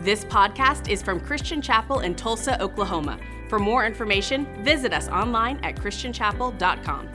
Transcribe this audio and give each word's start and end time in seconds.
This 0.00 0.26
podcast 0.26 0.90
is 0.90 1.02
from 1.02 1.18
Christian 1.18 1.62
Chapel 1.62 2.00
in 2.00 2.14
Tulsa, 2.14 2.60
Oklahoma. 2.62 3.18
For 3.48 3.58
more 3.58 3.86
information, 3.86 4.46
visit 4.62 4.92
us 4.92 5.08
online 5.08 5.58
at 5.64 5.76
christianchapel.com. 5.76 7.08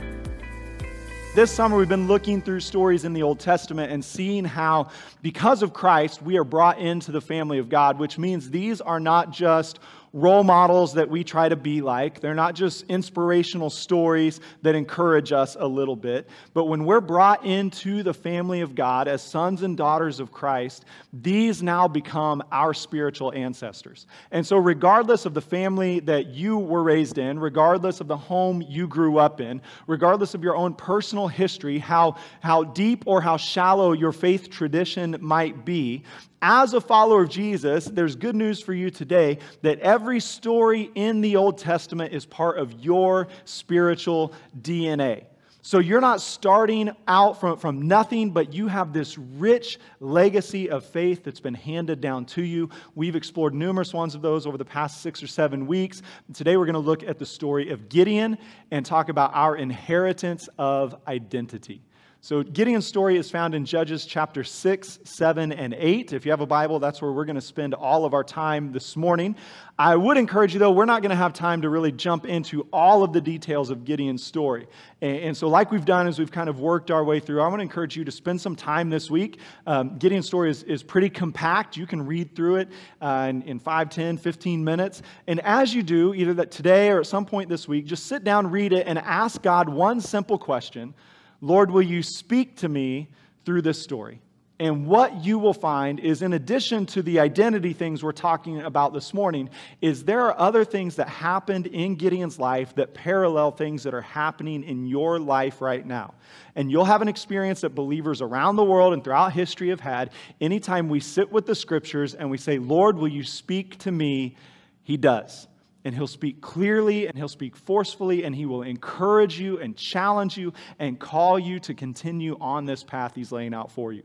This 1.36 1.52
summer, 1.52 1.78
we've 1.78 1.88
been 1.88 2.08
looking 2.08 2.42
through 2.42 2.60
stories 2.62 3.06
in 3.06 3.14
the 3.14 3.22
Old 3.22 3.40
Testament 3.40 3.92
and 3.92 4.04
seeing 4.04 4.44
how, 4.44 4.90
because 5.22 5.62
of 5.62 5.74
Christ, 5.74 6.24
we 6.24 6.38
are 6.38 6.44
brought 6.44 6.80
into 6.80 7.12
the 7.12 7.22
family 7.22 7.60
of 7.60 7.70
God, 7.70 8.00
which 8.00 8.18
means 8.18 8.50
these 8.50 8.82
are 8.82 9.00
not 9.00 9.32
just 9.32 9.80
role 10.14 10.44
models 10.44 10.94
that 10.94 11.10
we 11.10 11.24
try 11.24 11.48
to 11.48 11.56
be 11.56 11.82
like. 11.82 12.20
They're 12.20 12.36
not 12.36 12.54
just 12.54 12.86
inspirational 12.90 13.70
stories 13.70 14.42
that 14.62 14.76
encourage 14.76 15.32
us 15.32 15.56
a 15.60 15.66
little 15.66 15.96
bit. 15.96 16.28
But 16.54 16.66
when 16.66 16.86
we're 16.86 17.02
brought 17.02 17.46
into 17.46 18.04
the 18.04 18.14
family 18.14 18.62
of 18.62 18.76
God 18.76 19.08
as 19.08 19.22
sons 19.22 19.64
and 19.64 19.78
daughters 19.78 20.20
of 20.20 20.32
Christ, 20.32 20.86
these 21.14 21.64
now 21.64 21.88
become 21.88 22.44
our 22.52 22.74
spiritual 22.74 23.32
ancestors. 23.34 24.06
And 24.32 24.46
so, 24.46 24.58
regardless 24.58 25.26
of 25.26 25.34
the 25.34 25.42
family 25.42 26.02
that 26.02 26.28
you 26.28 26.58
were 26.58 26.84
raised 26.84 27.18
in, 27.18 27.40
regardless 27.40 28.02
of 28.02 28.08
the 28.08 28.18
home 28.18 28.62
you 28.68 28.88
grew 28.88 29.18
up 29.18 29.40
in, 29.40 29.62
regardless 29.88 30.34
of 30.34 30.44
your 30.44 30.56
own 30.56 30.74
personal 30.74 31.28
history, 31.28 31.78
how, 31.80 32.16
how 32.42 32.64
deep 32.64 33.04
or 33.06 33.22
how 33.22 33.38
shallow 33.38 33.94
your 33.94 34.12
faith 34.12 34.50
tradition 34.50 35.16
might 35.22 35.64
be, 35.64 36.04
as 36.42 36.74
a 36.74 36.82
follower 36.82 37.24
of 37.24 37.30
Jesus, 37.30 37.86
there's 37.86 38.16
good 38.16 38.36
news 38.36 38.62
for 38.62 38.74
you 38.74 38.90
today 38.90 39.40
that 39.62 39.80
every 39.80 40.20
story 40.20 40.90
in 40.96 41.22
the 41.22 41.36
Old 41.36 41.58
Testament 41.58 42.14
is 42.14 42.26
part 42.26 42.58
of 42.58 42.84
your 42.84 43.28
spiritual 43.46 44.34
DNA. 44.60 45.26
So 45.64 45.78
you're 45.78 46.02
not 46.02 46.22
starting 46.22 46.90
out 47.08 47.40
from, 47.40 47.58
from 47.60 47.84
nothing, 47.84 48.32
but 48.32 48.52
you 48.52 48.68
have 48.68 48.94
this 48.94 49.16
rich 49.18 49.78
legacy 50.00 50.72
of 50.72 50.84
faith 50.84 51.24
that's 51.24 51.40
been 51.40 51.54
handed 51.54 52.02
down 52.02 52.26
to 52.26 52.42
you. 52.42 52.72
We've 52.96 53.16
explored 53.16 53.54
numerous 53.54 53.94
ones 53.94 54.16
of 54.16 54.24
those 54.24 54.48
over 54.48 54.58
the 54.58 54.66
past 54.66 55.02
six 55.02 55.22
or 55.22 55.28
seven 55.28 55.68
weeks. 55.68 56.02
Today 56.34 56.58
we're 56.58 56.66
going 56.66 56.74
to 56.74 56.80
look 56.80 57.04
at 57.04 57.20
the 57.20 57.28
story 57.28 57.70
of 57.70 57.90
Gideon 57.90 58.40
and 58.72 58.84
talk 58.84 59.10
about 59.10 59.36
our 59.36 59.56
inheritance 59.56 60.50
of 60.58 60.96
identity. 61.08 61.84
So, 62.24 62.44
Gideon's 62.44 62.86
story 62.86 63.18
is 63.18 63.32
found 63.32 63.56
in 63.56 63.66
Judges 63.66 64.06
chapter 64.06 64.44
6, 64.44 65.00
7, 65.04 65.52
and 65.52 65.74
8. 65.74 66.14
If 66.14 66.24
you 66.24 66.32
have 66.32 66.42
a 66.42 66.46
Bible, 66.46 66.78
that's 66.78 67.02
where 67.02 67.12
we're 67.12 67.26
going 67.26 67.34
to 67.34 67.42
spend 67.42 67.74
all 67.74 68.06
of 68.06 68.14
our 68.14 68.24
time 68.24 68.72
this 68.72 68.96
morning. 68.96 69.36
I 69.80 69.96
would 69.96 70.18
encourage 70.18 70.54
you, 70.54 70.60
though, 70.60 70.70
we're 70.70 70.86
not 70.86 71.02
going 71.02 71.10
to 71.10 71.16
have 71.16 71.34
time 71.34 71.64
to 71.64 71.70
really 71.70 71.92
jump 71.92 72.28
into 72.28 72.68
all 72.72 73.02
of 73.02 73.12
the 73.12 73.22
details 73.22 73.72
of 73.72 73.86
Gideon's 73.86 74.24
story. 74.24 74.68
And, 75.02 75.36
so, 75.36 75.48
like 75.48 75.72
we've 75.72 75.84
done 75.84 76.06
as 76.06 76.20
we've 76.20 76.32
kind 76.32 76.48
of 76.48 76.60
worked 76.60 76.92
our 76.92 77.04
way 77.04 77.20
through, 77.20 77.42
I 77.42 77.48
want 77.48 77.58
to 77.58 77.64
encourage 77.64 77.98
you 77.98 78.06
to 78.06 78.12
spend 78.12 78.40
some 78.40 78.56
time 78.56 78.92
this 78.92 79.10
week. 79.10 79.40
Um, 79.66 79.98
Gideon's 79.98 80.28
story 80.28 80.52
is, 80.52 80.62
is 80.62 80.84
pretty 80.84 81.10
compact. 81.10 81.76
You 81.76 81.88
can 81.88 82.06
read 82.06 82.36
through 82.36 82.58
it 82.58 82.70
uh, 83.02 83.26
in, 83.32 83.42
in 83.42 83.58
5, 83.58 83.90
10, 83.90 84.18
15 84.20 84.64
minutes. 84.64 85.02
And 85.26 85.40
as 85.40 85.74
you 85.74 85.82
do, 85.82 86.14
either 86.14 86.36
that 86.36 86.52
today 86.52 86.92
or 86.92 87.00
at 87.00 87.08
some 87.08 87.26
point 87.26 87.50
this 87.50 87.68
week, 87.68 87.88
just 87.88 88.06
sit 88.06 88.24
down, 88.24 88.52
read 88.52 88.74
it, 88.74 88.86
and 88.86 89.00
ask 89.00 89.42
God 89.42 89.68
one 89.68 90.00
simple 90.00 90.38
question. 90.38 90.94
Lord, 91.42 91.72
will 91.72 91.82
you 91.82 92.04
speak 92.04 92.58
to 92.58 92.70
me 92.70 93.10
through 93.46 93.64
this 93.64 93.82
story? 93.82 94.22
And 94.60 94.86
what 94.86 95.26
you 95.26 95.40
will 95.40 95.56
find 95.56 96.00
is, 96.00 96.22
in 96.22 96.34
addition 96.34 96.86
to 96.88 97.02
the 97.02 97.20
identity 97.20 97.74
things 97.74 98.04
we're 98.04 98.12
talking 98.12 98.62
about 98.62 98.94
this 98.94 99.12
morning, 99.12 99.50
is 99.82 100.04
there 100.04 100.22
are 100.22 100.40
other 100.40 100.64
things 100.64 100.98
that 100.98 101.10
happened 101.10 101.66
in 101.66 101.96
Gideon's 101.96 102.38
life 102.38 102.76
that 102.76 102.94
parallel 102.94 103.50
things 103.50 103.82
that 103.82 103.96
are 103.96 104.02
happening 104.02 104.64
in 104.64 104.86
your 104.86 105.20
life 105.20 105.62
right 105.62 105.84
now. 105.84 106.14
And 106.56 106.70
you'll 106.70 106.86
have 106.86 107.02
an 107.02 107.08
experience 107.08 107.62
that 107.62 107.74
believers 107.74 108.22
around 108.22 108.56
the 108.56 108.64
world 108.64 108.94
and 108.94 109.04
throughout 109.04 109.34
history 109.34 109.70
have 109.70 109.80
had. 109.80 110.12
Anytime 110.40 110.90
we 110.90 111.00
sit 111.00 111.32
with 111.32 111.48
the 111.48 111.56
scriptures 111.56 112.14
and 112.14 112.30
we 112.30 112.38
say, 112.38 112.60
Lord, 112.60 113.00
will 113.00 113.08
you 113.08 113.24
speak 113.24 113.80
to 113.80 113.92
me? 113.92 114.36
He 114.84 114.96
does 114.96 115.48
and 115.84 115.96
he'll 115.96 116.08
speak 116.08 116.42
clearly 116.42 117.08
and 117.08 117.18
he'll 117.18 117.28
speak 117.28 117.56
forcefully 117.56 118.24
and 118.24 118.36
he 118.36 118.46
will 118.46 118.62
encourage 118.62 119.40
you 119.40 119.60
and 119.60 119.76
challenge 119.76 120.38
you 120.38 120.54
and 120.80 121.00
call 121.00 121.40
you 121.40 121.60
to 121.60 121.74
continue 121.74 122.38
on 122.40 122.66
this 122.66 122.84
path 122.84 123.14
he's 123.16 123.32
laying 123.32 123.54
out 123.54 123.72
for 123.72 123.92
you. 123.92 124.04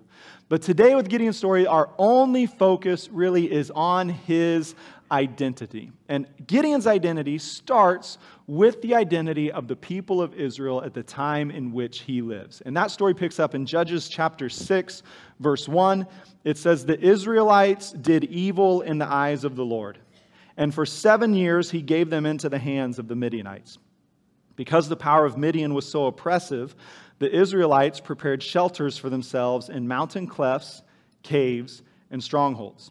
But 0.49 0.63
today, 0.63 0.95
with 0.95 1.09
Gideon's 1.09 1.37
story, 1.37 1.67
our 1.67 1.91
only 1.99 2.47
focus 2.47 3.09
really 3.11 3.53
is 3.53 3.71
on 3.73 4.09
his 4.09 4.75
identity. 5.11 5.93
And 6.09 6.27
Gideon's 6.47 6.87
identity 6.87 7.39
starts 7.39 8.19
with 8.47 8.81
the 8.83 8.95
identity 8.95 9.51
of 9.51 9.69
the 9.69 9.77
people 9.77 10.23
of 10.23 10.35
Israel 10.35 10.83
at 10.85 10.95
the 10.95 11.03
time 11.03 11.51
in 11.51 11.73
which 11.73 12.01
he 12.01 12.23
lives. 12.23 12.61
And 12.65 12.77
that 12.77 12.91
story 12.91 13.15
picks 13.15 13.39
up 13.41 13.55
in 13.55 13.67
Judges 13.67 14.09
chapter 14.09 14.49
6, 14.49 15.03
verse 15.41 15.69
1. 15.69 16.07
It 16.45 16.59
says, 16.59 16.87
The 16.87 17.01
Israelites 17.01 17.93
did 17.93 18.25
evil 18.25 18.83
in 18.83 18.99
the 18.99 19.07
eyes 19.07 19.45
of 19.45 19.57
the 19.57 19.65
Lord 19.65 19.99
and 20.57 20.75
for 20.75 20.87
seven 20.87 21.35
years 21.35 21.71
he 21.71 21.83
gave 21.83 22.11
them 22.11 22.27
into 22.27 22.49
the 22.49 22.59
hands 22.59 22.99
of 22.99 23.09
the 23.09 23.17
Midianites. 23.17 23.79
Because 24.57 24.89
the 24.89 24.97
power 24.97 25.27
of 25.27 25.37
Midian 25.37 25.75
was 25.75 25.87
so 25.87 26.07
oppressive, 26.07 26.75
the 27.19 27.35
Israelites 27.35 28.01
prepared 28.01 28.43
shelters 28.43 28.97
for 28.97 29.11
themselves 29.11 29.69
in 29.69 29.87
mountain 29.87 30.27
clefts, 30.27 30.83
caves, 31.23 31.83
and 32.11 32.23
strongholds. 32.23 32.91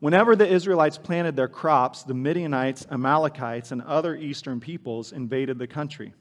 Whenever 0.00 0.36
the 0.36 0.46
Israelites 0.46 0.98
planted 0.98 1.34
their 1.34 1.48
crops, 1.48 2.04
the 2.04 2.14
Midianites, 2.14 2.86
Amalekites, 2.90 3.72
and 3.72 3.82
other 3.82 4.14
eastern 4.14 4.60
peoples 4.60 5.12
invaded 5.12 5.58
the 5.58 5.66
country. 5.66 6.14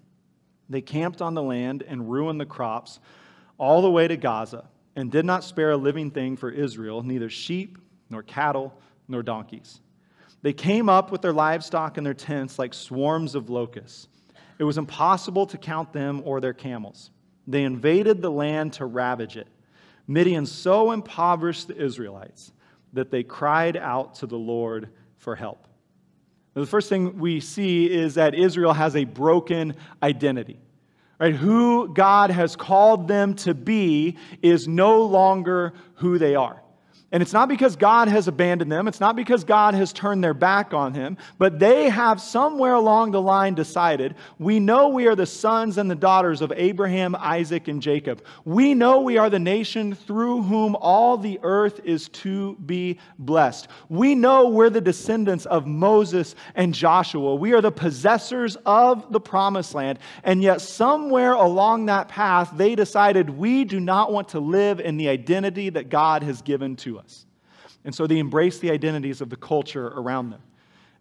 They 0.70 0.82
camped 0.82 1.22
on 1.22 1.36
the 1.36 1.44
land 1.44 1.84
and 1.88 2.10
ruined 2.10 2.40
the 2.40 2.46
crops 2.46 3.00
all 3.58 3.82
the 3.82 3.92
way 3.92 4.08
to 4.08 4.18
Gaza 4.18 4.68
and 4.96 5.12
did 5.12 5.26
not 5.26 5.44
spare 5.44 5.72
a 5.72 5.78
living 5.78 6.10
thing 6.12 6.38
for 6.38 6.50
Israel, 6.50 7.04
neither 7.04 7.30
sheep, 7.30 7.78
nor 8.10 8.24
cattle, 8.24 8.74
nor 9.08 9.22
donkeys. 9.22 9.80
They 10.48 10.54
came 10.54 10.88
up 10.88 11.12
with 11.12 11.22
their 11.22 11.34
livestock 11.34 11.98
and 11.98 12.06
their 12.06 12.14
tents 12.14 12.58
like 12.58 12.74
swarms 12.74 13.36
of 13.36 13.50
locusts. 13.50 14.08
It 14.60 14.64
was 14.64 14.78
impossible 14.78 15.46
to 15.46 15.58
count 15.58 15.92
them 15.92 16.22
or 16.24 16.40
their 16.40 16.54
camels. 16.54 17.12
They 17.48 17.66
invaded 17.66 18.22
the 18.22 18.32
land 18.32 18.72
to 18.76 18.86
ravage 18.86 19.36
it. 19.36 19.50
Midian 20.08 20.46
so 20.46 20.94
impoverished 20.94 21.68
the 21.68 21.76
Israelites 21.76 22.54
that 22.94 23.12
they 23.12 23.24
cried 23.24 23.76
out 23.76 24.16
to 24.16 24.26
the 24.26 24.38
Lord 24.38 24.88
for 25.18 25.36
help. 25.36 25.68
Now, 26.56 26.62
the 26.62 26.68
first 26.68 26.88
thing 26.88 27.20
we 27.20 27.42
see 27.42 27.92
is 27.92 28.14
that 28.14 28.34
Israel 28.34 28.72
has 28.72 28.96
a 28.96 29.04
broken 29.04 29.76
identity. 30.02 30.62
Right? 31.20 31.36
Who 31.36 31.94
God 31.94 32.32
has 32.32 32.56
called 32.56 33.10
them 33.10 33.34
to 33.34 33.54
be 33.54 34.16
is 34.42 34.66
no 34.66 35.02
longer 35.02 35.74
who 35.96 36.18
they 36.18 36.36
are. 36.36 36.64
And 37.10 37.24
it's 37.24 37.32
not 37.32 37.48
because 37.48 37.78
God 37.78 38.10
has 38.10 38.28
abandoned 38.28 38.70
them, 38.70 38.86
it's 38.86 39.00
not 39.00 39.16
because 39.16 39.46
God 39.46 39.74
has 39.76 39.94
turned 39.94 40.22
their 40.22 40.34
back 40.34 40.74
on 40.74 40.94
him, 40.94 41.18
but 41.38 41.58
they 41.58 41.88
have 41.88 42.20
somewhere 42.20 42.74
along 42.74 43.12
the 43.12 43.22
line 43.22 43.56
decided 43.56 44.16
we 44.40 44.60
know 44.60 44.90
we 44.90 45.08
are 45.08 45.16
the 45.16 45.26
sons 45.26 45.78
and 45.78 45.90
the 45.90 45.96
daughters 45.96 46.42
of 46.42 46.52
Abraham, 46.54 47.16
Isaac, 47.16 47.70
and 47.70 47.82
Jacob. 47.82 48.26
We 48.44 48.74
know 48.74 49.00
we 49.00 49.18
are 49.18 49.30
the 49.30 49.40
nation 49.40 49.96
through 49.96 50.42
whom 50.44 50.76
all 50.76 51.18
the 51.18 51.40
earth 51.44 51.80
is 51.86 52.10
to 52.10 52.56
be 52.66 53.00
blessed. 53.18 53.70
We 53.88 54.14
know 54.14 54.50
we're 54.50 54.70
the 54.70 54.82
descendants 54.82 55.46
of 55.46 55.66
Moses 55.66 56.36
and 56.56 56.74
Joshua. 56.74 57.36
We 57.36 57.54
are 57.54 57.62
the 57.62 57.72
possessors 57.72 58.58
of 58.66 59.14
the 59.14 59.22
promised 59.22 59.74
land. 59.74 60.00
And 60.26 60.44
yet, 60.44 60.60
somewhere 60.60 61.34
along 61.34 61.86
that 61.86 62.10
path, 62.10 62.52
they 62.54 62.76
decided 62.76 63.30
we 63.30 63.64
do 63.64 63.80
not 63.80 64.12
want 64.12 64.28
to 64.30 64.42
live 64.42 64.82
in 64.82 64.98
the 64.98 65.08
identity 65.08 65.70
that 65.70 65.88
God 65.88 66.22
has 66.24 66.42
given 66.42 66.76
to 66.78 66.98
us. 67.00 67.07
And 67.88 67.96
so 67.96 68.06
they 68.06 68.20
embrace 68.20 68.60
the 68.60 68.70
identities 68.72 69.22
of 69.22 69.30
the 69.30 69.38
culture 69.38 69.88
around 69.88 70.32
them. 70.32 70.42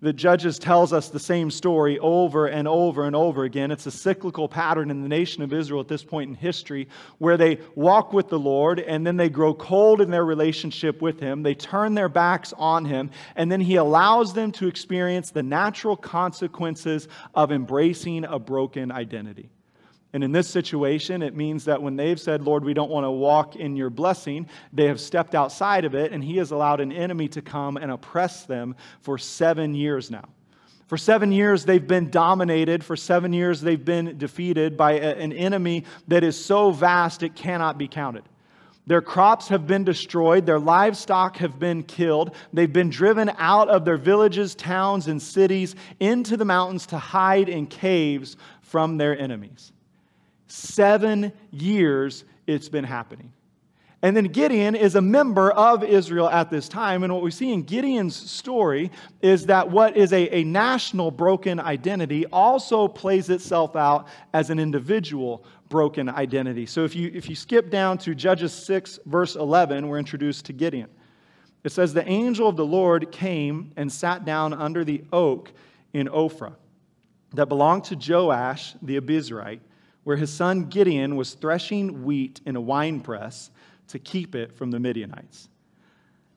The 0.02 0.12
Judges 0.12 0.56
tells 0.56 0.92
us 0.92 1.08
the 1.08 1.18
same 1.18 1.50
story 1.50 1.98
over 1.98 2.46
and 2.46 2.68
over 2.68 3.02
and 3.02 3.16
over 3.16 3.42
again. 3.42 3.72
It's 3.72 3.86
a 3.86 3.90
cyclical 3.90 4.48
pattern 4.48 4.92
in 4.92 5.02
the 5.02 5.08
nation 5.08 5.42
of 5.42 5.52
Israel 5.52 5.80
at 5.80 5.88
this 5.88 6.04
point 6.04 6.28
in 6.28 6.36
history 6.36 6.86
where 7.18 7.36
they 7.36 7.58
walk 7.74 8.12
with 8.12 8.28
the 8.28 8.38
Lord 8.38 8.78
and 8.78 9.04
then 9.04 9.16
they 9.16 9.28
grow 9.28 9.52
cold 9.52 10.00
in 10.00 10.12
their 10.12 10.24
relationship 10.24 11.02
with 11.02 11.18
Him. 11.18 11.42
They 11.42 11.56
turn 11.56 11.94
their 11.94 12.08
backs 12.08 12.54
on 12.56 12.84
Him 12.84 13.10
and 13.34 13.50
then 13.50 13.60
He 13.60 13.74
allows 13.74 14.32
them 14.32 14.52
to 14.52 14.68
experience 14.68 15.32
the 15.32 15.42
natural 15.42 15.96
consequences 15.96 17.08
of 17.34 17.50
embracing 17.50 18.24
a 18.26 18.38
broken 18.38 18.92
identity. 18.92 19.50
And 20.16 20.24
in 20.24 20.32
this 20.32 20.48
situation, 20.48 21.20
it 21.20 21.36
means 21.36 21.66
that 21.66 21.82
when 21.82 21.94
they've 21.94 22.18
said, 22.18 22.40
Lord, 22.40 22.64
we 22.64 22.72
don't 22.72 22.90
want 22.90 23.04
to 23.04 23.10
walk 23.10 23.54
in 23.54 23.76
your 23.76 23.90
blessing, 23.90 24.48
they 24.72 24.86
have 24.86 24.98
stepped 24.98 25.34
outside 25.34 25.84
of 25.84 25.94
it, 25.94 26.10
and 26.10 26.24
He 26.24 26.38
has 26.38 26.52
allowed 26.52 26.80
an 26.80 26.90
enemy 26.90 27.28
to 27.28 27.42
come 27.42 27.76
and 27.76 27.90
oppress 27.90 28.44
them 28.44 28.76
for 29.02 29.18
seven 29.18 29.74
years 29.74 30.10
now. 30.10 30.24
For 30.86 30.96
seven 30.96 31.32
years, 31.32 31.66
they've 31.66 31.86
been 31.86 32.08
dominated. 32.08 32.82
For 32.82 32.96
seven 32.96 33.34
years, 33.34 33.60
they've 33.60 33.84
been 33.84 34.16
defeated 34.16 34.74
by 34.74 34.92
a, 34.92 35.16
an 35.16 35.34
enemy 35.34 35.84
that 36.08 36.24
is 36.24 36.42
so 36.42 36.70
vast 36.70 37.22
it 37.22 37.34
cannot 37.34 37.76
be 37.76 37.86
counted. 37.86 38.24
Their 38.86 39.02
crops 39.02 39.48
have 39.48 39.66
been 39.66 39.84
destroyed. 39.84 40.46
Their 40.46 40.58
livestock 40.58 41.36
have 41.36 41.58
been 41.58 41.82
killed. 41.82 42.34
They've 42.54 42.72
been 42.72 42.88
driven 42.88 43.30
out 43.36 43.68
of 43.68 43.84
their 43.84 43.98
villages, 43.98 44.54
towns, 44.54 45.08
and 45.08 45.20
cities 45.20 45.74
into 46.00 46.38
the 46.38 46.46
mountains 46.46 46.86
to 46.86 46.96
hide 46.96 47.50
in 47.50 47.66
caves 47.66 48.38
from 48.62 48.96
their 48.96 49.18
enemies. 49.18 49.72
Seven 50.46 51.32
years 51.50 52.24
it's 52.46 52.68
been 52.68 52.84
happening. 52.84 53.32
And 54.02 54.16
then 54.16 54.26
Gideon 54.26 54.76
is 54.76 54.94
a 54.94 55.00
member 55.00 55.50
of 55.50 55.82
Israel 55.82 56.28
at 56.28 56.50
this 56.50 56.68
time. 56.68 57.02
And 57.02 57.12
what 57.12 57.22
we 57.22 57.30
see 57.30 57.52
in 57.52 57.62
Gideon's 57.62 58.14
story 58.14 58.90
is 59.22 59.46
that 59.46 59.70
what 59.70 59.96
is 59.96 60.12
a, 60.12 60.28
a 60.32 60.44
national 60.44 61.10
broken 61.10 61.58
identity 61.58 62.26
also 62.26 62.88
plays 62.88 63.30
itself 63.30 63.74
out 63.74 64.06
as 64.34 64.50
an 64.50 64.58
individual 64.58 65.44
broken 65.70 66.08
identity. 66.08 66.66
So 66.66 66.84
if 66.84 66.94
you, 66.94 67.10
if 67.14 67.28
you 67.28 67.34
skip 67.34 67.70
down 67.70 67.98
to 67.98 68.14
Judges 68.14 68.52
6, 68.52 69.00
verse 69.06 69.34
11, 69.34 69.88
we're 69.88 69.98
introduced 69.98 70.44
to 70.46 70.52
Gideon. 70.52 70.88
It 71.64 71.72
says, 71.72 71.92
The 71.92 72.08
angel 72.08 72.48
of 72.48 72.56
the 72.56 72.66
Lord 72.66 73.10
came 73.10 73.72
and 73.76 73.90
sat 73.90 74.24
down 74.24 74.52
under 74.52 74.84
the 74.84 75.02
oak 75.12 75.52
in 75.92 76.06
Ophrah 76.06 76.54
that 77.32 77.46
belonged 77.46 77.84
to 77.84 77.96
Joash 77.96 78.74
the 78.82 79.00
Abiezrite, 79.00 79.60
where 80.06 80.16
his 80.16 80.32
son 80.32 80.66
Gideon 80.66 81.16
was 81.16 81.34
threshing 81.34 82.04
wheat 82.04 82.40
in 82.46 82.54
a 82.54 82.60
winepress 82.60 83.50
to 83.88 83.98
keep 83.98 84.36
it 84.36 84.54
from 84.54 84.70
the 84.70 84.78
Midianites. 84.78 85.48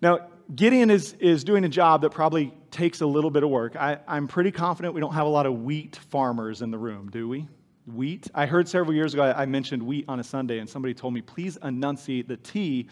Now, 0.02 0.30
Gideon 0.56 0.90
is, 0.90 1.14
is 1.20 1.44
doing 1.44 1.64
a 1.64 1.70
job 1.70 2.02
that 2.02 2.10
probably 2.10 2.52
takes 2.72 3.02
a 3.02 3.06
little 3.06 3.30
bit 3.30 3.44
of 3.44 3.52
work. 3.52 3.76
I, 3.76 4.00
I'm 4.08 4.28
pretty 4.28 4.50
confident 4.50 4.96
we 4.96 5.02
don't 5.02 5.14
have 5.14 5.28
a 5.28 5.30
lot 5.30 5.46
of 5.46 5.62
wheat 5.62 5.98
farmers 5.98 6.64
in 6.64 6.72
the 6.72 6.80
room, 6.80 7.12
do 7.12 7.30
we? 7.30 7.48
Wheat? 7.86 8.28
I 8.34 8.48
heard 8.48 8.68
several 8.68 8.96
years 8.96 9.14
ago 9.14 9.22
I 9.38 9.46
mentioned 9.46 9.84
wheat 9.84 10.06
on 10.08 10.20
a 10.20 10.24
Sunday, 10.24 10.58
and 10.58 10.68
somebody 10.68 10.96
told 10.96 11.14
me, 11.14 11.22
please 11.22 11.60
enunciate 11.62 12.28
the 12.28 12.38
T 12.38 12.88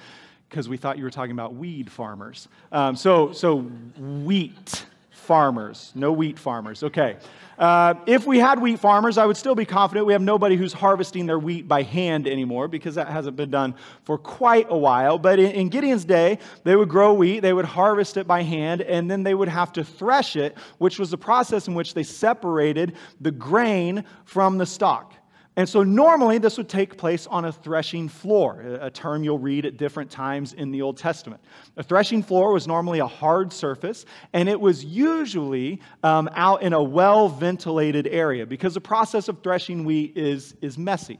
because 0.47 0.69
we 0.69 0.77
thought 0.77 0.99
you 0.99 1.03
were 1.05 1.09
talking 1.09 1.31
about 1.31 1.55
weed 1.55 1.91
farmers. 1.91 2.49
Um, 2.71 2.95
so, 2.95 3.31
so 3.31 3.61
wheat 3.61 4.85
farmers, 5.17 5.91
no 5.95 6.11
wheat 6.11 6.37
farmers. 6.39 6.83
Okay. 6.83 7.17
Uh, 7.57 7.95
if 8.05 8.27
we 8.27 8.37
had 8.37 8.61
wheat 8.61 8.79
farmers, 8.79 9.17
I 9.17 9.25
would 9.25 9.35
still 9.35 9.55
be 9.55 9.65
confident 9.65 10.05
we 10.05 10.13
have 10.13 10.21
nobody 10.21 10.55
who's 10.55 10.73
harvesting 10.73 11.25
their 11.25 11.39
wheat 11.39 11.67
by 11.67 11.81
hand 11.81 12.27
anymore 12.27 12.67
because 12.67 12.95
that 12.95 13.07
hasn't 13.07 13.35
been 13.35 13.49
done 13.49 13.73
for 14.03 14.17
quite 14.17 14.67
a 14.69 14.77
while. 14.77 15.17
But 15.17 15.39
in, 15.39 15.51
in 15.51 15.69
Gideon's 15.69 16.05
day, 16.05 16.37
they 16.63 16.75
would 16.75 16.87
grow 16.87 17.13
wheat, 17.13 17.39
they 17.39 17.53
would 17.53 17.65
harvest 17.65 18.15
it 18.17 18.27
by 18.27 18.43
hand, 18.43 18.81
and 18.83 19.09
then 19.09 19.23
they 19.23 19.33
would 19.33 19.49
have 19.49 19.73
to 19.73 19.83
thresh 19.83 20.35
it, 20.35 20.55
which 20.77 20.99
was 20.99 21.09
the 21.09 21.17
process 21.17 21.67
in 21.67 21.73
which 21.73 21.95
they 21.95 22.03
separated 22.03 22.95
the 23.19 23.31
grain 23.31 24.03
from 24.23 24.59
the 24.59 24.65
stalk. 24.65 25.13
And 25.57 25.67
so 25.67 25.81
normally 25.81 26.37
this 26.37 26.55
would 26.57 26.69
take 26.69 26.97
place 26.97 27.25
on 27.25 27.45
a 27.45 27.51
threshing 27.51 28.09
floor, 28.09 28.61
a 28.79 28.91
term 28.91 29.23
you'll 29.23 29.39
read 29.39 29.65
at 29.65 29.75
different 29.75 30.11
times 30.11 30.53
in 30.53 30.69
the 30.69 30.83
Old 30.83 30.97
Testament. 30.97 31.41
A 31.77 31.83
threshing 31.83 32.21
floor 32.21 32.53
was 32.53 32.67
normally 32.67 32.99
a 32.99 33.07
hard 33.07 33.51
surface, 33.51 34.05
and 34.33 34.47
it 34.47 34.61
was 34.61 34.85
usually 34.85 35.81
um, 36.03 36.29
out 36.33 36.61
in 36.61 36.73
a 36.73 36.81
well 36.81 37.27
ventilated 37.27 38.05
area 38.05 38.45
because 38.45 38.75
the 38.75 38.81
process 38.81 39.29
of 39.29 39.41
threshing 39.41 39.83
wheat 39.83 40.15
is, 40.15 40.55
is 40.61 40.77
messy. 40.77 41.19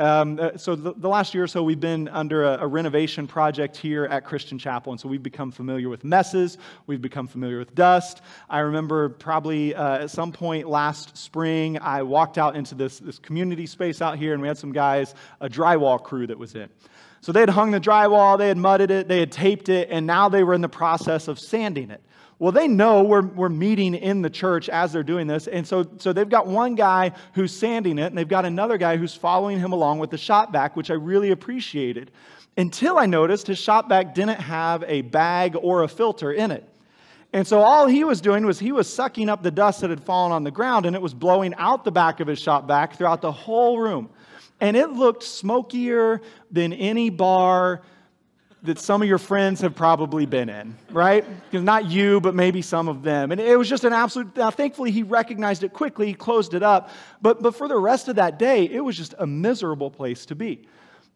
Um, 0.00 0.40
uh, 0.40 0.56
so, 0.56 0.74
the, 0.74 0.94
the, 0.94 1.10
last 1.10 1.34
year 1.34 1.44
or 1.44 1.46
so, 1.46 1.62
we've 1.62 1.78
been 1.78 2.08
under 2.08 2.42
a, 2.42 2.62
a, 2.62 2.66
renovation 2.66 3.26
project 3.26 3.76
here 3.76 4.06
at 4.06 4.24
Christian 4.24 4.58
Chapel. 4.58 4.92
And 4.92 4.98
so, 4.98 5.10
we've 5.10 5.22
become 5.22 5.52
familiar 5.52 5.90
with 5.90 6.04
messes, 6.04 6.56
we've 6.86 7.02
become 7.02 7.26
familiar 7.26 7.58
with 7.58 7.74
dust. 7.74 8.22
I 8.48 8.60
remember 8.60 9.10
probably 9.10 9.74
uh, 9.74 9.98
at 9.98 10.10
some 10.10 10.32
point 10.32 10.66
last 10.66 11.18
spring, 11.18 11.78
I 11.78 12.02
walked 12.02 12.38
out 12.38 12.56
into 12.56 12.74
this, 12.74 12.98
this 12.98 13.18
community 13.18 13.66
space 13.66 14.00
out 14.00 14.16
here, 14.16 14.32
and 14.32 14.40
we 14.40 14.48
had 14.48 14.56
some 14.56 14.72
guys, 14.72 15.14
a 15.38 15.50
drywall 15.50 16.02
crew 16.02 16.26
that 16.28 16.38
was 16.38 16.54
in. 16.54 16.70
So, 17.20 17.32
they 17.32 17.40
had 17.40 17.50
hung 17.50 17.70
the 17.70 17.80
drywall, 17.80 18.38
they 18.38 18.48
had 18.48 18.56
mudded 18.56 18.90
it, 18.90 19.06
they 19.06 19.20
had 19.20 19.30
taped 19.30 19.68
it, 19.68 19.88
and 19.90 20.06
now 20.06 20.30
they 20.30 20.42
were 20.44 20.54
in 20.54 20.62
the 20.62 20.68
process 20.70 21.28
of 21.28 21.38
sanding 21.38 21.90
it. 21.90 22.02
Well, 22.40 22.52
they 22.52 22.68
know 22.68 23.02
we're, 23.02 23.20
we're 23.20 23.50
meeting 23.50 23.94
in 23.94 24.22
the 24.22 24.30
church 24.30 24.70
as 24.70 24.94
they're 24.94 25.02
doing 25.02 25.26
this. 25.26 25.46
And 25.46 25.66
so, 25.68 25.86
so 25.98 26.14
they've 26.14 26.26
got 26.26 26.46
one 26.46 26.74
guy 26.74 27.12
who's 27.34 27.54
sanding 27.54 27.98
it, 27.98 28.06
and 28.06 28.16
they've 28.16 28.26
got 28.26 28.46
another 28.46 28.78
guy 28.78 28.96
who's 28.96 29.14
following 29.14 29.60
him 29.60 29.72
along 29.72 29.98
with 29.98 30.08
the 30.08 30.16
shop 30.16 30.50
vac, 30.50 30.74
which 30.74 30.90
I 30.90 30.94
really 30.94 31.32
appreciated. 31.32 32.10
Until 32.56 32.98
I 32.98 33.04
noticed 33.04 33.46
his 33.46 33.58
shop 33.58 33.90
vac 33.90 34.14
didn't 34.14 34.40
have 34.40 34.82
a 34.86 35.02
bag 35.02 35.54
or 35.54 35.82
a 35.82 35.88
filter 35.88 36.32
in 36.32 36.50
it. 36.50 36.66
And 37.34 37.46
so 37.46 37.60
all 37.60 37.86
he 37.86 38.04
was 38.04 38.22
doing 38.22 38.46
was 38.46 38.58
he 38.58 38.72
was 38.72 38.90
sucking 38.90 39.28
up 39.28 39.42
the 39.42 39.50
dust 39.50 39.82
that 39.82 39.90
had 39.90 40.02
fallen 40.02 40.32
on 40.32 40.42
the 40.42 40.50
ground, 40.50 40.86
and 40.86 40.96
it 40.96 41.02
was 41.02 41.12
blowing 41.12 41.54
out 41.58 41.84
the 41.84 41.92
back 41.92 42.20
of 42.20 42.26
his 42.26 42.38
shop 42.38 42.66
vac 42.66 42.96
throughout 42.96 43.20
the 43.20 43.30
whole 43.30 43.78
room. 43.78 44.08
And 44.60 44.78
it 44.78 44.90
looked 44.92 45.24
smokier 45.24 46.22
than 46.50 46.72
any 46.72 47.10
bar 47.10 47.82
that 48.62 48.78
some 48.78 49.00
of 49.00 49.08
your 49.08 49.18
friends 49.18 49.60
have 49.62 49.74
probably 49.74 50.26
been 50.26 50.48
in, 50.48 50.76
right? 50.90 51.24
Because 51.44 51.64
not 51.64 51.86
you, 51.86 52.20
but 52.20 52.34
maybe 52.34 52.60
some 52.60 52.88
of 52.88 53.02
them. 53.02 53.32
And 53.32 53.40
it 53.40 53.58
was 53.58 53.68
just 53.68 53.84
an 53.84 53.92
absolute, 53.92 54.36
now 54.36 54.50
thankfully 54.50 54.90
he 54.90 55.02
recognized 55.02 55.62
it 55.62 55.72
quickly, 55.72 56.06
he 56.06 56.14
closed 56.14 56.52
it 56.52 56.62
up. 56.62 56.90
But, 57.22 57.42
but 57.42 57.54
for 57.54 57.68
the 57.68 57.78
rest 57.78 58.08
of 58.08 58.16
that 58.16 58.38
day, 58.38 58.64
it 58.64 58.80
was 58.80 58.96
just 58.96 59.14
a 59.18 59.26
miserable 59.26 59.90
place 59.90 60.26
to 60.26 60.34
be. 60.34 60.66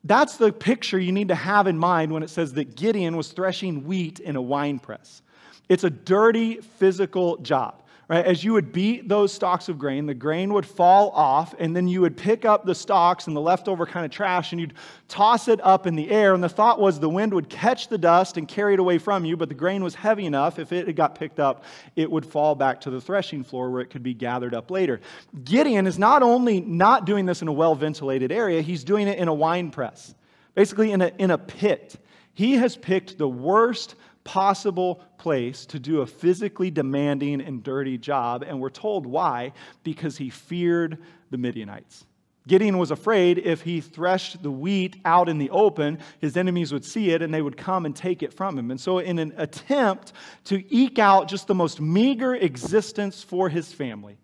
That's 0.04 0.36
the 0.36 0.52
picture 0.52 0.98
you 0.98 1.12
need 1.12 1.28
to 1.28 1.34
have 1.34 1.66
in 1.66 1.78
mind 1.78 2.12
when 2.12 2.22
it 2.22 2.30
says 2.30 2.54
that 2.54 2.76
Gideon 2.76 3.16
was 3.16 3.28
threshing 3.28 3.84
wheat 3.84 4.20
in 4.20 4.36
a 4.36 4.42
wine 4.42 4.78
press. 4.78 5.22
It's 5.68 5.84
a 5.84 5.90
dirty 5.90 6.60
physical 6.60 7.38
job 7.38 7.83
right? 8.08 8.24
As 8.24 8.44
you 8.44 8.52
would 8.52 8.72
beat 8.72 9.08
those 9.08 9.32
stalks 9.32 9.68
of 9.68 9.78
grain, 9.78 10.06
the 10.06 10.14
grain 10.14 10.52
would 10.52 10.66
fall 10.66 11.10
off, 11.10 11.54
and 11.58 11.74
then 11.74 11.88
you 11.88 12.00
would 12.02 12.16
pick 12.16 12.44
up 12.44 12.64
the 12.64 12.74
stalks 12.74 13.26
and 13.26 13.36
the 13.36 13.40
leftover 13.40 13.86
kind 13.86 14.04
of 14.04 14.10
trash 14.10 14.52
and 14.52 14.60
you'd 14.60 14.74
toss 15.08 15.48
it 15.48 15.60
up 15.62 15.86
in 15.86 15.94
the 15.94 16.10
air. 16.10 16.34
And 16.34 16.42
the 16.42 16.48
thought 16.48 16.80
was 16.80 17.00
the 17.00 17.08
wind 17.08 17.32
would 17.32 17.48
catch 17.48 17.88
the 17.88 17.98
dust 17.98 18.36
and 18.36 18.46
carry 18.46 18.74
it 18.74 18.80
away 18.80 18.98
from 18.98 19.24
you, 19.24 19.36
but 19.36 19.48
the 19.48 19.54
grain 19.54 19.82
was 19.82 19.94
heavy 19.94 20.26
enough, 20.26 20.58
if 20.58 20.72
it 20.72 20.94
got 20.94 21.14
picked 21.14 21.40
up, 21.40 21.64
it 21.96 22.10
would 22.10 22.26
fall 22.26 22.54
back 22.54 22.80
to 22.82 22.90
the 22.90 23.00
threshing 23.00 23.42
floor 23.42 23.70
where 23.70 23.80
it 23.80 23.90
could 23.90 24.02
be 24.02 24.14
gathered 24.14 24.54
up 24.54 24.70
later. 24.70 25.00
Gideon 25.44 25.86
is 25.86 25.98
not 25.98 26.22
only 26.22 26.60
not 26.60 27.06
doing 27.06 27.26
this 27.26 27.42
in 27.42 27.48
a 27.48 27.52
well 27.52 27.74
ventilated 27.74 28.30
area, 28.30 28.60
he's 28.60 28.84
doing 28.84 29.08
it 29.08 29.18
in 29.18 29.28
a 29.28 29.34
wine 29.34 29.70
press, 29.70 30.14
basically 30.54 30.92
in 30.92 31.00
a, 31.00 31.12
in 31.18 31.30
a 31.30 31.38
pit. 31.38 31.96
He 32.34 32.54
has 32.54 32.76
picked 32.76 33.16
the 33.16 33.28
worst 33.28 33.94
possible 34.24 35.02
place 35.18 35.66
to 35.66 35.78
do 35.78 36.00
a 36.00 36.06
physically 36.06 36.70
demanding 36.70 37.40
and 37.40 37.62
dirty 37.62 37.98
job. 37.98 38.42
And 38.42 38.60
we're 38.60 38.70
told 38.70 39.06
why 39.06 39.52
because 39.82 40.16
he 40.16 40.30
feared 40.30 40.98
the 41.30 41.38
Midianites. 41.38 42.06
Gideon 42.46 42.76
was 42.76 42.90
afraid 42.90 43.38
if 43.38 43.62
he 43.62 43.80
threshed 43.80 44.42
the 44.42 44.50
wheat 44.50 44.96
out 45.04 45.30
in 45.30 45.38
the 45.38 45.48
open, 45.48 45.98
his 46.20 46.36
enemies 46.36 46.72
would 46.72 46.84
see 46.84 47.10
it 47.10 47.22
and 47.22 47.32
they 47.32 47.40
would 47.40 47.56
come 47.56 47.86
and 47.86 47.96
take 47.96 48.22
it 48.22 48.34
from 48.34 48.58
him. 48.58 48.70
And 48.70 48.78
so, 48.78 48.98
in 48.98 49.18
an 49.18 49.32
attempt 49.38 50.12
to 50.44 50.62
eke 50.74 50.98
out 50.98 51.28
just 51.28 51.46
the 51.46 51.54
most 51.54 51.80
meager 51.80 52.34
existence 52.34 53.22
for 53.22 53.48
his 53.48 53.72
family, 53.72 54.18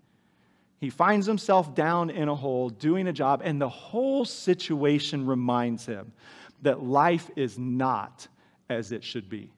he 0.81 0.91
finds 0.91 1.27
himself 1.27 1.75
down 1.75 2.11
in 2.11 2.29
a 2.29 2.35
hole 2.35 2.69
doing 2.69 3.07
a 3.07 3.13
job, 3.13 3.41
and 3.43 3.61
the 3.61 3.69
whole 3.69 4.27
situation 4.27 5.27
reminds 5.27 5.87
him 5.87 6.13
that 6.63 6.83
life 6.83 7.31
is 7.37 7.59
not 7.59 8.29
as 8.69 8.93
it 8.93 9.03
should 9.03 9.31
be. 9.31 9.51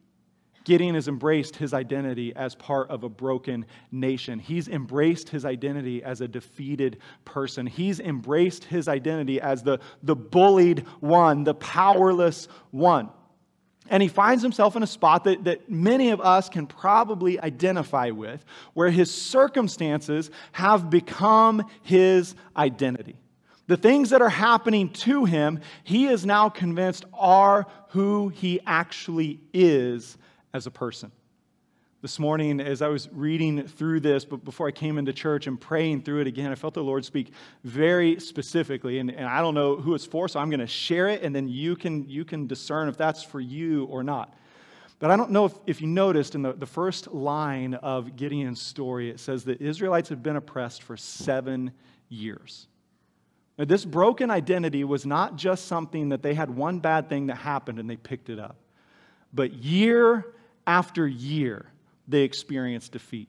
Gideon 0.65 0.95
has 0.95 1.09
embraced 1.09 1.57
his 1.57 1.75
identity 1.75 2.35
as 2.37 2.55
part 2.55 2.91
of 2.91 3.05
a 3.05 3.09
broken 3.09 3.67
nation. 3.91 4.39
He's 4.39 4.69
embraced 4.69 5.29
his 5.29 5.45
identity 5.45 6.03
as 6.03 6.21
a 6.21 6.29
defeated 6.29 6.99
person. 7.25 7.67
He's 7.67 8.01
embraced 8.01 8.65
his 8.65 8.89
identity 8.89 9.41
as 9.41 9.63
the, 9.63 9.81
the 10.03 10.17
bullied 10.17 10.87
one, 11.01 11.45
the 11.45 11.55
powerless 11.55 12.49
one. 12.71 13.11
And 13.89 14.03
he 14.03 14.09
finds 14.09 14.43
himself 14.43 14.77
in 14.77 14.83
a 14.83 14.87
spot 14.87 15.25
that, 15.25 15.45
that 15.45 15.69
many 15.69 16.11
of 16.11 16.21
us 16.21 16.49
can 16.49 16.67
probably 16.67 17.41
identify 17.41 18.11
with, 18.11 18.45
where 18.75 18.91
his 18.91 19.13
circumstances 19.13 20.31
have 20.53 20.89
become 20.89 21.67
his 21.83 22.35
identity. 22.57 23.17
The 23.67 23.77
things 23.77 24.11
that 24.11 24.23
are 24.23 24.29
happening 24.29 24.91
to 24.91 25.25
him, 25.25 25.61
he 25.83 26.07
is 26.07 26.25
now 26.25 26.49
convinced 26.49 27.05
are 27.13 27.67
who 27.89 28.29
he 28.29 28.61
actually 28.67 29.41
is 29.53 30.17
as 30.53 30.67
a 30.67 30.71
person. 30.71 31.13
This 32.03 32.19
morning, 32.19 32.61
as 32.61 32.83
I 32.83 32.89
was 32.89 33.09
reading 33.13 33.69
through 33.69 34.01
this, 34.01 34.25
but 34.25 34.45
before 34.45 34.67
I 34.67 34.73
came 34.73 34.99
into 34.99 35.13
church 35.13 35.47
and 35.47 35.61
praying 35.61 36.03
through 36.03 36.23
it 36.23 36.27
again, 36.27 36.51
I 36.51 36.57
felt 36.57 36.75
the 36.75 36.83
Lord 36.83 37.05
speak 37.05 37.33
very 37.63 38.19
specifically. 38.19 38.99
And, 38.99 39.09
and 39.09 39.25
I 39.25 39.41
don't 39.41 39.55
know 39.55 39.77
who 39.77 39.95
it's 39.95 40.05
for, 40.05 40.27
so 40.27 40.41
I'm 40.41 40.51
going 40.51 40.59
to 40.59 40.67
share 40.67 41.07
it, 41.09 41.23
and 41.23 41.33
then 41.33 41.49
you 41.49 41.77
can, 41.77 42.09
you 42.09 42.25
can 42.25 42.49
discern 42.49 42.89
if 42.89 42.97
that's 42.97 43.23
for 43.23 43.39
you 43.39 43.85
or 43.85 44.03
not. 44.03 44.35
But 44.99 45.13
I 45.13 45.17
don't 45.17 45.31
know 45.31 45.45
if, 45.45 45.53
if 45.67 45.81
you 45.81 45.87
noticed 45.87 46.35
in 46.35 46.43
the, 46.43 46.53
the 46.53 46.67
first 46.67 47.13
line 47.13 47.75
of 47.75 48.17
Gideon's 48.17 48.61
story, 48.61 49.09
it 49.09 49.21
says 49.21 49.45
that 49.45 49.61
Israelites 49.61 50.09
had 50.09 50.25
been 50.25 50.37
oppressed 50.37 50.83
for 50.83 50.97
seven 50.97 51.71
years. 52.09 52.67
Now, 53.59 53.65
this 53.65 53.85
broken 53.85 54.29
identity 54.29 54.83
was 54.83 55.07
not 55.07 55.37
just 55.37 55.67
something 55.67 56.09
that 56.09 56.23
they 56.23 56.35
had 56.35 56.51
one 56.51 56.81
bad 56.81 57.09
thing 57.09 57.27
that 57.27 57.37
happened 57.37 57.79
and 57.79 57.89
they 57.89 57.97
picked 57.97 58.29
it 58.29 58.41
up, 58.41 58.57
but 59.33 59.53
year 59.53 60.35
after 60.67 61.07
year, 61.07 61.67
they 62.09 62.23
experienced 62.23 62.93
defeat. 62.93 63.29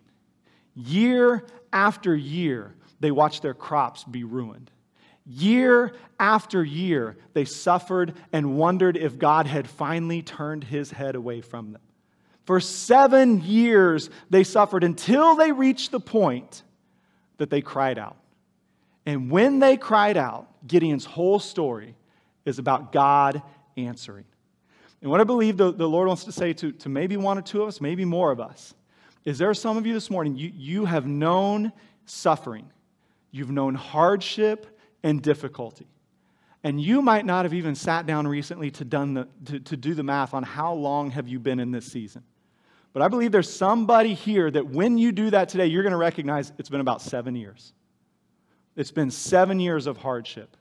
Year 0.75 1.46
after 1.72 2.16
year, 2.16 2.74
they 3.00 3.12
watched 3.12 3.42
their 3.42 3.54
crops 3.54 4.04
be 4.04 4.24
ruined. 4.24 4.72
Year 5.25 5.94
after 6.20 6.63
year, 6.63 7.16
they 7.34 7.46
suffered 7.46 8.13
and 8.34 8.58
wondered 8.58 8.98
if 8.98 9.18
God 9.18 9.48
had 9.48 9.70
finally 9.70 10.22
turned 10.22 10.66
his 10.66 10.92
head 10.92 11.16
away 11.16 11.42
from 11.42 11.72
them. 11.72 11.82
For 12.46 12.60
seven 12.60 13.42
years, 13.42 14.10
they 14.30 14.44
suffered 14.44 14.84
until 14.84 15.36
they 15.36 15.52
reached 15.52 15.92
the 15.92 16.00
point 16.00 16.63
that 17.38 17.50
they 17.50 17.62
cried 17.62 17.98
out. 17.98 18.18
And 19.06 19.32
when 19.32 19.60
they 19.60 19.78
cried 19.78 20.18
out, 20.18 20.48
Gideon's 20.68 21.06
whole 21.06 21.40
story 21.40 21.96
is 22.46 22.60
about 22.60 22.92
God 22.92 23.42
answering. 23.78 24.25
And 25.04 25.12
what 25.12 25.20
I 25.20 25.26
believe 25.26 25.58
the, 25.58 25.74
the 25.74 25.88
Lord 25.88 26.08
wants 26.08 26.24
to 26.24 26.32
say 26.32 26.54
to, 26.54 26.72
to 26.72 26.88
maybe 26.88 27.18
one 27.18 27.38
or 27.38 27.42
two 27.42 27.62
of 27.62 27.68
us, 27.68 27.82
maybe 27.82 28.06
more 28.06 28.32
of 28.32 28.40
us, 28.40 28.74
is 29.26 29.38
there 29.38 29.50
are 29.50 29.54
some 29.54 29.76
of 29.76 29.86
you 29.86 29.94
this 29.94 30.10
morning, 30.10 30.38
you, 30.38 30.50
you 30.56 30.86
have 30.86 31.06
known 31.06 31.74
suffering, 32.06 32.72
you've 33.30 33.52
known 33.52 33.76
hardship 33.76 34.80
and 35.04 35.22
difficulty. 35.22 35.88
And 36.64 36.80
you 36.80 37.02
might 37.02 37.26
not 37.26 37.44
have 37.44 37.54
even 37.54 37.76
sat 37.76 38.06
down 38.06 38.26
recently 38.26 38.72
to, 38.72 38.86
done 38.86 39.14
the, 39.14 39.28
to, 39.44 39.60
to 39.60 39.76
do 39.76 39.94
the 39.94 40.04
math 40.04 40.34
on 40.34 40.42
how 40.42 40.74
long 40.74 41.12
have 41.12 41.28
you 41.28 41.38
been 41.38 41.60
in 41.60 41.72
this 41.72 41.86
season. 41.86 42.24
But 42.94 43.02
I 43.02 43.10
believe 43.10 43.34
there's 43.34 43.54
somebody 43.54 44.14
here 44.14 44.50
that 44.52 44.68
when 44.68 44.98
you 44.98 45.12
do 45.12 45.30
that 45.32 45.50
today, 45.50 45.66
you're 45.66 45.84
going 45.84 45.92
to 45.92 45.98
recognize 45.98 46.54
it's 46.58 46.70
been 46.70 46.80
about 46.80 47.02
seven 47.02 47.36
years. 47.36 47.74
It's 48.78 48.92
been 48.92 49.12
seven 49.12 49.60
years 49.60 49.86
of 49.86 49.98
hardship. 49.98 50.56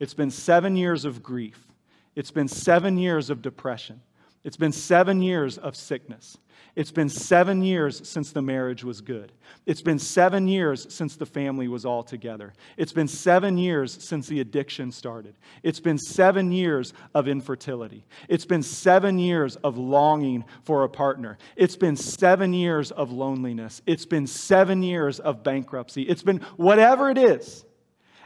It's 0.00 0.14
been 0.14 0.30
seven 0.30 0.76
years 0.76 1.04
of 1.04 1.22
grief. 1.22 1.71
It's 2.14 2.30
been 2.30 2.48
seven 2.48 2.98
years 2.98 3.30
of 3.30 3.42
depression. 3.42 4.00
It's 4.44 4.56
been 4.56 4.72
seven 4.72 5.22
years 5.22 5.56
of 5.56 5.76
sickness. 5.76 6.36
It's 6.74 6.90
been 6.90 7.10
seven 7.10 7.62
years 7.62 8.08
since 8.08 8.32
the 8.32 8.40
marriage 8.40 8.82
was 8.82 9.02
good. 9.02 9.30
It's 9.66 9.82
been 9.82 9.98
seven 9.98 10.48
years 10.48 10.86
since 10.92 11.16
the 11.16 11.26
family 11.26 11.68
was 11.68 11.84
all 11.84 12.02
together. 12.02 12.54
It's 12.78 12.92
been 12.92 13.08
seven 13.08 13.58
years 13.58 14.02
since 14.02 14.26
the 14.26 14.40
addiction 14.40 14.90
started. 14.90 15.34
It's 15.62 15.80
been 15.80 15.98
seven 15.98 16.50
years 16.50 16.94
of 17.14 17.28
infertility. 17.28 18.06
It's 18.28 18.46
been 18.46 18.62
seven 18.62 19.18
years 19.18 19.56
of 19.56 19.76
longing 19.76 20.44
for 20.64 20.84
a 20.84 20.88
partner. 20.88 21.36
It's 21.56 21.76
been 21.76 21.96
seven 21.96 22.54
years 22.54 22.90
of 22.90 23.12
loneliness. 23.12 23.82
It's 23.86 24.06
been 24.06 24.26
seven 24.26 24.82
years 24.82 25.20
of 25.20 25.42
bankruptcy. 25.42 26.02
It's 26.02 26.22
been 26.22 26.38
whatever 26.56 27.10
it 27.10 27.18
is. 27.18 27.64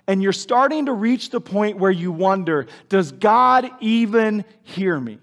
And 0.09 0.23
you're 0.23 0.33
starting 0.33 0.87
to 0.87 0.93
reach 0.93 1.31
the 1.31 1.41
point 1.41 1.79
where 1.79 1.91
you 1.91 2.13
wonder 2.13 2.67
does 2.89 3.13
God 3.13 3.71
even 3.81 4.45
hear 4.63 4.99
me? 4.99 5.19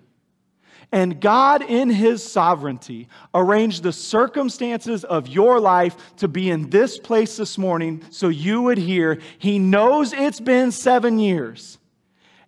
And 0.91 1.19
God, 1.19 1.63
in 1.63 1.89
His 1.89 2.23
sovereignty, 2.23 3.07
arranged 3.33 3.81
the 3.81 3.91
circumstances 3.91 5.03
of 5.03 5.27
your 5.27 5.59
life 5.59 5.95
to 6.17 6.27
be 6.27 6.51
in 6.51 6.69
this 6.69 6.99
place 6.99 7.35
this 7.35 7.57
morning 7.57 8.03
so 8.11 8.27
you 8.27 8.61
would 8.61 8.77
hear. 8.77 9.19
He 9.39 9.57
knows 9.57 10.13
it's 10.13 10.39
been 10.39 10.71
seven 10.71 11.17
years, 11.17 11.79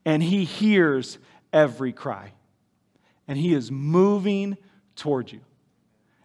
and 0.06 0.22
He 0.22 0.44
hears 0.44 1.18
every 1.52 1.92
cry. 1.92 2.34
And 3.28 3.36
He 3.36 3.56
is 3.56 3.72
moving 3.72 4.58
toward 4.96 5.32
you. 5.32 5.40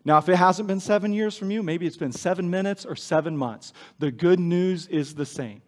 Now, 0.05 0.19
if 0.19 0.29
it 0.29 0.37
hasn't 0.37 0.69
been 0.69 0.81
seven 0.81 1.14
years 1.14 1.38
from 1.38 1.50
you, 1.50 1.62
maybe 1.62 1.87
it's 1.87 1.97
been 1.97 2.12
seven 2.12 2.50
minutes 2.50 2.85
or 2.85 2.97
seven 2.97 3.35
months. 3.35 3.73
The 3.99 4.11
good 4.11 4.40
news 4.40 4.87
is 4.88 5.14
the 5.14 5.25
same. 5.26 5.62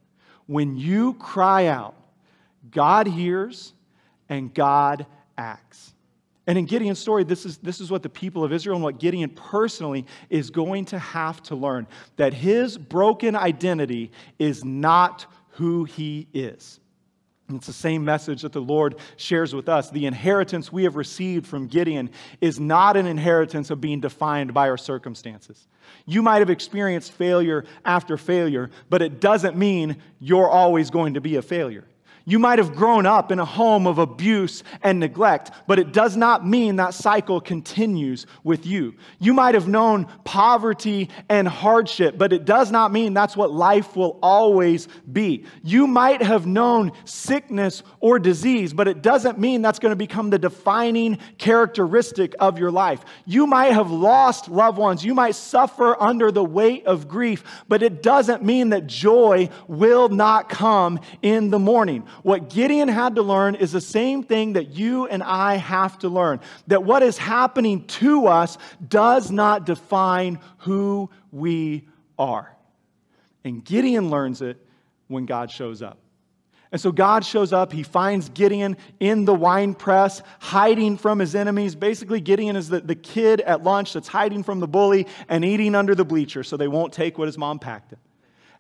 When 0.47 0.77
you 0.77 1.15
cry 1.15 1.67
out, 1.67 1.95
God 2.71 3.07
hears 3.07 3.73
and 4.29 4.53
God 4.53 5.07
acts. 5.37 5.95
And 6.47 6.59
in 6.59 6.65
Gideon's 6.65 6.99
story, 6.99 7.23
this 7.23 7.47
is, 7.47 7.59
this 7.59 7.81
is 7.81 7.91
what 7.91 8.03
the 8.03 8.09
people 8.09 8.43
of 8.43 8.53
Israel 8.53 8.77
and 8.77 8.83
what 8.83 8.99
Gideon 8.99 9.31
personally 9.31 10.07
is 10.29 10.51
going 10.51 10.87
to 10.87 10.99
have 10.99 11.43
to 11.45 11.55
learn 11.55 11.87
that 12.17 12.35
his 12.35 12.77
broken 12.77 13.37
identity 13.37 14.11
is 14.39 14.65
not 14.65 15.27
who 15.51 15.85
he 15.85 16.27
is. 16.35 16.81
It's 17.57 17.67
the 17.67 17.73
same 17.73 18.05
message 18.05 18.43
that 18.43 18.53
the 18.53 18.61
Lord 18.61 18.97
shares 19.17 19.55
with 19.55 19.69
us. 19.69 19.91
The 19.91 20.07
inheritance 20.07 20.73
we 20.73 20.85
have 20.85 20.97
received 20.97 21.47
from 21.47 21.67
Gideon 21.67 22.11
is 22.41 22.59
not 22.59 22.97
an 22.97 23.07
inheritance 23.07 23.71
of 23.71 23.81
being 23.81 24.01
defined 24.01 24.53
by 24.55 24.69
our 24.69 24.79
circumstances. 24.79 25.67
You 26.07 26.23
might 26.23 26.39
have 26.39 26.51
experienced 26.51 27.13
failure 27.13 27.65
after 27.85 28.17
failure, 28.17 28.71
but 28.91 29.03
it 29.03 29.21
doesn't 29.21 29.57
mean 29.57 29.97
you're 30.21 30.49
always 30.49 30.91
going 30.91 31.15
to 31.15 31.21
be 31.21 31.37
a 31.37 31.43
failure. 31.43 31.85
You 32.25 32.39
might 32.39 32.59
have 32.59 32.75
grown 32.75 33.07
up 33.07 33.33
in 33.33 33.39
a 33.39 33.45
home 33.45 33.87
of 33.87 33.99
abuse 33.99 34.63
and 34.83 35.01
neglect, 35.01 35.51
but 35.67 35.79
it 35.79 35.93
does 35.93 36.17
not 36.17 36.47
mean 36.47 36.77
that 36.77 36.95
cycle 36.95 37.41
continues 37.41 38.27
with 38.45 38.67
you. 38.67 38.95
You 39.19 39.35
might 39.35 39.55
have 39.55 39.69
known 39.69 40.07
poverty 40.25 41.11
and 41.29 41.49
hardship, 41.49 42.17
but 42.19 42.33
it 42.33 42.45
does 42.45 42.71
not 42.71 42.93
mean 42.93 43.15
that's 43.15 43.37
what 43.37 43.51
life 43.51 43.97
will 43.97 44.19
always 44.23 44.89
be. 45.13 45.45
You 45.63 45.87
might 45.87 46.23
have 46.23 46.47
known 46.47 46.93
sickness 47.05 47.83
or 48.01 48.19
disease, 48.19 48.73
but 48.73 48.89
it 48.89 49.03
doesn't 49.03 49.39
mean 49.39 49.63
that's 49.63 49.79
going 49.79 49.91
to 49.91 49.97
become 49.97 50.31
the 50.31 50.39
defining 50.39 51.19
characteristic 51.39 52.35
of 52.39 52.59
your 52.59 52.71
life. 52.71 53.05
You 53.27 53.47
might 53.47 53.73
have 53.73 53.91
lost 53.91 54.49
loved 54.49 54.79
ones. 54.79 55.05
You 55.05 55.15
might 55.15 55.35
suffer 55.35 56.01
under 56.01 56.31
the 56.31 56.45
weight 56.45 56.87
of 56.87 57.09
grief, 57.09 57.45
but 57.69 57.83
it 57.83 58.03
doesn't 58.03 58.45
mean 58.45 58.71
that 58.71 58.87
joy 58.87 59.49
will 59.67 60.09
not 60.09 60.49
come 60.49 61.01
in 61.23 61.51
the 61.51 61.59
morning. 61.59 62.05
What 62.23 62.51
Gideon 62.51 62.89
had 62.89 63.17
to 63.17 63.23
learn 63.23 63.55
is 63.55 63.73
the 63.73 63.81
same 63.81 64.23
thing 64.23 64.55
that 64.55 64.71
you 64.71 65.07
and 65.07 65.23
I 65.23 65.57
have 65.57 65.99
to 66.01 66.09
learn 66.09 66.41
that 66.67 66.85
what 66.85 67.03
is 67.03 67.19
happening 67.19 67.85
to 67.87 68.27
us 68.27 68.59
does 68.87 69.31
not 69.31 69.67
define 69.67 70.39
who 70.59 71.11
we 71.31 71.89
are. 72.19 72.55
And 73.45 73.65
Gideon 73.65 74.11
learns 74.11 74.43
it 74.43 74.65
when 75.09 75.27
God 75.27 75.51
shows 75.51 75.83
up. 75.83 75.99
And 76.73 76.81
so 76.81 76.91
God 76.91 77.25
shows 77.25 77.53
up. 77.53 77.71
He 77.71 77.83
finds 77.83 78.31
Gideon 78.31 78.79
in 78.99 79.27
the 79.27 79.35
wine 79.35 79.75
press, 79.75 80.23
hiding 80.41 80.97
from 80.97 81.19
his 81.19 81.35
enemies. 81.35 81.75
Basically, 81.75 82.19
Gideon 82.19 82.57
is 82.57 82.71
the, 82.71 82.81
the 82.81 82.95
kid 82.95 83.43
at 83.43 83.63
lunch 83.63 83.93
that's 83.93 84.09
hiding 84.09 84.43
from 84.43 84.61
the 84.61 84.67
bully 84.67 85.07
and 85.29 85.45
eating 85.45 85.75
under 85.75 85.95
the 85.95 86.05
bleacher 86.05 86.43
so 86.43 86.57
they 86.57 86.69
won't 86.69 86.95
take 86.95 87.19
what 87.19 87.27
his 87.27 87.37
mom 87.37 87.59
packed 87.59 87.93
him. 87.93 87.99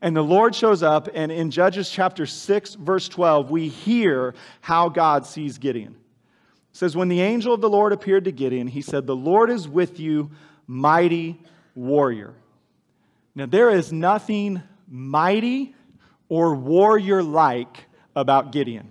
And 0.02 0.16
the 0.16 0.22
Lord 0.22 0.52
shows 0.52 0.82
up, 0.82 1.08
and 1.14 1.30
in 1.30 1.52
Judges 1.52 1.88
chapter 1.88 2.26
6, 2.26 2.74
verse 2.74 3.08
12, 3.08 3.52
we 3.52 3.68
hear 3.68 4.34
how 4.60 4.88
God 4.88 5.24
sees 5.24 5.58
Gideon. 5.58 5.92
It 5.92 6.76
says, 6.76 6.96
When 6.96 7.06
the 7.06 7.20
angel 7.20 7.54
of 7.54 7.60
the 7.60 7.70
Lord 7.70 7.92
appeared 7.92 8.24
to 8.24 8.32
Gideon, 8.32 8.66
he 8.66 8.82
said, 8.82 9.06
The 9.06 9.14
Lord 9.14 9.48
is 9.48 9.68
with 9.68 10.00
you, 10.00 10.32
mighty 10.66 11.40
warrior. 11.76 12.34
Now, 13.36 13.46
there 13.46 13.70
is 13.70 13.92
nothing 13.92 14.60
mighty 14.88 15.72
or 16.28 16.56
warrior 16.56 17.22
like 17.22 17.84
about 18.16 18.50
Gideon. 18.50 18.90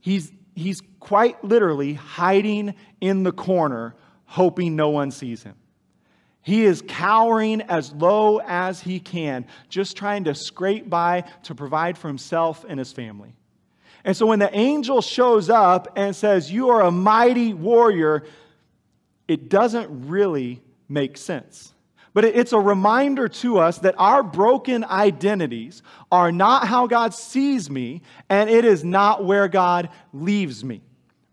He's, 0.00 0.30
he's 0.54 0.80
quite 1.00 1.42
literally 1.42 1.94
hiding 1.94 2.76
in 3.00 3.24
the 3.24 3.32
corner, 3.32 3.96
hoping 4.26 4.76
no 4.76 4.90
one 4.90 5.10
sees 5.10 5.42
him. 5.42 5.56
He 6.44 6.64
is 6.64 6.84
cowering 6.86 7.62
as 7.62 7.90
low 7.94 8.38
as 8.38 8.78
he 8.78 9.00
can, 9.00 9.46
just 9.70 9.96
trying 9.96 10.24
to 10.24 10.34
scrape 10.34 10.90
by 10.90 11.24
to 11.44 11.54
provide 11.54 11.96
for 11.96 12.08
himself 12.08 12.66
and 12.68 12.78
his 12.78 12.92
family. 12.92 13.34
And 14.04 14.14
so 14.14 14.26
when 14.26 14.40
the 14.40 14.54
angel 14.54 15.00
shows 15.00 15.48
up 15.48 15.94
and 15.96 16.14
says, 16.14 16.52
You 16.52 16.68
are 16.68 16.82
a 16.82 16.90
mighty 16.90 17.54
warrior, 17.54 18.24
it 19.26 19.48
doesn't 19.48 20.06
really 20.06 20.60
make 20.86 21.16
sense. 21.16 21.72
But 22.12 22.26
it's 22.26 22.52
a 22.52 22.60
reminder 22.60 23.26
to 23.28 23.58
us 23.58 23.78
that 23.78 23.94
our 23.96 24.22
broken 24.22 24.84
identities 24.84 25.82
are 26.12 26.30
not 26.30 26.68
how 26.68 26.86
God 26.86 27.14
sees 27.14 27.70
me, 27.70 28.02
and 28.28 28.50
it 28.50 28.66
is 28.66 28.84
not 28.84 29.24
where 29.24 29.48
God 29.48 29.88
leaves 30.12 30.62
me. 30.62 30.82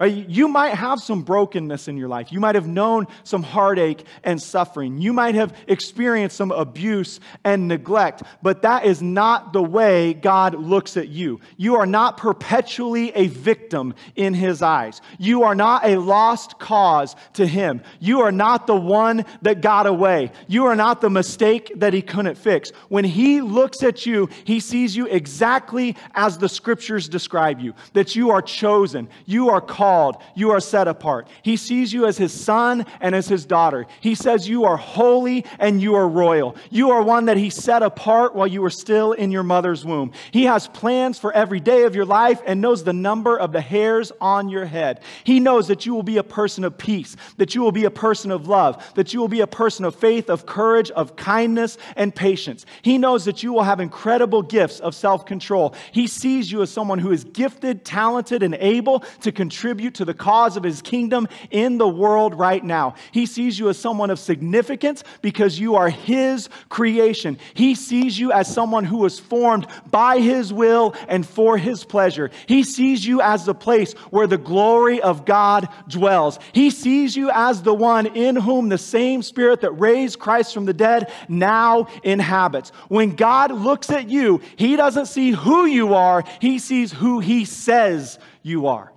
You 0.07 0.47
might 0.47 0.73
have 0.73 0.99
some 0.99 1.21
brokenness 1.21 1.87
in 1.87 1.95
your 1.95 2.07
life. 2.07 2.31
You 2.31 2.39
might 2.39 2.55
have 2.55 2.65
known 2.65 3.05
some 3.23 3.43
heartache 3.43 4.03
and 4.23 4.41
suffering. 4.41 4.99
You 4.99 5.13
might 5.13 5.35
have 5.35 5.55
experienced 5.67 6.35
some 6.35 6.51
abuse 6.51 7.19
and 7.43 7.67
neglect, 7.67 8.23
but 8.41 8.63
that 8.63 8.85
is 8.85 9.03
not 9.03 9.53
the 9.53 9.61
way 9.61 10.15
God 10.15 10.55
looks 10.55 10.97
at 10.97 11.09
you. 11.09 11.39
You 11.55 11.75
are 11.75 11.85
not 11.85 12.17
perpetually 12.17 13.11
a 13.13 13.27
victim 13.27 13.93
in 14.15 14.33
His 14.33 14.63
eyes. 14.63 15.01
You 15.19 15.43
are 15.43 15.53
not 15.53 15.85
a 15.85 15.99
lost 15.99 16.57
cause 16.57 17.15
to 17.33 17.45
Him. 17.45 17.81
You 17.99 18.21
are 18.21 18.31
not 18.31 18.65
the 18.65 18.75
one 18.75 19.23
that 19.43 19.61
got 19.61 19.85
away. 19.85 20.31
You 20.47 20.65
are 20.65 20.75
not 20.75 21.01
the 21.01 21.11
mistake 21.11 21.71
that 21.75 21.93
He 21.93 22.01
couldn't 22.01 22.39
fix. 22.39 22.71
When 22.89 23.05
He 23.05 23.41
looks 23.41 23.83
at 23.83 24.07
you, 24.07 24.29
He 24.45 24.61
sees 24.61 24.95
you 24.95 25.05
exactly 25.05 25.95
as 26.15 26.39
the 26.39 26.49
scriptures 26.49 27.07
describe 27.07 27.59
you 27.59 27.75
that 27.93 28.15
you 28.15 28.31
are 28.31 28.41
chosen, 28.41 29.07
you 29.27 29.49
are 29.49 29.61
called 29.61 29.90
called, 29.91 30.17
you 30.35 30.51
are 30.51 30.61
set 30.61 30.87
apart. 30.87 31.27
He 31.41 31.57
sees 31.57 31.91
you 31.91 32.05
as 32.05 32.17
his 32.17 32.31
son 32.31 32.85
and 33.01 33.13
as 33.13 33.27
his 33.27 33.45
daughter. 33.45 33.87
He 33.99 34.15
says 34.15 34.47
you 34.47 34.63
are 34.63 34.77
holy 34.77 35.43
and 35.59 35.81
you 35.81 35.95
are 35.95 36.07
royal. 36.07 36.55
You 36.69 36.91
are 36.91 37.03
one 37.03 37.25
that 37.25 37.35
he 37.35 37.49
set 37.49 37.83
apart 37.83 38.33
while 38.33 38.47
you 38.47 38.61
were 38.61 38.69
still 38.69 39.11
in 39.11 39.31
your 39.31 39.43
mother's 39.43 39.83
womb. 39.83 40.13
He 40.31 40.45
has 40.45 40.69
plans 40.69 41.19
for 41.19 41.33
every 41.33 41.59
day 41.59 41.83
of 41.83 41.93
your 41.93 42.05
life 42.05 42.41
and 42.45 42.61
knows 42.61 42.85
the 42.85 42.93
number 42.93 43.37
of 43.37 43.51
the 43.51 43.59
hairs 43.59 44.13
on 44.21 44.47
your 44.47 44.63
head. 44.63 45.01
He 45.25 45.41
knows 45.41 45.67
that 45.67 45.85
you 45.85 45.93
will 45.93 46.03
be 46.03 46.17
a 46.17 46.23
person 46.23 46.63
of 46.63 46.77
peace, 46.77 47.17
that 47.35 47.53
you 47.53 47.61
will 47.61 47.73
be 47.73 47.83
a 47.83 47.91
person 47.91 48.31
of 48.31 48.47
love, 48.47 48.81
that 48.95 49.13
you 49.13 49.19
will 49.19 49.27
be 49.27 49.41
a 49.41 49.47
person 49.47 49.83
of 49.83 49.93
faith, 49.93 50.29
of 50.29 50.45
courage, 50.45 50.89
of 50.91 51.17
kindness, 51.17 51.77
and 51.97 52.15
patience. 52.15 52.65
He 52.81 52.97
knows 52.97 53.25
that 53.25 53.43
you 53.43 53.51
will 53.51 53.63
have 53.63 53.81
incredible 53.81 54.41
gifts 54.41 54.79
of 54.79 54.95
self 54.95 55.25
control. 55.25 55.75
He 55.91 56.07
sees 56.07 56.49
you 56.49 56.61
as 56.61 56.71
someone 56.71 56.99
who 56.99 57.11
is 57.11 57.25
gifted, 57.25 57.83
talented, 57.83 58.41
and 58.41 58.55
able 58.55 59.01
to 59.19 59.33
contribute 59.33 59.80
contribute 59.81 59.95
to 59.95 60.05
the 60.05 60.13
cause 60.13 60.57
of 60.57 60.63
his 60.63 60.81
kingdom 60.81 61.27
in 61.49 61.77
the 61.77 61.87
world 61.87 62.35
right 62.35 62.63
now. 62.63 62.93
He 63.11 63.25
sees 63.25 63.57
you 63.57 63.69
as 63.69 63.77
someone 63.77 64.11
of 64.11 64.19
significance 64.19 65.03
because 65.21 65.59
you 65.59 65.75
are 65.75 65.89
his 65.89 66.49
creation. 66.69 67.37
He 67.53 67.75
sees 67.75 68.19
you 68.19 68.31
as 68.31 68.53
someone 68.53 68.85
who 68.85 68.97
was 68.97 69.19
formed 69.19 69.65
by 69.89 70.19
his 70.19 70.53
will 70.53 70.93
and 71.07 71.25
for 71.25 71.57
his 71.57 71.83
pleasure. 71.83 72.29
He 72.47 72.63
sees 72.63 73.05
you 73.05 73.21
as 73.21 73.45
the 73.45 73.55
place 73.55 73.93
where 74.11 74.27
the 74.27 74.37
glory 74.37 75.01
of 75.01 75.25
God 75.25 75.67
dwells. 75.87 76.37
He 76.53 76.69
sees 76.69 77.15
you 77.15 77.31
as 77.33 77.63
the 77.63 77.73
one 77.73 78.05
in 78.05 78.35
whom 78.35 78.69
the 78.69 78.77
same 78.77 79.23
spirit 79.23 79.61
that 79.61 79.71
raised 79.71 80.19
Christ 80.19 80.53
from 80.53 80.65
the 80.65 80.73
dead 80.73 81.11
now 81.27 81.87
inhabits. 82.03 82.71
When 82.87 83.15
God 83.15 83.51
looks 83.51 83.89
at 83.89 84.09
you, 84.09 84.41
he 84.55 84.75
doesn't 84.75 85.07
see 85.07 85.31
who 85.31 85.65
you 85.65 85.95
are, 85.95 86.23
he 86.39 86.59
sees 86.59 86.91
who 86.91 87.19
he 87.19 87.45
says 87.45 88.19
you 88.43 88.67
are. 88.67 88.91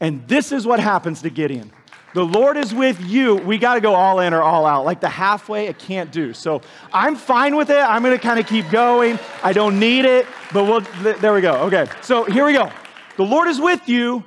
And 0.00 0.26
this 0.28 0.52
is 0.52 0.66
what 0.66 0.80
happens 0.80 1.22
to 1.22 1.30
Gideon. 1.30 1.72
The 2.14 2.24
Lord 2.24 2.56
is 2.56 2.74
with 2.74 3.00
you. 3.02 3.36
We 3.36 3.58
got 3.58 3.74
to 3.74 3.80
go 3.80 3.94
all 3.94 4.20
in 4.20 4.32
or 4.32 4.42
all 4.42 4.64
out. 4.64 4.86
Like 4.86 5.00
the 5.00 5.08
halfway, 5.08 5.66
it 5.66 5.78
can't 5.78 6.10
do. 6.10 6.32
So 6.32 6.62
I'm 6.92 7.14
fine 7.14 7.56
with 7.56 7.68
it. 7.68 7.76
I'm 7.76 8.02
going 8.02 8.16
to 8.16 8.22
kind 8.22 8.40
of 8.40 8.46
keep 8.46 8.70
going. 8.70 9.18
I 9.42 9.52
don't 9.52 9.78
need 9.78 10.06
it, 10.06 10.26
but 10.52 10.64
we'll, 10.64 10.80
there 11.18 11.34
we 11.34 11.42
go. 11.42 11.56
Okay. 11.64 11.86
So 12.00 12.24
here 12.24 12.46
we 12.46 12.54
go. 12.54 12.70
The 13.18 13.22
Lord 13.22 13.48
is 13.48 13.60
with 13.60 13.86
you, 13.88 14.24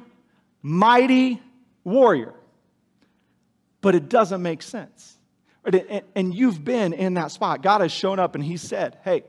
mighty 0.62 1.42
warrior. 1.84 2.34
But 3.82 3.96
it 3.96 4.08
doesn't 4.10 4.42
make 4.42 4.62
sense. 4.62 5.18
And 6.16 6.34
you've 6.34 6.64
been 6.64 6.94
in 6.94 7.16
that 7.16 7.32
spot. 7.32 7.64
God 7.64 7.82
has 7.82 7.92
shown 7.92 8.20
up 8.20 8.36
and 8.36 8.44
He 8.44 8.58
said, 8.58 8.98
Hey, 9.04 9.24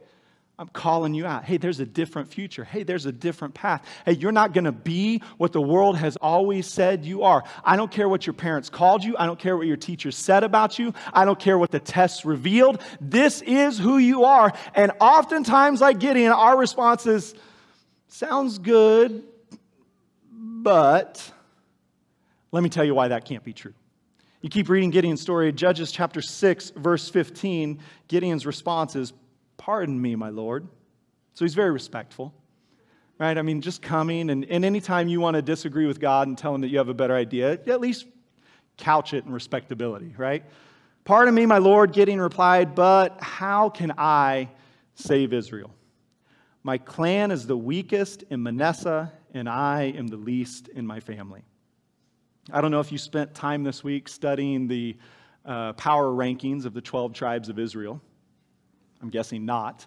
I'm 0.60 0.68
calling 0.68 1.14
you 1.14 1.24
out. 1.24 1.46
Hey, 1.46 1.56
there's 1.56 1.80
a 1.80 1.86
different 1.86 2.28
future. 2.28 2.64
Hey, 2.64 2.82
there's 2.82 3.06
a 3.06 3.12
different 3.12 3.54
path. 3.54 3.82
Hey, 4.04 4.12
you're 4.12 4.30
not 4.30 4.52
going 4.52 4.66
to 4.66 4.72
be 4.72 5.22
what 5.38 5.54
the 5.54 5.60
world 5.60 5.96
has 5.96 6.16
always 6.16 6.66
said 6.66 7.02
you 7.02 7.22
are. 7.22 7.42
I 7.64 7.76
don't 7.76 7.90
care 7.90 8.10
what 8.10 8.26
your 8.26 8.34
parents 8.34 8.68
called 8.68 9.02
you. 9.02 9.16
I 9.18 9.24
don't 9.24 9.38
care 9.38 9.56
what 9.56 9.66
your 9.66 9.78
teachers 9.78 10.18
said 10.18 10.44
about 10.44 10.78
you. 10.78 10.92
I 11.14 11.24
don't 11.24 11.38
care 11.38 11.56
what 11.56 11.70
the 11.70 11.80
tests 11.80 12.26
revealed. 12.26 12.82
This 13.00 13.40
is 13.40 13.78
who 13.78 13.96
you 13.96 14.24
are. 14.24 14.52
And 14.74 14.92
oftentimes, 15.00 15.80
like 15.80 15.98
Gideon, 15.98 16.30
our 16.30 16.58
response 16.58 17.06
is, 17.06 17.34
sounds 18.08 18.58
good, 18.58 19.24
but 20.30 21.32
let 22.52 22.62
me 22.62 22.68
tell 22.68 22.84
you 22.84 22.94
why 22.94 23.08
that 23.08 23.24
can't 23.24 23.44
be 23.44 23.54
true. 23.54 23.72
You 24.42 24.50
keep 24.50 24.68
reading 24.68 24.90
Gideon's 24.90 25.22
story, 25.22 25.50
Judges 25.52 25.90
chapter 25.90 26.20
6, 26.20 26.72
verse 26.76 27.08
15. 27.08 27.80
Gideon's 28.08 28.44
response 28.44 28.94
is, 28.94 29.14
Pardon 29.70 30.02
me, 30.02 30.16
my 30.16 30.30
Lord. 30.30 30.66
So 31.34 31.44
he's 31.44 31.54
very 31.54 31.70
respectful, 31.70 32.34
right? 33.20 33.38
I 33.38 33.42
mean, 33.42 33.60
just 33.60 33.80
coming, 33.80 34.28
and, 34.30 34.44
and 34.46 34.64
anytime 34.64 35.06
you 35.06 35.20
want 35.20 35.36
to 35.36 35.42
disagree 35.42 35.86
with 35.86 36.00
God 36.00 36.26
and 36.26 36.36
tell 36.36 36.52
him 36.52 36.62
that 36.62 36.70
you 36.70 36.78
have 36.78 36.88
a 36.88 36.94
better 36.94 37.14
idea, 37.14 37.52
at 37.52 37.80
least 37.80 38.06
couch 38.76 39.14
it 39.14 39.26
in 39.26 39.32
respectability, 39.32 40.12
right? 40.18 40.42
Pardon 41.04 41.32
me, 41.32 41.46
my 41.46 41.58
Lord, 41.58 41.92
Gideon 41.92 42.20
replied, 42.20 42.74
but 42.74 43.22
how 43.22 43.68
can 43.68 43.92
I 43.96 44.48
save 44.96 45.32
Israel? 45.32 45.72
My 46.64 46.76
clan 46.76 47.30
is 47.30 47.46
the 47.46 47.56
weakest 47.56 48.24
in 48.28 48.42
Manasseh, 48.42 49.12
and 49.34 49.48
I 49.48 49.94
am 49.96 50.08
the 50.08 50.16
least 50.16 50.66
in 50.66 50.84
my 50.84 50.98
family. 50.98 51.44
I 52.52 52.60
don't 52.60 52.72
know 52.72 52.80
if 52.80 52.90
you 52.90 52.98
spent 52.98 53.36
time 53.36 53.62
this 53.62 53.84
week 53.84 54.08
studying 54.08 54.66
the 54.66 54.96
uh, 55.46 55.74
power 55.74 56.06
rankings 56.06 56.64
of 56.64 56.74
the 56.74 56.80
12 56.80 57.12
tribes 57.12 57.48
of 57.48 57.60
Israel. 57.60 58.02
I'm 59.02 59.10
guessing 59.10 59.44
not. 59.44 59.86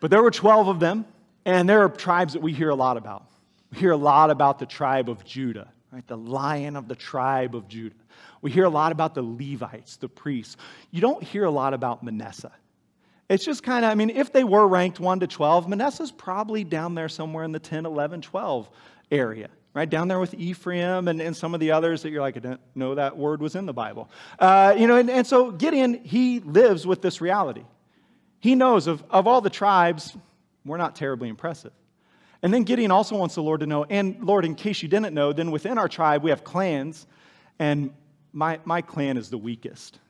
But 0.00 0.10
there 0.10 0.22
were 0.22 0.30
12 0.30 0.68
of 0.68 0.80
them, 0.80 1.04
and 1.44 1.68
there 1.68 1.82
are 1.82 1.88
tribes 1.88 2.32
that 2.32 2.42
we 2.42 2.52
hear 2.52 2.70
a 2.70 2.74
lot 2.74 2.96
about. 2.96 3.24
We 3.72 3.78
hear 3.78 3.92
a 3.92 3.96
lot 3.96 4.30
about 4.30 4.58
the 4.58 4.66
tribe 4.66 5.08
of 5.08 5.24
Judah, 5.24 5.72
right? 5.92 6.06
The 6.06 6.16
lion 6.16 6.76
of 6.76 6.88
the 6.88 6.94
tribe 6.94 7.54
of 7.54 7.68
Judah. 7.68 7.94
We 8.42 8.50
hear 8.50 8.64
a 8.64 8.70
lot 8.70 8.92
about 8.92 9.14
the 9.14 9.22
Levites, 9.22 9.96
the 9.96 10.08
priests. 10.08 10.56
You 10.90 11.00
don't 11.00 11.22
hear 11.22 11.44
a 11.44 11.50
lot 11.50 11.72
about 11.72 12.02
Manasseh. 12.02 12.52
It's 13.28 13.44
just 13.44 13.62
kind 13.62 13.84
of, 13.84 13.90
I 13.90 13.94
mean, 13.94 14.10
if 14.10 14.32
they 14.32 14.44
were 14.44 14.66
ranked 14.66 15.00
1 15.00 15.20
to 15.20 15.26
12, 15.26 15.68
Manasseh's 15.68 16.10
probably 16.10 16.64
down 16.64 16.94
there 16.94 17.08
somewhere 17.08 17.44
in 17.44 17.52
the 17.52 17.60
10, 17.60 17.86
11, 17.86 18.20
12 18.20 18.68
area, 19.10 19.48
right? 19.72 19.88
Down 19.88 20.08
there 20.08 20.18
with 20.18 20.34
Ephraim 20.34 21.08
and, 21.08 21.22
and 21.22 21.34
some 21.34 21.54
of 21.54 21.60
the 21.60 21.70
others 21.70 22.02
that 22.02 22.10
you're 22.10 22.20
like, 22.20 22.36
I 22.36 22.40
didn't 22.40 22.60
know 22.74 22.96
that 22.96 23.16
word 23.16 23.40
was 23.40 23.54
in 23.54 23.64
the 23.64 23.72
Bible. 23.72 24.10
Uh, 24.38 24.74
you 24.76 24.86
know, 24.86 24.96
and, 24.96 25.08
and 25.08 25.26
so 25.26 25.50
Gideon, 25.50 26.02
he 26.02 26.40
lives 26.40 26.86
with 26.86 27.00
this 27.00 27.20
reality. 27.20 27.62
He 28.42 28.56
knows 28.56 28.88
of, 28.88 29.04
of 29.08 29.28
all 29.28 29.40
the 29.40 29.50
tribes, 29.50 30.16
we're 30.64 30.76
not 30.76 30.96
terribly 30.96 31.28
impressive. 31.28 31.70
And 32.42 32.52
then 32.52 32.64
Gideon 32.64 32.90
also 32.90 33.16
wants 33.16 33.36
the 33.36 33.40
Lord 33.40 33.60
to 33.60 33.66
know, 33.66 33.84
and 33.84 34.20
Lord, 34.20 34.44
in 34.44 34.56
case 34.56 34.82
you 34.82 34.88
didn't 34.88 35.14
know, 35.14 35.32
then 35.32 35.52
within 35.52 35.78
our 35.78 35.88
tribe 35.88 36.24
we 36.24 36.30
have 36.30 36.42
clans, 36.42 37.06
and 37.60 37.92
my, 38.32 38.58
my 38.64 38.82
clan 38.82 39.16
is 39.16 39.30
the 39.30 39.38
weakest. 39.38 40.00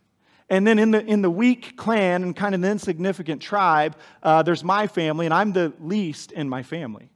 And 0.49 0.67
then 0.67 0.79
in 0.79 0.93
the, 0.93 1.05
in 1.05 1.21
the 1.21 1.31
weak 1.31 1.77
clan 1.77 2.23
and 2.23 2.35
kind 2.35 2.55
of 2.55 2.63
the 2.63 2.71
insignificant 2.71 3.43
tribe, 3.43 3.99
uh, 4.23 4.43
there's 4.43 4.65
my 4.65 4.87
family, 4.87 5.27
and 5.27 5.35
I'm 5.35 5.53
the 5.53 5.75
least 5.79 6.33
in 6.33 6.49
my 6.49 6.63
family. 6.63 7.11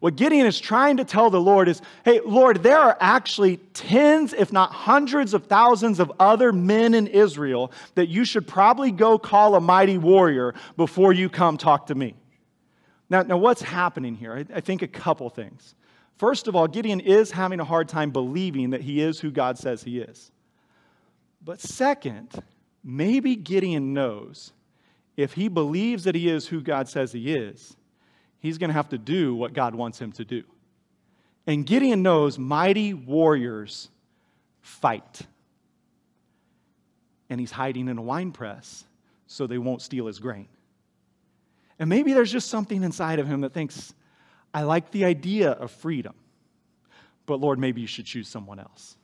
What 0.00 0.16
Gideon 0.16 0.46
is 0.46 0.58
trying 0.58 0.96
to 0.96 1.04
tell 1.04 1.28
the 1.28 1.40
Lord 1.40 1.68
is 1.68 1.82
hey, 2.04 2.20
Lord, 2.24 2.62
there 2.62 2.78
are 2.78 2.96
actually 3.00 3.58
tens, 3.74 4.32
if 4.32 4.50
not 4.50 4.72
hundreds 4.72 5.34
of 5.34 5.46
thousands 5.46 6.00
of 6.00 6.10
other 6.18 6.52
men 6.52 6.94
in 6.94 7.06
Israel 7.06 7.70
that 7.94 8.08
you 8.08 8.24
should 8.24 8.46
probably 8.46 8.90
go 8.90 9.18
call 9.18 9.54
a 9.54 9.60
mighty 9.60 9.98
warrior 9.98 10.54
before 10.76 11.12
you 11.12 11.28
come 11.28 11.58
talk 11.58 11.86
to 11.88 11.94
me. 11.94 12.14
Now, 13.10 13.22
now 13.22 13.36
what's 13.36 13.60
happening 13.60 14.14
here? 14.14 14.32
I, 14.32 14.56
I 14.56 14.60
think 14.60 14.80
a 14.80 14.88
couple 14.88 15.28
things. 15.28 15.74
First 16.16 16.48
of 16.48 16.56
all, 16.56 16.66
Gideon 16.66 17.00
is 17.00 17.30
having 17.30 17.60
a 17.60 17.64
hard 17.64 17.88
time 17.88 18.10
believing 18.10 18.70
that 18.70 18.80
he 18.80 19.02
is 19.02 19.20
who 19.20 19.30
God 19.30 19.58
says 19.58 19.82
he 19.82 20.00
is. 20.00 20.30
But 21.44 21.60
second, 21.60 22.42
maybe 22.82 23.36
Gideon 23.36 23.92
knows 23.92 24.52
if 25.16 25.34
he 25.34 25.48
believes 25.48 26.04
that 26.04 26.14
he 26.14 26.30
is 26.30 26.46
who 26.46 26.62
God 26.62 26.88
says 26.88 27.12
he 27.12 27.34
is, 27.34 27.76
he's 28.40 28.58
going 28.58 28.68
to 28.68 28.74
have 28.74 28.88
to 28.90 28.98
do 28.98 29.34
what 29.34 29.52
God 29.52 29.74
wants 29.74 29.98
him 29.98 30.12
to 30.12 30.24
do. 30.24 30.42
And 31.46 31.64
Gideon 31.64 32.02
knows 32.02 32.38
mighty 32.38 32.92
warriors 32.92 33.88
fight. 34.60 35.22
And 37.28 37.38
he's 37.38 37.52
hiding 37.52 37.88
in 37.88 37.96
a 37.96 38.02
wine 38.02 38.32
press 38.32 38.84
so 39.26 39.46
they 39.46 39.58
won't 39.58 39.82
steal 39.82 40.06
his 40.06 40.18
grain. 40.18 40.48
And 41.78 41.88
maybe 41.88 42.12
there's 42.12 42.32
just 42.32 42.48
something 42.48 42.82
inside 42.82 43.20
of 43.20 43.26
him 43.26 43.40
that 43.42 43.52
thinks, 43.52 43.94
I 44.52 44.62
like 44.62 44.90
the 44.90 45.04
idea 45.04 45.52
of 45.52 45.70
freedom, 45.70 46.14
but 47.26 47.40
Lord, 47.40 47.58
maybe 47.58 47.80
you 47.80 47.86
should 47.86 48.04
choose 48.06 48.28
someone 48.28 48.58
else. 48.58 48.96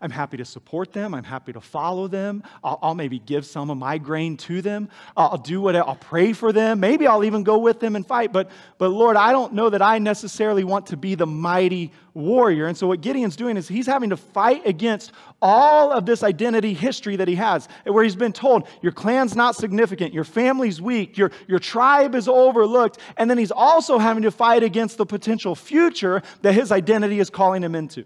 I'm 0.00 0.10
happy 0.10 0.36
to 0.36 0.44
support 0.44 0.92
them. 0.92 1.14
I'm 1.14 1.24
happy 1.24 1.52
to 1.52 1.60
follow 1.60 2.08
them. 2.08 2.42
I'll, 2.62 2.78
I'll 2.82 2.94
maybe 2.94 3.18
give 3.18 3.46
some 3.46 3.70
of 3.70 3.78
my 3.78 3.98
grain 3.98 4.36
to 4.38 4.62
them. 4.62 4.88
I'll, 5.16 5.30
I'll 5.30 5.38
do 5.38 5.60
what 5.60 5.76
I'll 5.76 5.96
pray 5.96 6.32
for 6.32 6.52
them. 6.52 6.80
Maybe 6.80 7.06
I'll 7.06 7.24
even 7.24 7.42
go 7.42 7.58
with 7.58 7.80
them 7.80 7.96
and 7.96 8.06
fight. 8.06 8.32
But, 8.32 8.50
but 8.78 8.88
Lord, 8.88 9.16
I 9.16 9.32
don't 9.32 9.52
know 9.52 9.70
that 9.70 9.82
I 9.82 9.98
necessarily 9.98 10.64
want 10.64 10.86
to 10.86 10.96
be 10.96 11.14
the 11.14 11.26
mighty 11.26 11.92
warrior. 12.14 12.66
And 12.66 12.76
so 12.76 12.86
what 12.88 13.00
Gideon's 13.00 13.36
doing 13.36 13.56
is 13.56 13.68
he's 13.68 13.86
having 13.86 14.10
to 14.10 14.16
fight 14.16 14.66
against 14.66 15.12
all 15.40 15.92
of 15.92 16.06
this 16.06 16.22
identity 16.22 16.74
history 16.74 17.16
that 17.16 17.28
he 17.28 17.36
has, 17.36 17.68
where 17.84 18.04
he's 18.04 18.16
been 18.16 18.32
told, 18.32 18.66
your 18.82 18.92
clan's 18.92 19.36
not 19.36 19.56
significant, 19.56 20.12
your 20.12 20.24
family's 20.24 20.80
weak, 20.80 21.16
your, 21.16 21.30
your 21.46 21.58
tribe 21.58 22.14
is 22.14 22.28
overlooked. 22.28 22.98
And 23.16 23.30
then 23.30 23.38
he's 23.38 23.52
also 23.52 23.98
having 23.98 24.24
to 24.24 24.30
fight 24.30 24.62
against 24.62 24.98
the 24.98 25.06
potential 25.06 25.54
future 25.54 26.22
that 26.42 26.52
his 26.52 26.72
identity 26.72 27.20
is 27.20 27.30
calling 27.30 27.62
him 27.62 27.74
into. 27.74 28.04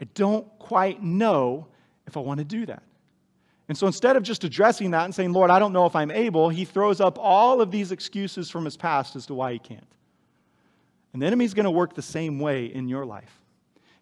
I 0.00 0.04
don't 0.14 0.46
quite 0.58 1.02
know 1.02 1.66
if 2.06 2.16
I 2.16 2.20
want 2.20 2.38
to 2.38 2.44
do 2.44 2.66
that. 2.66 2.82
And 3.68 3.78
so 3.78 3.86
instead 3.86 4.16
of 4.16 4.22
just 4.22 4.42
addressing 4.42 4.90
that 4.90 5.04
and 5.04 5.14
saying, 5.14 5.32
Lord, 5.32 5.50
I 5.50 5.58
don't 5.58 5.72
know 5.72 5.86
if 5.86 5.94
I'm 5.94 6.10
able, 6.10 6.48
he 6.48 6.64
throws 6.64 7.00
up 7.00 7.18
all 7.20 7.60
of 7.60 7.70
these 7.70 7.92
excuses 7.92 8.50
from 8.50 8.64
his 8.64 8.76
past 8.76 9.14
as 9.14 9.26
to 9.26 9.34
why 9.34 9.52
he 9.52 9.58
can't. 9.58 9.86
And 11.12 11.22
the 11.22 11.26
enemy's 11.26 11.54
going 11.54 11.64
to 11.64 11.70
work 11.70 11.94
the 11.94 12.02
same 12.02 12.40
way 12.40 12.66
in 12.66 12.88
your 12.88 13.04
life. 13.04 13.39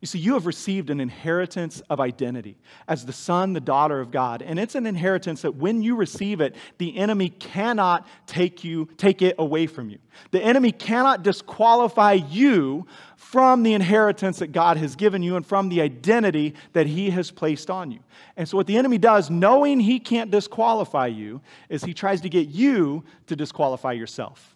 You 0.00 0.06
see, 0.06 0.20
you 0.20 0.34
have 0.34 0.46
received 0.46 0.90
an 0.90 1.00
inheritance 1.00 1.82
of 1.90 1.98
identity 1.98 2.56
as 2.86 3.04
the 3.04 3.12
son, 3.12 3.52
the 3.52 3.60
daughter 3.60 4.00
of 4.00 4.12
God. 4.12 4.42
And 4.42 4.56
it's 4.58 4.76
an 4.76 4.86
inheritance 4.86 5.42
that 5.42 5.56
when 5.56 5.82
you 5.82 5.96
receive 5.96 6.40
it, 6.40 6.54
the 6.78 6.96
enemy 6.96 7.30
cannot 7.30 8.06
take 8.24 8.62
you, 8.62 8.88
take 8.96 9.22
it 9.22 9.34
away 9.38 9.66
from 9.66 9.90
you. 9.90 9.98
The 10.30 10.40
enemy 10.40 10.70
cannot 10.70 11.24
disqualify 11.24 12.12
you 12.12 12.86
from 13.16 13.64
the 13.64 13.74
inheritance 13.74 14.38
that 14.38 14.52
God 14.52 14.76
has 14.76 14.94
given 14.94 15.20
you 15.20 15.34
and 15.34 15.44
from 15.44 15.68
the 15.68 15.80
identity 15.80 16.54
that 16.74 16.86
he 16.86 17.10
has 17.10 17.32
placed 17.32 17.68
on 17.68 17.90
you. 17.90 17.98
And 18.36 18.48
so 18.48 18.56
what 18.56 18.68
the 18.68 18.76
enemy 18.76 18.98
does, 18.98 19.30
knowing 19.30 19.80
he 19.80 19.98
can't 19.98 20.30
disqualify 20.30 21.08
you, 21.08 21.40
is 21.68 21.82
he 21.82 21.92
tries 21.92 22.20
to 22.20 22.28
get 22.28 22.48
you 22.48 23.02
to 23.26 23.34
disqualify 23.34 23.92
yourself. 23.92 24.54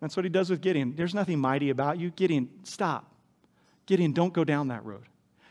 That's 0.00 0.16
what 0.16 0.24
he 0.24 0.28
does 0.28 0.50
with 0.50 0.60
Gideon. 0.60 0.96
There's 0.96 1.14
nothing 1.14 1.38
mighty 1.38 1.70
about 1.70 2.00
you. 2.00 2.10
Gideon, 2.10 2.48
stop. 2.64 3.09
Gideon, 3.90 4.12
don't 4.12 4.32
go 4.32 4.44
down 4.44 4.68
that 4.68 4.84
road. 4.84 5.02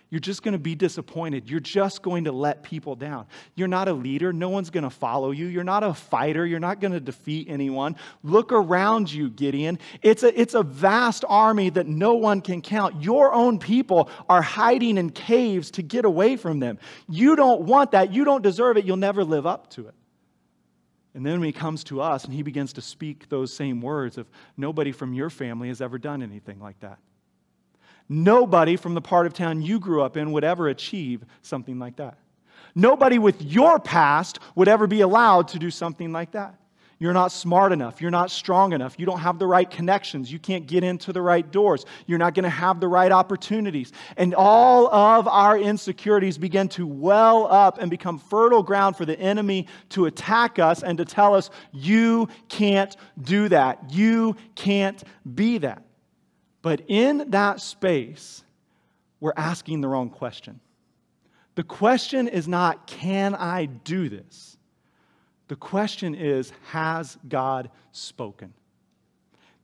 You're 0.09 0.21
just 0.21 0.43
going 0.43 0.53
to 0.53 0.59
be 0.59 0.73
disappointed. 0.73 1.49
You're 1.49 1.59
just 1.59 2.01
going 2.01 2.23
to 2.23 2.31
let 2.31 2.63
people 2.63 2.95
down. 2.95 3.27
You're 3.53 3.67
not 3.67 3.89
a 3.89 3.91
leader. 3.91 4.31
No 4.31 4.47
one's 4.47 4.69
going 4.69 4.85
to 4.85 4.89
follow 4.89 5.31
you. 5.31 5.47
You're 5.47 5.65
not 5.65 5.83
a 5.83 5.93
fighter. 5.93 6.45
You're 6.45 6.61
not 6.61 6.79
going 6.79 6.93
to 6.93 7.01
defeat 7.01 7.47
anyone. 7.49 7.97
Look 8.23 8.53
around 8.53 9.11
you, 9.11 9.29
Gideon. 9.29 9.77
It's 10.01 10.23
a, 10.23 10.39
it's 10.39 10.53
a 10.53 10.63
vast 10.63 11.25
army 11.27 11.69
that 11.71 11.85
no 11.85 12.13
one 12.13 12.39
can 12.39 12.61
count. 12.61 13.03
Your 13.03 13.33
own 13.33 13.59
people 13.59 14.09
are 14.29 14.41
hiding 14.41 14.97
in 14.97 15.09
caves 15.09 15.71
to 15.71 15.81
get 15.81 16.05
away 16.05 16.37
from 16.37 16.61
them. 16.61 16.79
You 17.09 17.35
don't 17.35 17.63
want 17.63 17.91
that. 17.91 18.13
You 18.13 18.23
don't 18.23 18.41
deserve 18.41 18.77
it. 18.77 18.85
You'll 18.85 18.95
never 18.95 19.25
live 19.25 19.45
up 19.45 19.69
to 19.71 19.89
it. 19.89 19.95
And 21.13 21.25
then 21.25 21.41
when 21.41 21.47
he 21.47 21.51
comes 21.51 21.83
to 21.83 21.99
us 21.99 22.23
and 22.23 22.33
he 22.33 22.41
begins 22.41 22.71
to 22.73 22.81
speak 22.81 23.27
those 23.27 23.51
same 23.53 23.81
words 23.81 24.17
of 24.17 24.29
nobody 24.55 24.93
from 24.93 25.13
your 25.13 25.29
family 25.29 25.67
has 25.67 25.81
ever 25.81 25.97
done 25.97 26.23
anything 26.23 26.61
like 26.61 26.79
that. 26.79 26.99
Nobody 28.09 28.75
from 28.75 28.95
the 28.95 29.01
part 29.01 29.27
of 29.27 29.33
town 29.33 29.61
you 29.61 29.79
grew 29.79 30.01
up 30.01 30.17
in 30.17 30.31
would 30.31 30.43
ever 30.43 30.67
achieve 30.67 31.23
something 31.43 31.77
like 31.77 31.97
that. 31.97 32.17
Nobody 32.73 33.19
with 33.19 33.41
your 33.41 33.79
past 33.79 34.39
would 34.55 34.67
ever 34.67 34.87
be 34.87 35.01
allowed 35.01 35.49
to 35.49 35.59
do 35.59 35.69
something 35.69 36.11
like 36.11 36.31
that. 36.31 36.55
You're 37.01 37.13
not 37.13 37.31
smart 37.31 37.71
enough. 37.71 38.01
You're 38.01 38.11
not 38.11 38.29
strong 38.29 38.73
enough. 38.73 38.99
You 38.99 39.05
don't 39.05 39.19
have 39.19 39.39
the 39.39 39.47
right 39.47 39.69
connections. 39.69 40.29
You 40.29 40.37
can't 40.37 40.67
get 40.67 40.83
into 40.83 41.13
the 41.13 41.21
right 41.21 41.49
doors. 41.49 41.85
You're 42.07 42.19
not 42.19 42.33
going 42.33 42.43
to 42.43 42.49
have 42.49 42.81
the 42.81 42.89
right 42.89 43.11
opportunities. 43.11 43.93
And 44.17 44.35
all 44.35 44.93
of 44.93 45.25
our 45.25 45.57
insecurities 45.57 46.37
begin 46.37 46.67
to 46.69 46.85
well 46.85 47.47
up 47.49 47.77
and 47.79 47.89
become 47.89 48.19
fertile 48.19 48.63
ground 48.63 48.97
for 48.97 49.05
the 49.05 49.17
enemy 49.17 49.67
to 49.89 50.07
attack 50.07 50.59
us 50.59 50.83
and 50.83 50.97
to 50.97 51.05
tell 51.05 51.35
us, 51.35 51.49
you 51.71 52.27
can't 52.49 52.97
do 53.21 53.47
that. 53.47 53.91
You 53.91 54.35
can't 54.55 55.01
be 55.35 55.59
that. 55.59 55.83
But 56.61 56.81
in 56.87 57.31
that 57.31 57.61
space, 57.61 58.43
we're 59.19 59.33
asking 59.35 59.81
the 59.81 59.87
wrong 59.87 60.09
question. 60.09 60.59
The 61.55 61.63
question 61.63 62.27
is 62.27 62.47
not, 62.47 62.87
can 62.87 63.35
I 63.35 63.65
do 63.65 64.09
this? 64.09 64.57
The 65.47 65.55
question 65.55 66.15
is, 66.15 66.53
has 66.69 67.17
God 67.27 67.71
spoken? 67.91 68.53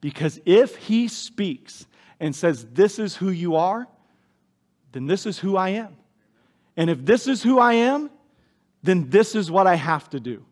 Because 0.02 0.40
if 0.46 0.76
He 0.76 1.08
speaks 1.08 1.86
and 2.20 2.36
says, 2.36 2.66
this 2.74 3.00
is 3.00 3.16
who 3.16 3.30
you 3.30 3.56
are, 3.56 3.88
then 4.92 5.06
this 5.06 5.26
is 5.26 5.40
who 5.40 5.58
I 5.58 5.70
am. 5.70 5.96
And 6.78 6.90
if 6.90 7.06
this 7.06 7.28
is 7.28 7.44
who 7.44 7.60
I 7.60 7.74
am, 7.74 8.10
then 8.84 9.10
this 9.10 9.36
is 9.36 9.50
what 9.50 9.68
I 9.68 9.76
have 9.76 10.10
to 10.12 10.20
do. 10.20 10.46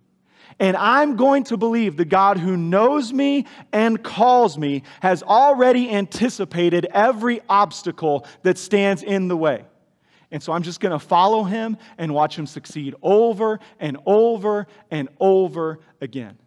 And 0.59 0.77
I'm 0.77 1.15
going 1.15 1.43
to 1.45 1.57
believe 1.57 1.97
the 1.97 2.05
God 2.05 2.37
who 2.37 2.57
knows 2.57 3.11
me 3.11 3.45
and 3.71 4.01
calls 4.03 4.57
me 4.57 4.83
has 5.01 5.23
already 5.23 5.89
anticipated 5.89 6.85
every 6.91 7.41
obstacle 7.49 8.25
that 8.43 8.57
stands 8.57 9.03
in 9.03 9.27
the 9.27 9.37
way. 9.37 9.65
And 10.31 10.41
so 10.41 10.51
I'm 10.51 10.63
just 10.63 10.79
going 10.79 10.91
to 10.91 11.05
follow 11.05 11.43
him 11.43 11.77
and 11.97 12.13
watch 12.13 12.37
him 12.37 12.47
succeed 12.47 12.95
over 13.03 13.59
and 13.79 13.97
over 14.05 14.67
and 14.89 15.09
over 15.19 15.79
again. 16.01 16.37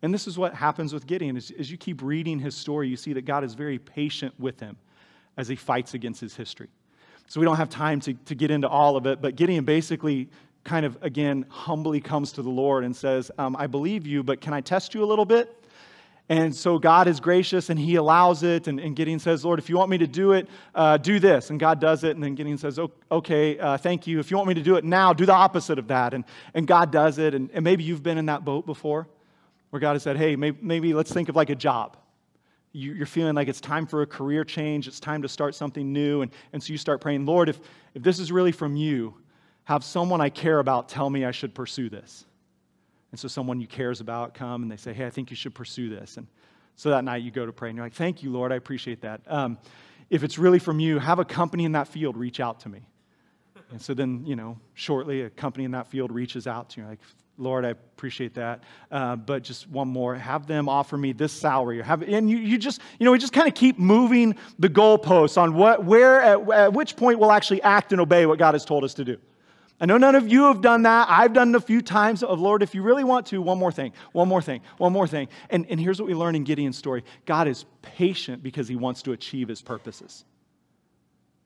And 0.00 0.12
this 0.12 0.26
is 0.26 0.36
what 0.36 0.54
happens 0.54 0.92
with 0.92 1.06
Gideon. 1.06 1.36
As, 1.36 1.70
you 1.70 1.76
keep 1.76 2.02
reading 2.02 2.38
his 2.38 2.56
story, 2.56 2.88
you 2.88 2.96
see 2.96 3.12
that 3.12 3.24
God 3.24 3.44
is 3.44 3.54
very 3.54 3.78
patient 3.78 4.34
with 4.38 4.58
him 4.58 4.76
as 5.36 5.46
he 5.46 5.56
fights 5.56 5.94
against 5.94 6.20
his 6.20 6.34
history. 6.34 6.68
So 7.28 7.38
we 7.38 7.44
don't 7.44 7.56
have 7.56 7.68
time 7.68 8.00
to, 8.00 8.14
to 8.14 8.34
get 8.34 8.50
into 8.50 8.68
all 8.68 8.96
of 8.96 9.06
it, 9.06 9.22
but 9.22 9.36
Gideon 9.36 9.64
basically 9.64 10.28
kind 10.64 10.86
of, 10.86 10.96
again, 11.02 11.44
humbly 11.48 12.00
comes 12.00 12.32
to 12.32 12.42
the 12.42 12.50
Lord 12.50 12.84
and 12.84 12.94
says, 12.94 13.30
um, 13.38 13.56
I 13.56 13.66
believe 13.66 14.06
you, 14.06 14.22
but 14.22 14.40
can 14.40 14.52
I 14.52 14.60
test 14.60 14.94
you 14.94 15.02
a 15.02 15.06
little 15.06 15.24
bit? 15.24 15.62
And 16.28 16.54
so 16.54 16.78
God 16.78 17.08
is 17.08 17.20
gracious 17.20 17.68
and 17.68 17.78
he 17.78 17.96
allows 17.96 18.42
it. 18.42 18.68
And, 18.68 18.78
and 18.80 18.94
Gideon 18.94 19.18
says, 19.18 19.44
Lord, 19.44 19.58
if 19.58 19.68
you 19.68 19.76
want 19.76 19.90
me 19.90 19.98
to 19.98 20.06
do 20.06 20.32
it, 20.32 20.48
uh, 20.74 20.96
do 20.96 21.18
this. 21.18 21.50
And 21.50 21.58
God 21.58 21.80
does 21.80 22.04
it. 22.04 22.14
And 22.14 22.22
then 22.22 22.34
Gideon 22.34 22.58
says, 22.58 22.78
Okay, 23.10 23.58
uh, 23.58 23.76
thank 23.76 24.06
you. 24.06 24.18
If 24.18 24.30
you 24.30 24.36
want 24.36 24.48
me 24.48 24.54
to 24.54 24.62
do 24.62 24.76
it 24.76 24.84
now, 24.84 25.12
do 25.12 25.26
the 25.26 25.34
opposite 25.34 25.78
of 25.78 25.88
that. 25.88 26.14
And, 26.14 26.24
and 26.54 26.66
God 26.66 26.90
does 26.90 27.18
it. 27.18 27.34
And, 27.34 27.50
and 27.52 27.64
maybe 27.64 27.84
you've 27.84 28.02
been 28.02 28.18
in 28.18 28.26
that 28.26 28.44
boat 28.44 28.66
before 28.66 29.08
where 29.70 29.80
God 29.80 29.94
has 29.94 30.02
said, 30.04 30.16
Hey, 30.16 30.36
maybe, 30.36 30.58
maybe 30.62 30.94
let's 30.94 31.12
think 31.12 31.28
of 31.28 31.36
like 31.36 31.50
a 31.50 31.54
job. 31.54 31.96
You, 32.72 32.92
you're 32.92 33.04
feeling 33.04 33.34
like 33.34 33.48
it's 33.48 33.60
time 33.60 33.86
for 33.86 34.00
a 34.00 34.06
career 34.06 34.44
change, 34.44 34.88
it's 34.88 35.00
time 35.00 35.20
to 35.22 35.28
start 35.28 35.54
something 35.54 35.92
new. 35.92 36.22
And, 36.22 36.30
and 36.54 36.62
so 36.62 36.72
you 36.72 36.78
start 36.78 37.00
praying, 37.02 37.26
Lord, 37.26 37.50
if, 37.50 37.60
if 37.94 38.02
this 38.02 38.18
is 38.18 38.32
really 38.32 38.52
from 38.52 38.76
you, 38.76 39.14
have 39.64 39.84
someone 39.84 40.20
I 40.20 40.28
care 40.28 40.58
about 40.58 40.88
tell 40.88 41.08
me 41.08 41.24
I 41.24 41.30
should 41.30 41.54
pursue 41.54 41.88
this. 41.88 42.24
And 43.10 43.20
so 43.20 43.28
someone 43.28 43.60
you 43.60 43.66
cares 43.66 44.00
about 44.00 44.34
come 44.34 44.62
and 44.62 44.72
they 44.72 44.76
say, 44.76 44.92
hey, 44.92 45.06
I 45.06 45.10
think 45.10 45.30
you 45.30 45.36
should 45.36 45.54
pursue 45.54 45.88
this. 45.88 46.16
And 46.16 46.26
so 46.76 46.90
that 46.90 47.04
night 47.04 47.22
you 47.22 47.30
go 47.30 47.44
to 47.44 47.52
pray 47.52 47.68
and 47.68 47.76
you're 47.76 47.84
like, 47.84 47.94
thank 47.94 48.22
you, 48.22 48.30
Lord, 48.30 48.52
I 48.52 48.56
appreciate 48.56 49.02
that. 49.02 49.20
Um, 49.26 49.58
if 50.10 50.24
it's 50.24 50.38
really 50.38 50.58
from 50.58 50.80
you, 50.80 50.98
have 50.98 51.18
a 51.18 51.24
company 51.24 51.64
in 51.64 51.72
that 51.72 51.88
field 51.88 52.16
reach 52.16 52.40
out 52.40 52.60
to 52.60 52.68
me. 52.68 52.80
And 53.70 53.80
so 53.80 53.94
then, 53.94 54.24
you 54.26 54.36
know, 54.36 54.58
shortly 54.74 55.22
a 55.22 55.30
company 55.30 55.64
in 55.64 55.70
that 55.70 55.86
field 55.86 56.12
reaches 56.12 56.46
out 56.46 56.70
to 56.70 56.80
you, 56.80 56.86
like, 56.86 57.00
Lord, 57.38 57.64
I 57.64 57.70
appreciate 57.70 58.34
that. 58.34 58.62
Uh, 58.90 59.16
but 59.16 59.42
just 59.42 59.68
one 59.68 59.88
more, 59.88 60.14
have 60.14 60.46
them 60.46 60.68
offer 60.68 60.98
me 60.98 61.12
this 61.12 61.32
salary. 61.32 61.80
Or 61.80 61.82
have, 61.82 62.02
and 62.02 62.28
you, 62.28 62.36
you 62.36 62.58
just, 62.58 62.80
you 62.98 63.06
know, 63.06 63.12
we 63.12 63.18
just 63.18 63.32
kind 63.32 63.48
of 63.48 63.54
keep 63.54 63.78
moving 63.78 64.36
the 64.58 64.68
goalposts 64.68 65.40
on 65.40 65.54
what, 65.54 65.84
where, 65.84 66.20
at, 66.20 66.50
at 66.50 66.72
which 66.74 66.96
point 66.96 67.18
we'll 67.18 67.32
actually 67.32 67.62
act 67.62 67.92
and 67.92 68.00
obey 68.00 68.26
what 68.26 68.38
God 68.38 68.54
has 68.54 68.64
told 68.64 68.84
us 68.84 68.92
to 68.94 69.04
do. 69.04 69.16
I 69.82 69.84
know 69.84 69.98
none 69.98 70.14
of 70.14 70.30
you 70.30 70.44
have 70.44 70.60
done 70.60 70.82
that. 70.82 71.08
I've 71.10 71.32
done 71.32 71.52
it 71.52 71.56
a 71.56 71.60
few 71.60 71.82
times 71.82 72.22
of 72.22 72.38
Lord, 72.38 72.62
if 72.62 72.72
you 72.72 72.82
really 72.82 73.02
want 73.02 73.26
to, 73.26 73.42
one 73.42 73.58
more 73.58 73.72
thing, 73.72 73.92
one 74.12 74.28
more 74.28 74.40
thing, 74.40 74.60
one 74.78 74.92
more 74.92 75.08
thing. 75.08 75.26
And, 75.50 75.66
and 75.68 75.80
here's 75.80 76.00
what 76.00 76.06
we 76.06 76.14
learn 76.14 76.36
in 76.36 76.44
Gideon's 76.44 76.78
story 76.78 77.02
God 77.26 77.48
is 77.48 77.64
patient 77.82 78.44
because 78.44 78.68
he 78.68 78.76
wants 78.76 79.02
to 79.02 79.12
achieve 79.12 79.48
his 79.48 79.60
purposes. 79.60 80.24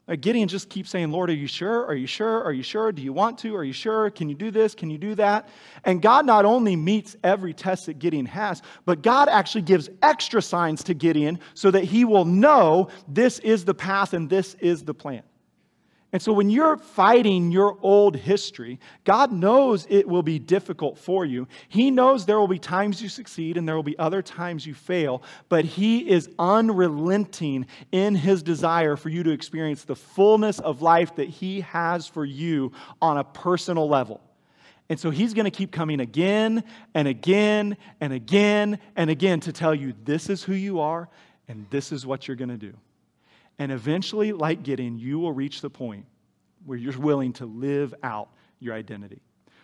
Like 0.06 0.20
Gideon 0.20 0.48
just 0.48 0.68
keeps 0.68 0.90
saying, 0.90 1.12
Lord, 1.12 1.30
are 1.30 1.34
you 1.34 1.46
sure? 1.46 1.86
Are 1.86 1.94
you 1.94 2.06
sure? 2.06 2.44
Are 2.44 2.52
you 2.52 2.62
sure? 2.62 2.92
Do 2.92 3.00
you 3.00 3.14
want 3.14 3.38
to? 3.38 3.56
Are 3.56 3.64
you 3.64 3.72
sure? 3.72 4.10
Can 4.10 4.28
you 4.28 4.34
do 4.34 4.50
this? 4.50 4.74
Can 4.74 4.90
you 4.90 4.98
do 4.98 5.14
that? 5.14 5.48
And 5.84 6.02
God 6.02 6.26
not 6.26 6.44
only 6.44 6.76
meets 6.76 7.16
every 7.24 7.54
test 7.54 7.86
that 7.86 7.98
Gideon 7.98 8.26
has, 8.26 8.60
but 8.84 9.00
God 9.00 9.30
actually 9.30 9.62
gives 9.62 9.88
extra 10.02 10.42
signs 10.42 10.84
to 10.84 10.94
Gideon 10.94 11.38
so 11.54 11.70
that 11.70 11.84
he 11.84 12.04
will 12.04 12.26
know 12.26 12.88
this 13.08 13.38
is 13.38 13.64
the 13.64 13.74
path 13.74 14.12
and 14.12 14.28
this 14.28 14.56
is 14.60 14.84
the 14.84 14.94
plan. 14.94 15.22
And 16.12 16.22
so 16.22 16.32
when 16.32 16.50
you're 16.50 16.76
fighting 16.76 17.50
your 17.50 17.76
old 17.82 18.16
history, 18.16 18.78
God 19.04 19.32
knows 19.32 19.86
it 19.90 20.06
will 20.06 20.22
be 20.22 20.38
difficult 20.38 20.96
for 20.96 21.24
you. 21.24 21.48
He 21.68 21.90
knows 21.90 22.24
there 22.24 22.38
will 22.38 22.46
be 22.46 22.60
times 22.60 23.02
you 23.02 23.08
succeed 23.08 23.56
and 23.56 23.66
there 23.66 23.74
will 23.74 23.82
be 23.82 23.98
other 23.98 24.22
times 24.22 24.64
you 24.64 24.72
fail, 24.72 25.22
but 25.48 25.64
He 25.64 26.08
is 26.08 26.30
unrelenting 26.38 27.66
in 27.90 28.14
His 28.14 28.42
desire 28.42 28.96
for 28.96 29.08
you 29.08 29.24
to 29.24 29.30
experience 29.30 29.82
the 29.82 29.96
fullness 29.96 30.60
of 30.60 30.80
life 30.80 31.16
that 31.16 31.28
He 31.28 31.60
has 31.62 32.06
for 32.06 32.24
you 32.24 32.70
on 33.02 33.18
a 33.18 33.24
personal 33.24 33.88
level. 33.88 34.20
And 34.88 35.00
so 35.00 35.10
He's 35.10 35.34
going 35.34 35.44
to 35.44 35.50
keep 35.50 35.72
coming 35.72 35.98
again 35.98 36.62
and 36.94 37.08
again 37.08 37.76
and 38.00 38.12
again 38.12 38.78
and 38.94 39.10
again 39.10 39.40
to 39.40 39.52
tell 39.52 39.74
you 39.74 39.92
this 40.04 40.30
is 40.30 40.44
who 40.44 40.54
you 40.54 40.78
are 40.78 41.08
and 41.48 41.66
this 41.70 41.90
is 41.90 42.06
what 42.06 42.28
you're 42.28 42.36
going 42.36 42.48
to 42.50 42.56
do. 42.56 42.74
And 43.58 43.72
eventually, 43.72 44.32
like 44.32 44.62
Gideon, 44.62 44.98
you 44.98 45.18
will 45.18 45.32
reach 45.32 45.60
the 45.60 45.70
point 45.70 46.04
where 46.64 46.76
you're 46.76 46.98
willing 46.98 47.32
to 47.34 47.46
live 47.46 47.94
out 48.02 48.28
your 48.60 48.74
identity. 48.74 49.20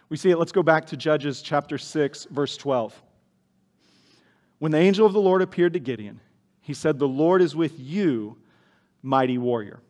We 0.08 0.16
see 0.16 0.30
it. 0.30 0.36
Let's 0.36 0.52
go 0.52 0.62
back 0.62 0.86
to 0.86 0.96
Judges 0.96 1.42
chapter 1.42 1.78
6, 1.78 2.26
verse 2.30 2.56
12. 2.56 3.02
When 4.58 4.72
the 4.72 4.78
angel 4.78 5.06
of 5.06 5.12
the 5.12 5.20
Lord 5.20 5.42
appeared 5.42 5.72
to 5.72 5.80
Gideon, 5.80 6.20
he 6.60 6.74
said, 6.74 6.98
The 6.98 7.08
Lord 7.08 7.42
is 7.42 7.56
with 7.56 7.78
you, 7.78 8.36
mighty 9.02 9.38
warrior. 9.38 9.80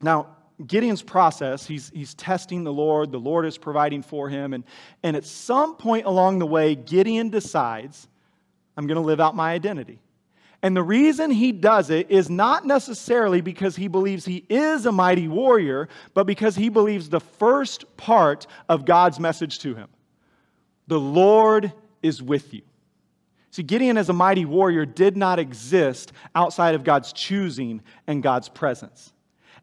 Now, 0.00 0.36
Gideon's 0.66 1.02
process, 1.02 1.66
he's, 1.66 1.90
he's 1.94 2.14
testing 2.14 2.62
the 2.62 2.72
Lord, 2.72 3.10
the 3.10 3.18
Lord 3.18 3.46
is 3.46 3.58
providing 3.58 4.02
for 4.02 4.28
him, 4.28 4.52
and, 4.52 4.64
and 5.02 5.16
at 5.16 5.24
some 5.24 5.76
point 5.76 6.06
along 6.06 6.38
the 6.38 6.46
way, 6.46 6.74
Gideon 6.74 7.30
decides, 7.30 8.06
I'm 8.76 8.86
going 8.86 8.96
to 8.96 9.02
live 9.02 9.20
out 9.20 9.34
my 9.34 9.52
identity. 9.52 9.98
And 10.62 10.76
the 10.76 10.82
reason 10.82 11.30
he 11.32 11.50
does 11.50 11.90
it 11.90 12.10
is 12.10 12.30
not 12.30 12.64
necessarily 12.64 13.40
because 13.40 13.74
he 13.74 13.88
believes 13.88 14.24
he 14.24 14.46
is 14.48 14.86
a 14.86 14.92
mighty 14.92 15.26
warrior, 15.26 15.88
but 16.14 16.24
because 16.24 16.54
he 16.54 16.68
believes 16.68 17.08
the 17.08 17.20
first 17.20 17.96
part 17.96 18.46
of 18.68 18.84
God's 18.84 19.18
message 19.18 19.58
to 19.60 19.74
him 19.74 19.88
the 20.88 21.00
Lord 21.00 21.72
is 22.02 22.22
with 22.22 22.52
you. 22.52 22.62
See, 23.50 23.62
Gideon 23.62 23.96
as 23.96 24.08
a 24.08 24.12
mighty 24.12 24.44
warrior 24.44 24.84
did 24.84 25.16
not 25.16 25.38
exist 25.38 26.12
outside 26.34 26.74
of 26.74 26.84
God's 26.84 27.12
choosing 27.12 27.82
and 28.06 28.22
God's 28.22 28.48
presence. 28.48 29.11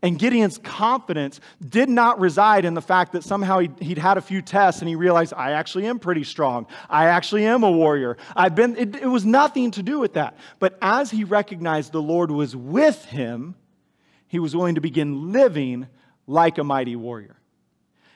And 0.01 0.17
Gideon's 0.17 0.57
confidence 0.57 1.41
did 1.67 1.89
not 1.89 2.19
reside 2.19 2.63
in 2.63 2.73
the 2.73 2.81
fact 2.81 3.11
that 3.11 3.23
somehow 3.23 3.59
he'd, 3.59 3.77
he'd, 3.81 3.97
had 3.97 4.17
a 4.17 4.21
few 4.21 4.41
tests 4.41 4.81
and 4.81 4.87
he 4.87 4.95
realized, 4.95 5.33
I 5.35 5.51
actually 5.51 5.87
am 5.87 5.99
pretty 5.99 6.23
strong. 6.23 6.67
I 6.89 7.07
actually 7.07 7.45
am 7.45 7.63
a 7.63 7.71
warrior. 7.71 8.15
I've 8.33 8.55
been, 8.55 8.77
it, 8.77 8.95
it 8.95 9.07
was 9.07 9.25
nothing 9.25 9.71
to 9.71 9.83
do 9.83 9.99
with 9.99 10.13
that. 10.13 10.37
But 10.59 10.77
as 10.81 11.11
he 11.11 11.25
recognized 11.25 11.91
the 11.91 12.01
Lord 12.01 12.31
was 12.31 12.55
with 12.55 13.03
him, 13.05 13.55
he 14.27 14.39
was 14.39 14.55
willing 14.55 14.75
to 14.75 14.81
begin 14.81 15.33
living 15.33 15.87
like 16.27 16.59
a 16.59 16.63
mighty 16.63 16.95
warrior. 16.95 17.35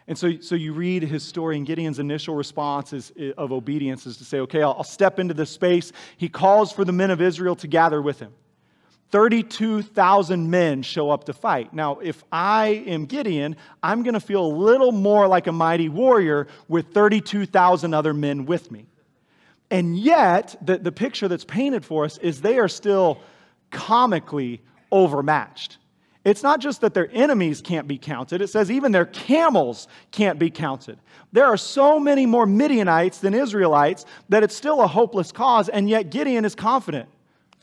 And 0.07 0.17
so, 0.17 0.39
so 0.39 0.55
you 0.55 0.73
read 0.73 1.03
his 1.03 1.23
story, 1.23 1.55
and 1.55 1.65
Gideon's 1.65 1.99
initial 1.99 2.35
response 2.35 2.91
is, 2.93 3.11
of 3.37 3.51
obedience 3.51 4.05
is 4.05 4.17
to 4.17 4.25
say, 4.25 4.39
Okay, 4.41 4.61
I'll, 4.61 4.73
I'll 4.73 4.83
step 4.83 5.17
into 5.17 5.33
this 5.33 5.49
space. 5.49 5.91
He 6.17 6.29
calls 6.29 6.71
for 6.71 6.83
the 6.85 6.91
men 6.91 7.09
of 7.09 7.21
Israel 7.21 7.55
to 7.57 7.67
gather 7.67 8.01
with 8.01 8.19
him. 8.19 8.33
32,000 9.13 10.49
men 10.49 10.81
show 10.81 11.11
up 11.11 11.25
to 11.25 11.33
fight. 11.33 11.71
Now, 11.71 11.99
if 11.99 12.23
I 12.31 12.83
am 12.87 13.05
Gideon, 13.05 13.55
I'm 13.83 14.01
going 14.01 14.15
to 14.15 14.19
feel 14.19 14.43
a 14.43 14.53
little 14.57 14.91
more 14.91 15.27
like 15.27 15.45
a 15.45 15.51
mighty 15.51 15.87
warrior 15.87 16.47
with 16.67 16.95
32,000 16.95 17.93
other 17.93 18.11
men 18.11 18.47
with 18.47 18.71
me. 18.71 18.87
And 19.69 19.95
yet, 19.95 20.55
the, 20.65 20.79
the 20.79 20.91
picture 20.91 21.27
that's 21.27 21.45
painted 21.45 21.85
for 21.85 22.05
us 22.05 22.17
is 22.17 22.41
they 22.41 22.57
are 22.57 22.67
still 22.67 23.21
comically 23.69 24.63
overmatched. 24.91 25.77
It's 26.25 26.41
not 26.41 26.59
just 26.59 26.81
that 26.81 26.95
their 26.95 27.09
enemies 27.13 27.61
can't 27.61 27.87
be 27.87 27.99
counted, 27.99 28.41
it 28.41 28.47
says 28.47 28.71
even 28.71 28.91
their 28.91 29.05
camels 29.05 29.87
can't 30.09 30.39
be 30.39 30.49
counted. 30.49 30.97
There 31.31 31.45
are 31.45 31.57
so 31.57 31.99
many 31.99 32.25
more 32.25 32.47
Midianites 32.47 33.19
than 33.19 33.35
Israelites 33.35 34.07
that 34.29 34.41
it's 34.41 34.55
still 34.55 34.81
a 34.81 34.87
hopeless 34.87 35.31
cause, 35.31 35.69
and 35.69 35.87
yet 35.87 36.09
Gideon 36.09 36.45
is 36.45 36.55
confident. 36.55 37.09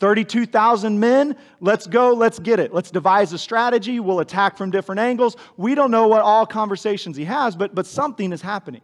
32,000 0.01 0.99
men, 0.99 1.37
let's 1.61 1.87
go, 1.87 2.13
let's 2.13 2.39
get 2.39 2.59
it. 2.59 2.73
Let's 2.73 2.91
devise 2.91 3.33
a 3.33 3.39
strategy, 3.39 4.01
we'll 4.01 4.21
attack 4.21 4.57
from 4.57 4.71
different 4.71 4.99
angles. 4.99 5.37
We 5.57 5.75
don't 5.75 5.91
know 5.91 6.09
what 6.09 6.23
all 6.23 6.47
conversations 6.47 7.17
he 7.17 7.25
has, 7.27 7.55
but, 7.55 7.75
but 7.75 7.87
something 7.87 8.33
is 8.33 8.41
happening. 8.41 8.81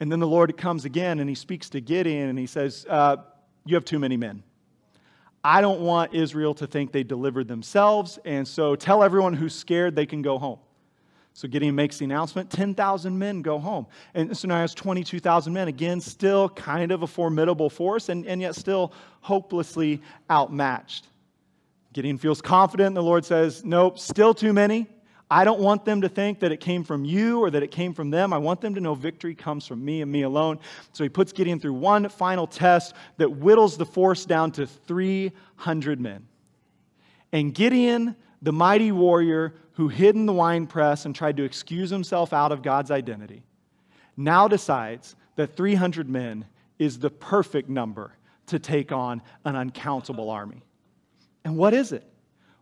And 0.00 0.12
then 0.12 0.18
the 0.18 0.26
Lord 0.26 0.56
comes 0.56 0.84
again 0.84 1.20
and 1.20 1.28
he 1.28 1.34
speaks 1.34 1.70
to 1.70 1.80
Gideon 1.80 2.28
and 2.28 2.38
he 2.38 2.46
says, 2.46 2.84
uh, 2.88 3.16
You 3.64 3.76
have 3.76 3.84
too 3.84 3.98
many 3.98 4.16
men. 4.16 4.42
I 5.42 5.60
don't 5.60 5.80
want 5.80 6.14
Israel 6.14 6.52
to 6.54 6.66
think 6.66 6.90
they 6.90 7.04
delivered 7.04 7.46
themselves, 7.46 8.18
and 8.24 8.46
so 8.46 8.74
tell 8.74 9.04
everyone 9.04 9.34
who's 9.34 9.54
scared 9.54 9.94
they 9.94 10.04
can 10.04 10.20
go 10.20 10.36
home. 10.36 10.58
So 11.38 11.46
Gideon 11.46 11.76
makes 11.76 11.98
the 11.98 12.04
announcement 12.04 12.50
10,000 12.50 13.16
men 13.16 13.42
go 13.42 13.60
home. 13.60 13.86
And 14.12 14.36
so 14.36 14.48
now 14.48 14.56
has 14.56 14.74
22,000 14.74 15.52
men. 15.52 15.68
Again, 15.68 16.00
still 16.00 16.48
kind 16.48 16.90
of 16.90 17.04
a 17.04 17.06
formidable 17.06 17.70
force, 17.70 18.08
and, 18.08 18.26
and 18.26 18.40
yet 18.40 18.56
still 18.56 18.92
hopelessly 19.20 20.02
outmatched. 20.28 21.06
Gideon 21.92 22.18
feels 22.18 22.42
confident, 22.42 22.88
and 22.88 22.96
the 22.96 23.04
Lord 23.04 23.24
says, 23.24 23.64
Nope, 23.64 24.00
still 24.00 24.34
too 24.34 24.52
many. 24.52 24.88
I 25.30 25.44
don't 25.44 25.60
want 25.60 25.84
them 25.84 26.00
to 26.00 26.08
think 26.08 26.40
that 26.40 26.50
it 26.50 26.58
came 26.58 26.82
from 26.82 27.04
you 27.04 27.38
or 27.38 27.52
that 27.52 27.62
it 27.62 27.70
came 27.70 27.94
from 27.94 28.10
them. 28.10 28.32
I 28.32 28.38
want 28.38 28.60
them 28.60 28.74
to 28.74 28.80
know 28.80 28.96
victory 28.96 29.36
comes 29.36 29.64
from 29.64 29.84
me 29.84 30.02
and 30.02 30.10
me 30.10 30.22
alone. 30.22 30.58
So 30.92 31.04
he 31.04 31.08
puts 31.08 31.30
Gideon 31.30 31.60
through 31.60 31.74
one 31.74 32.08
final 32.08 32.48
test 32.48 32.96
that 33.18 33.28
whittles 33.28 33.76
the 33.76 33.86
force 33.86 34.24
down 34.24 34.50
to 34.52 34.66
300 34.66 36.00
men. 36.00 36.26
And 37.30 37.54
Gideon, 37.54 38.16
the 38.42 38.52
mighty 38.52 38.92
warrior 38.92 39.54
who 39.72 39.88
hid 39.88 40.14
in 40.16 40.26
the 40.26 40.32
winepress 40.32 41.04
and 41.04 41.14
tried 41.14 41.36
to 41.36 41.44
excuse 41.44 41.90
himself 41.90 42.32
out 42.32 42.52
of 42.52 42.62
God's 42.62 42.90
identity, 42.90 43.42
now 44.16 44.48
decides 44.48 45.16
that 45.36 45.56
300 45.56 46.08
men 46.08 46.44
is 46.78 46.98
the 46.98 47.10
perfect 47.10 47.68
number 47.68 48.12
to 48.46 48.58
take 48.58 48.92
on 48.92 49.22
an 49.44 49.56
uncountable 49.56 50.30
army. 50.30 50.62
And 51.44 51.56
what 51.56 51.74
is 51.74 51.92
it? 51.92 52.04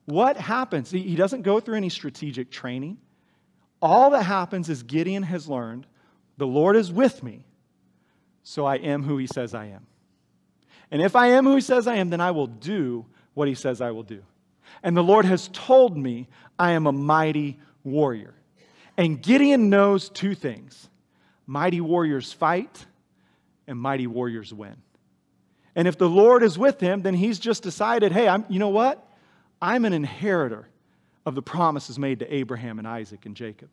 What 0.04 0.36
happens? 0.36 0.90
He 0.90 1.16
doesn't 1.16 1.42
go 1.42 1.58
through 1.58 1.76
any 1.76 1.88
strategic 1.88 2.50
training. 2.50 2.98
All 3.82 4.10
that 4.10 4.22
happens 4.22 4.68
is 4.68 4.82
Gideon 4.82 5.22
has 5.24 5.48
learned 5.48 5.86
the 6.38 6.46
Lord 6.46 6.76
is 6.76 6.92
with 6.92 7.22
me, 7.22 7.44
so 8.42 8.64
I 8.64 8.76
am 8.76 9.02
who 9.02 9.16
he 9.16 9.26
says 9.26 9.54
I 9.54 9.66
am. 9.66 9.86
And 10.90 11.02
if 11.02 11.16
I 11.16 11.28
am 11.28 11.44
who 11.44 11.54
he 11.56 11.60
says 11.60 11.86
I 11.86 11.96
am, 11.96 12.10
then 12.10 12.20
I 12.20 12.30
will 12.30 12.46
do 12.46 13.06
what 13.34 13.48
he 13.48 13.54
says 13.54 13.80
I 13.80 13.90
will 13.90 14.02
do. 14.02 14.22
And 14.82 14.96
the 14.96 15.02
Lord 15.02 15.24
has 15.24 15.48
told 15.52 15.96
me 15.96 16.28
I 16.58 16.72
am 16.72 16.86
a 16.86 16.92
mighty 16.92 17.58
warrior. 17.84 18.34
And 18.96 19.22
Gideon 19.22 19.70
knows 19.70 20.08
two 20.08 20.34
things 20.34 20.88
mighty 21.46 21.80
warriors 21.80 22.32
fight, 22.32 22.86
and 23.66 23.78
mighty 23.78 24.06
warriors 24.06 24.52
win. 24.52 24.76
And 25.74 25.86
if 25.86 25.98
the 25.98 26.08
Lord 26.08 26.42
is 26.42 26.58
with 26.58 26.80
him, 26.80 27.02
then 27.02 27.14
he's 27.14 27.38
just 27.38 27.62
decided, 27.62 28.10
hey, 28.10 28.26
I'm, 28.26 28.44
you 28.48 28.58
know 28.58 28.70
what? 28.70 29.06
I'm 29.60 29.84
an 29.84 29.92
inheritor 29.92 30.68
of 31.24 31.34
the 31.34 31.42
promises 31.42 31.98
made 31.98 32.20
to 32.20 32.34
Abraham 32.34 32.78
and 32.78 32.88
Isaac 32.88 33.26
and 33.26 33.36
Jacob. 33.36 33.70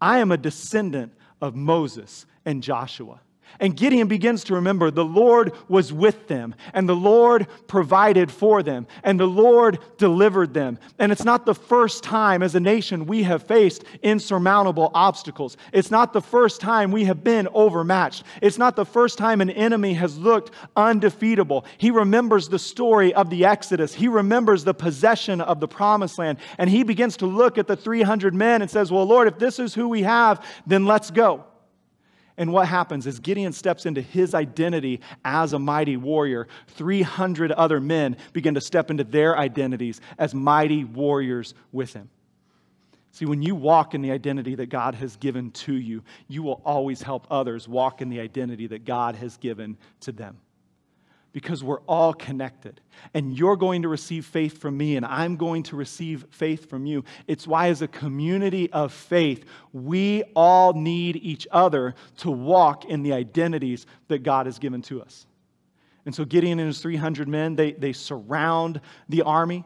I 0.00 0.18
am 0.18 0.30
a 0.30 0.36
descendant 0.36 1.12
of 1.40 1.56
Moses 1.56 2.26
and 2.44 2.62
Joshua. 2.62 3.20
And 3.60 3.76
Gideon 3.76 4.08
begins 4.08 4.44
to 4.44 4.54
remember 4.54 4.90
the 4.90 5.04
Lord 5.04 5.52
was 5.68 5.92
with 5.92 6.28
them, 6.28 6.54
and 6.72 6.88
the 6.88 6.96
Lord 6.96 7.46
provided 7.66 8.30
for 8.30 8.62
them, 8.62 8.86
and 9.02 9.18
the 9.18 9.26
Lord 9.26 9.78
delivered 9.98 10.54
them. 10.54 10.78
And 10.98 11.12
it's 11.12 11.24
not 11.24 11.46
the 11.46 11.54
first 11.54 12.02
time 12.02 12.42
as 12.42 12.54
a 12.54 12.60
nation 12.60 13.06
we 13.06 13.22
have 13.24 13.42
faced 13.42 13.84
insurmountable 14.02 14.90
obstacles. 14.94 15.56
It's 15.72 15.90
not 15.90 16.12
the 16.12 16.20
first 16.20 16.60
time 16.60 16.90
we 16.90 17.04
have 17.04 17.22
been 17.22 17.48
overmatched. 17.52 18.24
It's 18.42 18.58
not 18.58 18.76
the 18.76 18.84
first 18.84 19.18
time 19.18 19.40
an 19.40 19.50
enemy 19.50 19.94
has 19.94 20.18
looked 20.18 20.50
undefeatable. 20.76 21.64
He 21.78 21.90
remembers 21.90 22.48
the 22.48 22.58
story 22.58 23.14
of 23.14 23.30
the 23.30 23.44
Exodus, 23.44 23.94
he 23.94 24.08
remembers 24.08 24.64
the 24.64 24.74
possession 24.74 25.40
of 25.40 25.60
the 25.60 25.68
promised 25.68 26.18
land, 26.18 26.38
and 26.58 26.68
he 26.68 26.82
begins 26.82 27.16
to 27.18 27.26
look 27.26 27.58
at 27.58 27.66
the 27.66 27.76
300 27.76 28.34
men 28.34 28.62
and 28.62 28.70
says, 28.70 28.90
Well, 28.90 29.04
Lord, 29.04 29.28
if 29.28 29.38
this 29.38 29.58
is 29.58 29.74
who 29.74 29.88
we 29.88 30.02
have, 30.02 30.44
then 30.66 30.86
let's 30.86 31.10
go. 31.10 31.44
And 32.36 32.52
what 32.52 32.66
happens 32.66 33.06
is 33.06 33.20
Gideon 33.20 33.52
steps 33.52 33.86
into 33.86 34.00
his 34.00 34.34
identity 34.34 35.00
as 35.24 35.52
a 35.52 35.58
mighty 35.58 35.96
warrior. 35.96 36.48
300 36.68 37.52
other 37.52 37.80
men 37.80 38.16
begin 38.32 38.54
to 38.54 38.60
step 38.60 38.90
into 38.90 39.04
their 39.04 39.38
identities 39.38 40.00
as 40.18 40.34
mighty 40.34 40.84
warriors 40.84 41.54
with 41.70 41.92
him. 41.92 42.10
See, 43.12 43.26
when 43.26 43.42
you 43.42 43.54
walk 43.54 43.94
in 43.94 44.02
the 44.02 44.10
identity 44.10 44.56
that 44.56 44.70
God 44.70 44.96
has 44.96 45.14
given 45.16 45.52
to 45.52 45.74
you, 45.74 46.02
you 46.26 46.42
will 46.42 46.60
always 46.64 47.00
help 47.00 47.28
others 47.30 47.68
walk 47.68 48.02
in 48.02 48.08
the 48.08 48.18
identity 48.18 48.66
that 48.66 48.84
God 48.84 49.14
has 49.14 49.36
given 49.36 49.76
to 50.00 50.10
them 50.10 50.36
because 51.34 51.64
we're 51.64 51.80
all 51.80 52.14
connected. 52.14 52.80
And 53.12 53.36
you're 53.36 53.56
going 53.56 53.82
to 53.82 53.88
receive 53.88 54.24
faith 54.24 54.56
from 54.56 54.78
me, 54.78 54.96
and 54.96 55.04
I'm 55.04 55.36
going 55.36 55.64
to 55.64 55.76
receive 55.76 56.24
faith 56.30 56.70
from 56.70 56.86
you. 56.86 57.04
It's 57.26 57.46
why, 57.46 57.68
as 57.68 57.82
a 57.82 57.88
community 57.88 58.70
of 58.72 58.92
faith, 58.92 59.44
we 59.72 60.22
all 60.34 60.72
need 60.72 61.16
each 61.16 61.46
other 61.50 61.96
to 62.18 62.30
walk 62.30 62.86
in 62.86 63.02
the 63.02 63.12
identities 63.12 63.84
that 64.08 64.22
God 64.22 64.46
has 64.46 64.58
given 64.58 64.80
to 64.82 65.02
us. 65.02 65.26
And 66.06 66.14
so 66.14 66.24
Gideon 66.24 66.60
and 66.60 66.68
his 66.68 66.80
300 66.80 67.28
men, 67.28 67.56
they, 67.56 67.72
they 67.72 67.92
surround 67.92 68.80
the 69.08 69.22
army. 69.22 69.64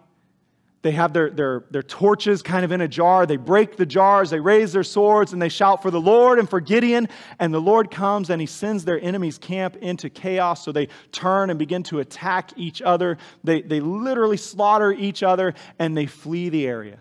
They 0.82 0.92
have 0.92 1.12
their, 1.12 1.30
their, 1.30 1.64
their 1.70 1.82
torches 1.82 2.40
kind 2.40 2.64
of 2.64 2.70
in 2.70 2.80
a 2.80 2.88
jar. 2.88 3.26
They 3.26 3.36
break 3.36 3.76
the 3.76 3.86
jars, 3.86 4.30
they 4.30 4.38
raise 4.38 4.72
their 4.72 4.84
swords, 4.84 5.32
and 5.32 5.42
they 5.42 5.48
shout 5.48 5.82
for 5.82 5.90
the 5.90 6.00
Lord 6.00 6.38
and 6.38 6.48
for 6.48 6.60
Gideon. 6.60 7.08
And 7.40 7.52
the 7.52 7.60
Lord 7.60 7.90
comes 7.90 8.30
and 8.30 8.40
he 8.40 8.46
sends 8.46 8.84
their 8.84 9.00
enemies' 9.00 9.38
camp 9.38 9.76
into 9.76 10.08
chaos. 10.08 10.64
So 10.64 10.70
they 10.70 10.88
turn 11.10 11.50
and 11.50 11.58
begin 11.58 11.82
to 11.84 11.98
attack 11.98 12.52
each 12.56 12.80
other. 12.80 13.18
They, 13.42 13.62
they 13.62 13.80
literally 13.80 14.36
slaughter 14.36 14.92
each 14.92 15.22
other 15.22 15.54
and 15.78 15.96
they 15.96 16.06
flee 16.06 16.48
the 16.48 16.66
area. 16.66 17.00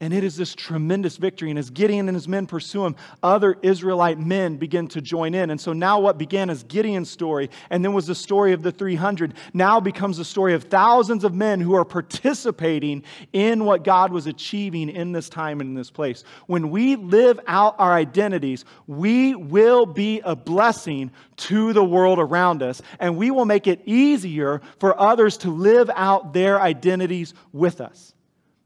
And 0.00 0.14
it 0.14 0.22
is 0.22 0.36
this 0.36 0.54
tremendous 0.54 1.16
victory. 1.16 1.50
And 1.50 1.58
as 1.58 1.70
Gideon 1.70 2.08
and 2.08 2.14
his 2.14 2.28
men 2.28 2.46
pursue 2.46 2.86
him, 2.86 2.94
other 3.20 3.56
Israelite 3.62 4.18
men 4.18 4.56
begin 4.56 4.86
to 4.88 5.00
join 5.00 5.34
in. 5.34 5.50
And 5.50 5.60
so 5.60 5.72
now 5.72 5.98
what 5.98 6.18
began 6.18 6.50
as 6.50 6.62
Gideon's 6.62 7.10
story 7.10 7.50
and 7.68 7.84
then 7.84 7.92
was 7.94 8.06
the 8.06 8.14
story 8.14 8.52
of 8.52 8.62
the 8.62 8.70
300 8.70 9.34
now 9.54 9.80
becomes 9.80 10.16
the 10.16 10.24
story 10.24 10.54
of 10.54 10.64
thousands 10.64 11.24
of 11.24 11.34
men 11.34 11.60
who 11.60 11.74
are 11.74 11.84
participating 11.84 13.02
in 13.32 13.64
what 13.64 13.82
God 13.82 14.12
was 14.12 14.28
achieving 14.28 14.88
in 14.88 15.10
this 15.10 15.28
time 15.28 15.60
and 15.60 15.70
in 15.70 15.74
this 15.74 15.90
place. 15.90 16.22
When 16.46 16.70
we 16.70 16.94
live 16.94 17.40
out 17.48 17.74
our 17.78 17.92
identities, 17.92 18.64
we 18.86 19.34
will 19.34 19.84
be 19.84 20.20
a 20.20 20.36
blessing 20.36 21.10
to 21.38 21.72
the 21.72 21.84
world 21.84 22.20
around 22.20 22.62
us. 22.62 22.80
And 23.00 23.16
we 23.16 23.32
will 23.32 23.46
make 23.46 23.66
it 23.66 23.80
easier 23.84 24.60
for 24.78 24.98
others 25.00 25.38
to 25.38 25.50
live 25.50 25.90
out 25.92 26.32
their 26.34 26.60
identities 26.60 27.34
with 27.52 27.80
us. 27.80 28.14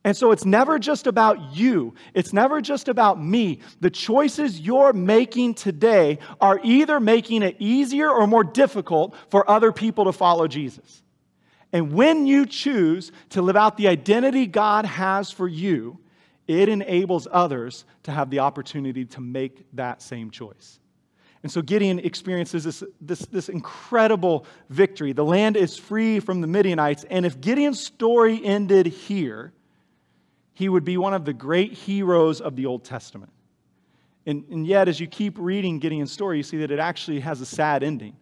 And 0.05 0.17
so 0.17 0.33
it's 0.33 0.45
never 0.45 0.79
just 0.79 1.07
about 1.07 1.55
you. 1.55 1.95
It's 2.12 2.33
never 2.33 2.61
just 2.61 2.88
about 2.88 3.23
me. 3.23 3.61
The 3.81 3.91
choices 3.91 4.59
you're 4.59 4.93
making 4.93 5.55
today 5.55 6.19
are 6.41 6.61
either 6.65 6.99
making 6.99 7.43
it 7.43 7.57
easier 7.61 8.11
or 8.11 8.27
more 8.27 8.43
difficult 8.43 9.15
for 9.31 9.49
other 9.49 9.71
people 9.71 10.07
to 10.07 10.12
follow 10.12 10.49
Jesus. 10.49 11.03
And 11.73 11.93
when 11.93 12.27
you 12.27 12.47
choose 12.47 13.12
to 13.31 13.43
live 13.43 13.57
out 13.57 13.77
the 13.77 13.88
identity 13.88 14.47
God 14.47 14.85
has 14.85 15.31
for 15.31 15.47
you, 15.47 15.99
it 16.49 16.69
enables 16.69 17.29
others 17.31 17.85
to 18.03 18.11
have 18.11 18.29
the 18.29 18.41
opportunity 18.41 19.05
to 19.05 19.21
make 19.21 19.65
that 19.75 20.03
same 20.03 20.31
choice. 20.31 20.81
And 21.45 21.51
so 21.51 21.62
Gideon 21.62 22.01
experiences 22.01 22.65
this, 22.65 22.85
this, 23.01 23.21
this 23.27 23.49
incredible 23.49 24.47
victory. 24.69 25.12
The 25.12 25.25
land 25.25 25.57
is 25.57 25.77
free 25.77 26.21
from 26.21 26.41
the 26.41 26.47
Midianites. 26.47 27.05
And 27.09 27.25
if 27.25 27.41
Gideon's 27.41 27.81
story 27.81 28.45
ended 28.45 28.87
here, 28.87 29.53
he 30.55 30.69
would 30.69 30.85
be 30.85 30.97
one 30.97 31.15
of 31.15 31.25
the 31.25 31.33
great 31.33 31.73
heroes 31.73 32.41
of 32.41 32.57
the 32.57 32.67
Old 32.67 32.85
Testament. 32.85 33.33
And, 34.27 34.45
and 34.51 34.67
yet, 34.67 34.88
as 34.88 35.01
you 35.01 35.07
keep 35.07 35.37
reading 35.38 35.79
Gideon's 35.79 36.12
story, 36.12 36.37
you 36.37 36.43
see 36.43 36.59
that 36.59 36.71
it 36.71 36.79
actually 36.79 37.21
has 37.21 37.41
a 37.41 37.47
sad 37.47 37.83
ending. 37.83 38.17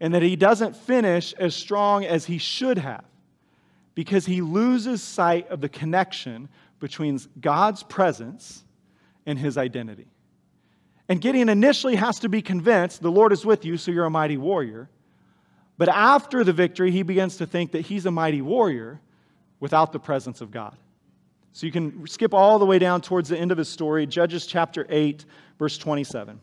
And 0.00 0.14
that 0.14 0.22
he 0.22 0.34
doesn't 0.34 0.76
finish 0.76 1.32
as 1.34 1.54
strong 1.54 2.04
as 2.04 2.24
he 2.24 2.38
should 2.38 2.78
have 2.78 3.04
because 3.94 4.26
he 4.26 4.40
loses 4.40 5.02
sight 5.02 5.48
of 5.48 5.60
the 5.60 5.68
connection 5.68 6.48
between 6.80 7.20
God's 7.40 7.84
presence 7.84 8.64
and 9.26 9.38
his 9.38 9.56
identity. 9.56 10.08
And 11.08 11.20
Gideon 11.20 11.48
initially 11.48 11.96
has 11.96 12.18
to 12.20 12.28
be 12.28 12.42
convinced 12.42 13.02
the 13.02 13.10
Lord 13.10 13.32
is 13.32 13.44
with 13.44 13.64
you, 13.64 13.76
so 13.76 13.92
you're 13.92 14.06
a 14.06 14.10
mighty 14.10 14.36
warrior. 14.36 14.88
But 15.78 15.88
after 15.88 16.42
the 16.42 16.52
victory, 16.52 16.90
he 16.90 17.02
begins 17.02 17.36
to 17.36 17.46
think 17.46 17.72
that 17.72 17.82
he's 17.82 18.06
a 18.06 18.10
mighty 18.10 18.42
warrior 18.42 19.00
without 19.60 19.92
the 19.92 20.00
presence 20.00 20.40
of 20.40 20.50
God. 20.50 20.76
So 21.52 21.66
you 21.66 21.72
can 21.72 22.06
skip 22.06 22.32
all 22.32 22.58
the 22.58 22.64
way 22.64 22.78
down 22.78 23.02
towards 23.02 23.28
the 23.28 23.38
end 23.38 23.52
of 23.52 23.58
his 23.58 23.68
story, 23.68 24.06
Judges 24.06 24.46
chapter 24.46 24.86
8, 24.88 25.24
verse 25.58 25.76
27. 25.76 26.40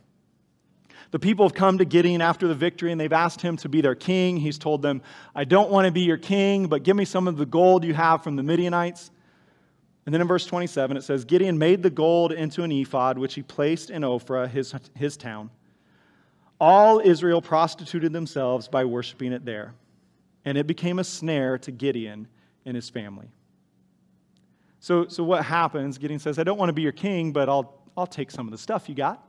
The 1.12 1.19
people 1.19 1.45
have 1.45 1.56
come 1.56 1.80
to 1.80 1.86
Gideon 1.86 2.22
after 2.22 2.48
the 2.48 2.54
victory 2.54 2.91
and 2.91 3.02
they've 3.02 3.12
asked 3.12 3.41
him 3.41 3.58
to 3.58 3.69
be 3.69 3.82
their 3.82 3.95
king. 3.95 4.38
He's 4.38 4.60
told 4.60 4.84
them, 4.84 5.02
I 5.34 5.43
don't 5.43 5.72
want 5.72 5.86
to 5.86 5.91
be 5.91 6.02
your 6.02 6.17
king, 6.17 6.67
but 6.67 6.84
give 6.84 6.95
me 6.95 7.06
some 7.06 7.28
of 7.28 7.38
the 7.38 7.48
gold 7.48 7.84
you 7.84 7.95
have 7.95 8.24
from 8.24 8.36
the 8.36 8.43
Midianites. 8.43 9.10
And 10.06 10.13
then 10.13 10.22
in 10.22 10.28
verse 10.28 10.45
27, 10.45 10.98
it 10.98 11.04
says 11.04 11.26
Gideon 11.26 11.58
made 11.58 11.82
the 11.82 11.89
gold 11.89 12.32
into 12.32 12.63
an 12.63 12.72
ephod, 12.72 13.17
which 13.17 13.34
he 13.34 13.41
placed 13.41 13.89
in 13.89 14.04
Ophrah, 14.04 14.48
his, 14.48 14.74
his 14.95 15.17
town. 15.17 15.50
All 16.60 17.00
Israel 17.00 17.41
prostituted 17.41 18.13
themselves 18.13 18.67
by 18.67 18.86
worshiping 18.86 19.34
it 19.34 19.45
there, 19.45 19.74
and 20.45 20.58
it 20.58 20.67
became 20.67 21.00
a 21.00 21.04
snare 21.04 21.58
to 21.60 21.72
Gideon 21.72 22.28
and 22.65 22.76
his 22.76 22.89
family. 22.89 23.30
So, 24.80 25.08
so 25.08 25.24
what 25.24 25.44
happens? 25.44 25.98
Gideon 25.98 26.20
says, 26.20 26.39
I 26.39 26.44
don't 26.44 26.58
want 26.58 26.70
to 26.70 26.74
be 26.74 26.82
your 26.82 26.92
king, 26.92 27.32
but 27.32 27.50
I'll, 27.50 27.84
I'll 27.98 28.08
take 28.08 28.32
some 28.32 28.48
of 28.48 28.52
the 28.52 28.58
stuff 28.58 28.88
you 28.88 28.96
got. 28.96 29.24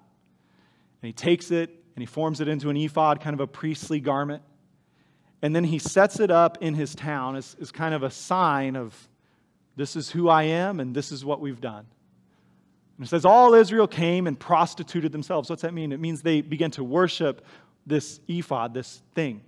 And 1.02 1.08
he 1.08 1.12
takes 1.12 1.50
it 1.50 1.70
and 1.96 2.02
he 2.02 2.06
forms 2.06 2.40
it 2.40 2.48
into 2.48 2.70
an 2.70 2.76
ephod, 2.76 3.20
kind 3.20 3.34
of 3.34 3.40
a 3.40 3.46
priestly 3.46 4.00
garment. 4.00 4.42
And 5.42 5.56
then 5.56 5.64
he 5.64 5.78
sets 5.78 6.20
it 6.20 6.30
up 6.30 6.58
in 6.60 6.74
his 6.74 6.94
town 6.94 7.36
as, 7.36 7.56
as 7.60 7.72
kind 7.72 7.94
of 7.94 8.02
a 8.02 8.10
sign 8.10 8.76
of 8.76 9.08
this 9.76 9.96
is 9.96 10.10
who 10.10 10.28
I 10.28 10.44
am 10.44 10.78
and 10.80 10.94
this 10.94 11.10
is 11.10 11.24
what 11.24 11.40
we've 11.40 11.60
done. 11.60 11.86
And 12.98 13.06
it 13.06 13.08
says, 13.08 13.24
All 13.24 13.54
Israel 13.54 13.86
came 13.86 14.26
and 14.26 14.38
prostituted 14.38 15.10
themselves. 15.10 15.48
What's 15.48 15.62
that 15.62 15.72
mean? 15.72 15.90
It 15.92 16.00
means 16.00 16.20
they 16.20 16.42
began 16.42 16.70
to 16.72 16.84
worship 16.84 17.44
this 17.86 18.20
ephod, 18.28 18.74
this 18.74 19.00
thing. 19.14 19.40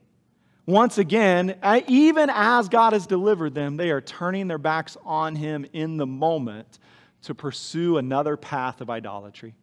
Once 0.66 0.98
again, 0.98 1.56
even 1.88 2.30
as 2.30 2.68
God 2.68 2.92
has 2.92 3.06
delivered 3.06 3.54
them, 3.54 3.76
they 3.76 3.90
are 3.90 4.00
turning 4.00 4.46
their 4.46 4.58
backs 4.58 4.96
on 5.04 5.34
Him 5.34 5.66
in 5.72 5.96
the 5.96 6.06
moment 6.06 6.78
to 7.22 7.34
pursue 7.34 7.98
another 7.98 8.36
path 8.36 8.80
of 8.80 8.88
idolatry. 8.88 9.54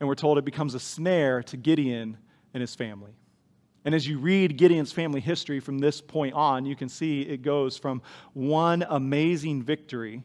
And 0.00 0.08
we're 0.08 0.14
told 0.14 0.38
it 0.38 0.44
becomes 0.44 0.74
a 0.74 0.80
snare 0.80 1.42
to 1.44 1.56
Gideon 1.56 2.18
and 2.54 2.60
his 2.60 2.74
family. 2.74 3.12
And 3.84 3.94
as 3.94 4.06
you 4.06 4.18
read 4.18 4.56
Gideon's 4.56 4.92
family 4.92 5.20
history 5.20 5.60
from 5.60 5.78
this 5.78 6.00
point 6.00 6.34
on, 6.34 6.66
you 6.66 6.76
can 6.76 6.88
see 6.88 7.22
it 7.22 7.42
goes 7.42 7.78
from 7.78 8.02
one 8.34 8.84
amazing 8.88 9.62
victory 9.62 10.24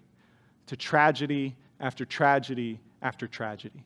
to 0.68 0.76
tragedy 0.76 1.56
after 1.80 2.06
tragedy 2.06 2.80
after 3.02 3.28
tragedy. 3.28 3.86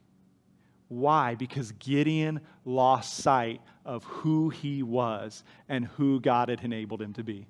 Why? 0.87 1.35
Because 1.35 1.73
Gideon 1.73 2.41
lost 2.65 3.17
sight 3.17 3.61
of 3.87 4.03
who 4.03 4.49
he 4.49 4.83
was 4.83 5.43
and 5.67 5.85
who 5.85 6.19
God 6.19 6.49
had 6.49 6.61
enabled 6.63 7.01
him 7.01 7.13
to 7.13 7.23
be. 7.23 7.47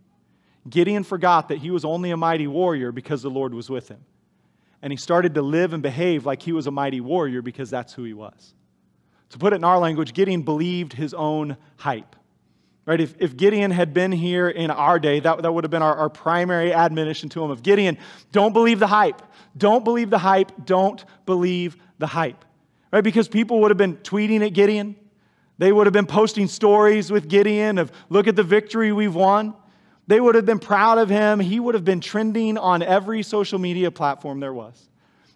Gideon 0.70 1.04
forgot 1.04 1.50
that 1.50 1.58
he 1.58 1.72
was 1.72 1.84
only 1.84 2.12
a 2.12 2.18
mighty 2.18 2.48
warrior 2.48 2.92
because 2.92 3.22
the 3.22 3.30
Lord 3.30 3.54
was 3.54 3.70
with 3.70 3.90
him. 3.90 4.00
And 4.82 4.94
he 4.94 4.98
started 4.98 5.34
to 5.34 5.42
live 5.42 5.74
and 5.74 5.82
behave 5.82 6.26
like 6.26 6.42
he 6.42 6.52
was 6.52 6.68
a 6.68 6.72
mighty 6.72 7.02
warrior 7.02 7.42
because 7.42 7.70
that's 7.70 7.94
who 7.94 8.04
he 8.04 8.14
was. 8.14 8.54
To 9.32 9.38
put 9.38 9.52
it 9.54 9.58
in 9.58 9.64
our 9.64 9.80
language, 9.80 10.14
Gideon 10.14 10.44
believed 10.44 10.94
his 10.94 11.14
own 11.14 11.58
hype. 11.78 12.16
Right? 12.86 13.02
If, 13.02 13.16
if 13.20 13.36
Gideon 13.36 13.72
had 13.72 13.94
been 13.94 14.14
here 14.14 14.48
in 14.48 14.72
our 14.72 15.00
day, 15.00 15.20
that, 15.20 15.42
that 15.42 15.52
would 15.52 15.66
have 15.66 15.72
been 15.72 15.82
our, 15.82 15.96
our 15.96 16.10
primary 16.10 16.72
admonition 16.72 17.28
to 17.30 17.44
him 17.44 17.52
of 17.52 17.62
Gideon, 17.64 17.98
don't 18.32 18.54
believe 18.54 18.80
the 18.80 18.88
hype. 18.88 19.22
Don't 19.58 19.84
believe 19.84 20.10
the 20.10 20.20
hype. 20.20 20.66
Don't 20.66 21.04
believe 21.26 21.76
the 21.98 22.08
hype. 22.08 22.46
Right? 22.94 23.04
Because 23.04 23.28
people 23.28 23.62
would 23.62 23.72
have 23.72 23.78
been 23.78 23.98
tweeting 23.98 24.46
at 24.46 24.54
Gideon. 24.54 24.96
They 25.58 25.72
would 25.72 25.88
have 25.88 25.94
been 25.94 26.06
posting 26.06 26.48
stories 26.48 27.12
with 27.12 27.28
Gideon 27.28 27.78
of, 27.78 27.92
look 28.10 28.28
at 28.28 28.36
the 28.36 28.44
victory 28.44 28.92
we've 28.92 29.16
won. 29.16 29.56
They 30.08 30.22
would 30.22 30.36
have 30.36 30.46
been 30.46 30.60
proud 30.60 31.00
of 31.00 31.10
him. 31.10 31.40
He 31.40 31.60
would 31.60 31.76
have 31.76 31.84
been 31.84 32.00
trending 32.00 32.58
on 32.58 32.82
every 32.82 33.24
social 33.24 33.60
media 33.60 33.92
platform 33.92 34.40
there 34.40 34.54
was. 34.54 34.88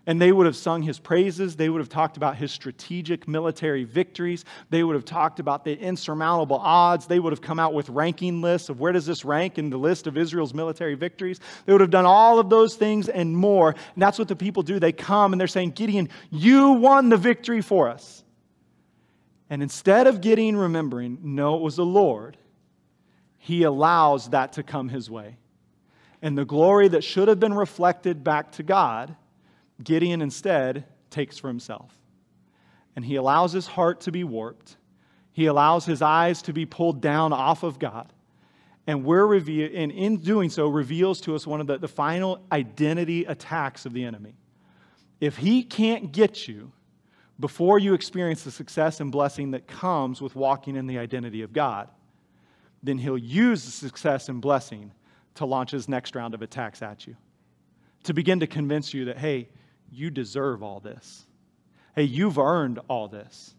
And 0.08 0.20
they 0.20 0.32
would 0.32 0.48
have 0.48 0.56
sung 0.56 0.82
his 0.82 0.98
praises. 0.98 1.56
They 1.56 1.70
would 1.70 1.80
have 1.80 1.90
talked 1.90 2.18
about 2.18 2.36
his 2.36 2.52
strategic 2.52 3.28
military 3.28 3.84
victories. 3.84 4.46
They 4.72 4.84
would 4.84 4.96
have 4.96 5.06
talked 5.06 5.40
about 5.40 5.64
the 5.64 5.78
insurmountable 5.78 6.58
odds. 6.58 7.06
They 7.06 7.20
would 7.20 7.34
have 7.34 7.42
come 7.42 7.60
out 7.60 7.74
with 7.74 7.88
ranking 7.90 8.42
lists 8.42 8.70
of 8.70 8.80
where 8.80 8.92
does 8.92 9.06
this 9.06 9.24
rank 9.24 9.60
in 9.60 9.70
the 9.70 9.78
list 9.78 10.08
of 10.08 10.18
Israel's 10.18 10.56
military 10.56 10.96
victories. 10.96 11.40
They 11.66 11.74
would 11.74 11.82
have 11.82 11.92
done 11.92 12.06
all 12.06 12.40
of 12.40 12.50
those 12.50 12.76
things 12.76 13.10
and 13.10 13.36
more. 13.36 13.70
And 13.70 14.02
that's 14.02 14.18
what 14.18 14.28
the 14.28 14.36
people 14.36 14.64
do. 14.64 14.80
They 14.80 14.92
come 14.92 15.34
and 15.34 15.40
they're 15.40 15.48
saying, 15.48 15.72
Gideon, 15.72 16.10
you 16.32 16.72
won 16.72 17.10
the 17.10 17.18
victory 17.18 17.62
for 17.62 17.88
us. 17.88 18.24
And 19.52 19.62
instead 19.62 20.08
of 20.08 20.22
Gideon 20.22 20.56
remembering, 20.56 21.20
no, 21.22 21.58
it 21.58 21.62
was 21.62 21.76
the 21.76 21.86
Lord, 21.86 22.38
he 23.38 23.64
allows 23.64 24.30
that 24.30 24.54
to 24.54 24.64
come 24.64 24.88
his 24.90 25.10
way. 25.10 25.38
And 26.22 26.38
the 26.38 26.46
glory 26.46 26.88
that 26.88 27.04
should 27.04 27.28
have 27.28 27.40
been 27.40 27.54
reflected 27.54 28.24
back 28.24 28.54
to 28.54 28.64
God 28.64 29.16
Gideon 29.84 30.22
instead 30.22 30.86
takes 31.10 31.38
for 31.38 31.48
himself. 31.48 31.98
And 32.96 33.04
he 33.04 33.16
allows 33.16 33.52
his 33.52 33.68
heart 33.68 34.02
to 34.02 34.12
be 34.12 34.24
warped. 34.24 34.78
He 35.32 35.46
allows 35.48 35.86
his 35.86 36.02
eyes 36.02 36.42
to 36.44 36.54
be 36.54 36.66
pulled 36.66 37.02
down 37.02 37.34
off 37.34 37.64
of 37.64 37.80
God. 37.80 38.12
And 38.88 39.04
we're 39.04 39.26
reve- 39.26 39.74
and 39.76 39.92
in 39.92 40.18
doing 40.18 40.50
so 40.50 40.68
reveals 40.68 41.22
to 41.22 41.36
us 41.36 41.48
one 41.48 41.62
of 41.62 41.68
the, 41.68 41.78
the 41.78 41.88
final 41.88 42.46
identity 42.52 43.26
attacks 43.26 43.86
of 43.86 43.94
the 43.94 44.04
enemy. 44.04 44.36
If 45.20 45.38
he 45.38 45.64
can't 45.64 46.12
get 46.12 46.48
you 46.48 46.72
before 47.40 47.80
you 47.80 47.94
experience 47.94 48.44
the 48.44 48.52
success 48.52 49.00
and 49.00 49.12
blessing 49.12 49.52
that 49.52 49.68
comes 49.68 50.22
with 50.22 50.36
walking 50.36 50.76
in 50.76 50.88
the 50.88 51.00
identity 51.00 51.42
of 51.42 51.54
God, 51.54 51.90
then 52.84 52.98
he'll 52.98 53.18
use 53.18 53.66
the 53.66 53.72
success 53.72 54.30
and 54.30 54.42
blessing 54.42 54.92
to 55.36 55.46
launch 55.46 55.72
his 55.72 55.88
next 55.88 56.16
round 56.16 56.34
of 56.34 56.42
attacks 56.42 56.82
at 56.82 57.08
you. 57.08 57.16
To 58.04 58.14
begin 58.14 58.40
to 58.40 58.48
convince 58.48 58.94
you 58.94 59.06
that, 59.06 59.18
hey, 59.18 59.50
you 59.92 60.10
deserve 60.10 60.64
all 60.64 60.80
this. 60.80 61.26
Hey, 61.96 62.04
you've 62.04 62.38
earned 62.38 62.80
all 62.88 63.08
this. 63.08 63.56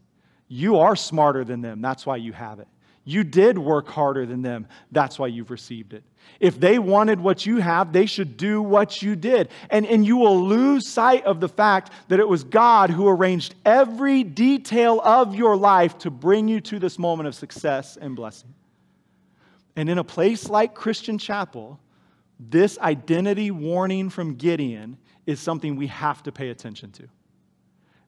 You 0.48 0.78
are 0.78 0.96
smarter 0.96 1.44
than 1.44 1.60
them. 1.60 1.80
That's 1.80 2.04
why 2.04 2.16
you 2.16 2.32
have 2.32 2.58
it. 2.58 2.68
You 3.04 3.24
did 3.24 3.58
work 3.58 3.88
harder 3.88 4.26
than 4.26 4.42
them. 4.42 4.68
That's 4.92 5.18
why 5.18 5.26
you've 5.26 5.50
received 5.50 5.92
it. 5.92 6.04
If 6.38 6.60
they 6.60 6.78
wanted 6.78 7.20
what 7.20 7.44
you 7.44 7.56
have, 7.56 7.92
they 7.92 8.06
should 8.06 8.36
do 8.36 8.62
what 8.62 9.02
you 9.02 9.16
did. 9.16 9.48
And, 9.70 9.86
and 9.86 10.06
you 10.06 10.16
will 10.16 10.40
lose 10.40 10.86
sight 10.86 11.24
of 11.24 11.40
the 11.40 11.48
fact 11.48 11.90
that 12.08 12.20
it 12.20 12.28
was 12.28 12.44
God 12.44 12.90
who 12.90 13.08
arranged 13.08 13.56
every 13.64 14.22
detail 14.22 15.00
of 15.00 15.34
your 15.34 15.56
life 15.56 15.98
to 15.98 16.10
bring 16.10 16.46
you 16.46 16.60
to 16.60 16.78
this 16.78 16.96
moment 16.98 17.26
of 17.26 17.34
success 17.34 17.98
and 18.00 18.14
blessing. 18.14 18.54
And 19.74 19.88
in 19.88 19.98
a 19.98 20.04
place 20.04 20.48
like 20.48 20.74
Christian 20.74 21.18
Chapel, 21.18 21.80
this 22.38 22.78
identity 22.78 23.50
warning 23.50 24.10
from 24.10 24.36
Gideon 24.36 24.96
is 25.26 25.40
something 25.40 25.74
we 25.74 25.88
have 25.88 26.22
to 26.24 26.32
pay 26.32 26.50
attention 26.50 26.92
to. 26.92 27.08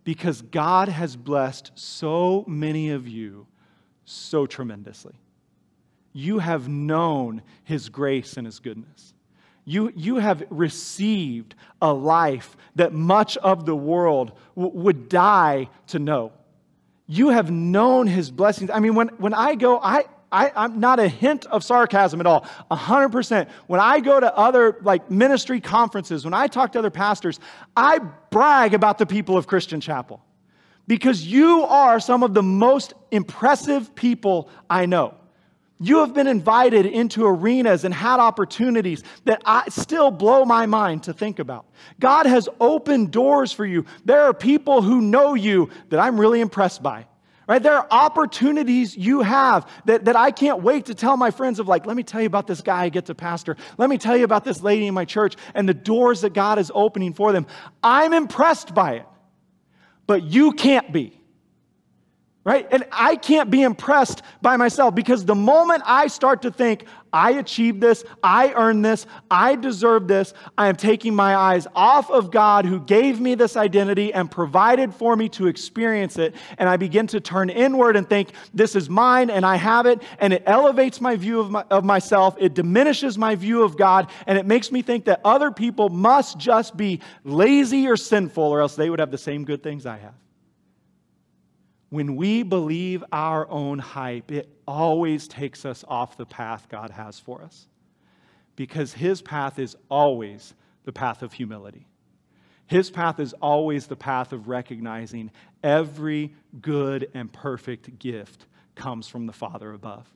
Because 0.04 0.42
God 0.42 0.88
has 0.88 1.16
blessed 1.16 1.72
so 1.74 2.44
many 2.46 2.90
of 2.90 3.08
you 3.08 3.46
so 4.04 4.46
tremendously. 4.46 5.14
You 6.12 6.38
have 6.38 6.68
known 6.68 7.42
His 7.64 7.88
grace 7.88 8.36
and 8.36 8.46
His 8.46 8.60
goodness. 8.60 9.14
You, 9.64 9.92
you 9.96 10.16
have 10.16 10.44
received 10.50 11.54
a 11.80 11.92
life 11.92 12.56
that 12.76 12.92
much 12.92 13.36
of 13.38 13.64
the 13.64 13.74
world 13.74 14.32
w- 14.54 14.76
would 14.78 15.08
die 15.08 15.68
to 15.88 15.98
know. 15.98 16.32
You 17.06 17.30
have 17.30 17.50
known 17.50 18.06
His 18.06 18.30
blessings. 18.30 18.70
I 18.70 18.80
mean, 18.80 18.94
when, 18.94 19.08
when 19.18 19.32
I 19.32 19.54
go, 19.54 19.78
I, 19.80 20.04
I, 20.30 20.64
am 20.64 20.80
not 20.80 21.00
a 21.00 21.08
hint 21.08 21.46
of 21.46 21.64
sarcasm 21.64 22.20
at 22.20 22.26
all. 22.26 22.46
100%. 22.70 23.48
When 23.66 23.80
I 23.80 24.00
go 24.00 24.20
to 24.20 24.36
other 24.36 24.78
like 24.82 25.10
ministry 25.10 25.60
conferences, 25.60 26.24
when 26.24 26.34
I 26.34 26.46
talk 26.46 26.72
to 26.72 26.78
other 26.78 26.90
pastors, 26.90 27.40
I 27.76 27.98
brag 28.30 28.74
about 28.74 28.98
the 28.98 29.06
people 29.06 29.36
of 29.36 29.46
Christian 29.46 29.80
Chapel 29.80 30.22
because 30.86 31.26
you 31.26 31.62
are 31.62 32.00
some 32.00 32.22
of 32.22 32.34
the 32.34 32.42
most 32.42 32.94
impressive 33.10 33.94
people 33.94 34.48
I 34.68 34.86
know. 34.86 35.14
You 35.80 35.98
have 35.98 36.14
been 36.14 36.28
invited 36.28 36.86
into 36.86 37.26
arenas 37.26 37.84
and 37.84 37.92
had 37.92 38.20
opportunities 38.20 39.02
that 39.24 39.42
I 39.44 39.68
still 39.68 40.10
blow 40.10 40.44
my 40.44 40.66
mind 40.66 41.02
to 41.04 41.12
think 41.12 41.40
about. 41.40 41.66
God 41.98 42.26
has 42.26 42.48
opened 42.60 43.10
doors 43.10 43.52
for 43.52 43.66
you. 43.66 43.84
There 44.04 44.22
are 44.22 44.32
people 44.32 44.82
who 44.82 45.00
know 45.00 45.34
you 45.34 45.70
that 45.88 45.98
I'm 45.98 46.18
really 46.18 46.40
impressed 46.40 46.82
by. 46.82 47.06
Right? 47.46 47.62
There 47.62 47.74
are 47.74 47.86
opportunities 47.90 48.96
you 48.96 49.20
have 49.20 49.68
that, 49.84 50.06
that 50.06 50.16
I 50.16 50.30
can't 50.30 50.62
wait 50.62 50.86
to 50.86 50.94
tell 50.94 51.16
my 51.18 51.30
friends 51.30 51.58
of 51.58 51.68
like, 51.68 51.84
let 51.84 51.96
me 51.96 52.02
tell 52.02 52.22
you 52.22 52.26
about 52.26 52.46
this 52.46 52.62
guy 52.62 52.84
I 52.84 52.88
get 52.88 53.04
to 53.06 53.14
pastor. 53.14 53.56
Let 53.76 53.90
me 53.90 53.98
tell 53.98 54.16
you 54.16 54.24
about 54.24 54.44
this 54.44 54.62
lady 54.62 54.86
in 54.86 54.94
my 54.94 55.04
church 55.04 55.36
and 55.54 55.68
the 55.68 55.74
doors 55.74 56.22
that 56.22 56.32
God 56.32 56.58
is 56.58 56.72
opening 56.74 57.12
for 57.12 57.32
them. 57.32 57.46
I'm 57.82 58.14
impressed 58.14 58.74
by 58.74 58.94
it. 58.94 59.06
But 60.06 60.24
you 60.24 60.52
can't 60.52 60.92
be. 60.92 61.18
Right? 62.44 62.68
And 62.70 62.84
I 62.92 63.16
can't 63.16 63.50
be 63.50 63.62
impressed 63.62 64.22
by 64.42 64.56
myself 64.56 64.94
because 64.94 65.24
the 65.24 65.34
moment 65.34 65.82
I 65.86 66.08
start 66.08 66.42
to 66.42 66.50
think, 66.50 66.84
I 67.10 67.30
achieved 67.32 67.80
this, 67.80 68.04
I 68.22 68.52
earned 68.54 68.84
this, 68.84 69.06
I 69.30 69.54
deserve 69.54 70.08
this, 70.08 70.34
I 70.58 70.68
am 70.68 70.76
taking 70.76 71.14
my 71.14 71.36
eyes 71.36 71.66
off 71.74 72.10
of 72.10 72.30
God 72.30 72.66
who 72.66 72.80
gave 72.80 73.20
me 73.20 73.34
this 73.34 73.56
identity 73.56 74.12
and 74.12 74.28
provided 74.30 74.92
for 74.92 75.16
me 75.16 75.28
to 75.30 75.46
experience 75.46 76.18
it. 76.18 76.34
And 76.58 76.68
I 76.68 76.76
begin 76.76 77.06
to 77.08 77.20
turn 77.20 77.50
inward 77.50 77.96
and 77.96 78.06
think, 78.06 78.32
this 78.52 78.74
is 78.74 78.90
mine 78.90 79.30
and 79.30 79.46
I 79.46 79.56
have 79.56 79.86
it. 79.86 80.02
And 80.18 80.32
it 80.32 80.42
elevates 80.44 81.00
my 81.00 81.14
view 81.16 81.40
of, 81.40 81.50
my, 81.50 81.64
of 81.70 81.84
myself, 81.84 82.34
it 82.38 82.52
diminishes 82.52 83.16
my 83.16 83.36
view 83.36 83.62
of 83.62 83.76
God, 83.78 84.10
and 84.26 84.36
it 84.36 84.44
makes 84.44 84.70
me 84.72 84.82
think 84.82 85.04
that 85.04 85.20
other 85.24 85.50
people 85.50 85.88
must 85.88 86.36
just 86.36 86.76
be 86.76 87.00
lazy 87.22 87.86
or 87.86 87.96
sinful, 87.96 88.42
or 88.42 88.60
else 88.60 88.74
they 88.74 88.90
would 88.90 88.98
have 88.98 89.12
the 89.12 89.18
same 89.18 89.44
good 89.44 89.62
things 89.62 89.86
I 89.86 89.98
have. 89.98 90.14
When 91.94 92.16
we 92.16 92.42
believe 92.42 93.04
our 93.12 93.48
own 93.48 93.78
hype, 93.78 94.32
it 94.32 94.48
always 94.66 95.28
takes 95.28 95.64
us 95.64 95.84
off 95.86 96.16
the 96.16 96.26
path 96.26 96.66
God 96.68 96.90
has 96.90 97.20
for 97.20 97.40
us. 97.40 97.68
Because 98.56 98.92
His 98.92 99.22
path 99.22 99.60
is 99.60 99.76
always 99.88 100.54
the 100.84 100.90
path 100.90 101.22
of 101.22 101.32
humility. 101.32 101.86
His 102.66 102.90
path 102.90 103.20
is 103.20 103.32
always 103.34 103.86
the 103.86 103.94
path 103.94 104.32
of 104.32 104.48
recognizing 104.48 105.30
every 105.62 106.34
good 106.60 107.12
and 107.14 107.32
perfect 107.32 107.96
gift 108.00 108.46
comes 108.74 109.06
from 109.06 109.26
the 109.26 109.32
Father 109.32 109.72
above. 109.72 110.12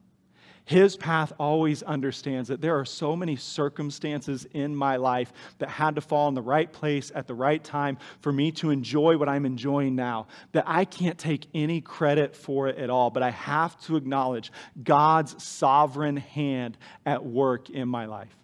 His 0.68 0.98
path 0.98 1.32
always 1.38 1.82
understands 1.82 2.50
that 2.50 2.60
there 2.60 2.78
are 2.78 2.84
so 2.84 3.16
many 3.16 3.36
circumstances 3.36 4.46
in 4.52 4.76
my 4.76 4.96
life 4.96 5.32
that 5.60 5.70
had 5.70 5.94
to 5.94 6.02
fall 6.02 6.28
in 6.28 6.34
the 6.34 6.42
right 6.42 6.70
place 6.70 7.10
at 7.14 7.26
the 7.26 7.32
right 7.32 7.64
time 7.64 7.96
for 8.20 8.30
me 8.30 8.52
to 8.52 8.68
enjoy 8.68 9.16
what 9.16 9.30
I'm 9.30 9.46
enjoying 9.46 9.96
now, 9.96 10.26
that 10.52 10.64
I 10.66 10.84
can't 10.84 11.16
take 11.16 11.46
any 11.54 11.80
credit 11.80 12.36
for 12.36 12.68
it 12.68 12.76
at 12.76 12.90
all, 12.90 13.08
but 13.08 13.22
I 13.22 13.30
have 13.30 13.80
to 13.86 13.96
acknowledge 13.96 14.52
God's 14.84 15.42
sovereign 15.42 16.18
hand 16.18 16.76
at 17.06 17.24
work 17.24 17.70
in 17.70 17.88
my 17.88 18.04
life. 18.04 18.36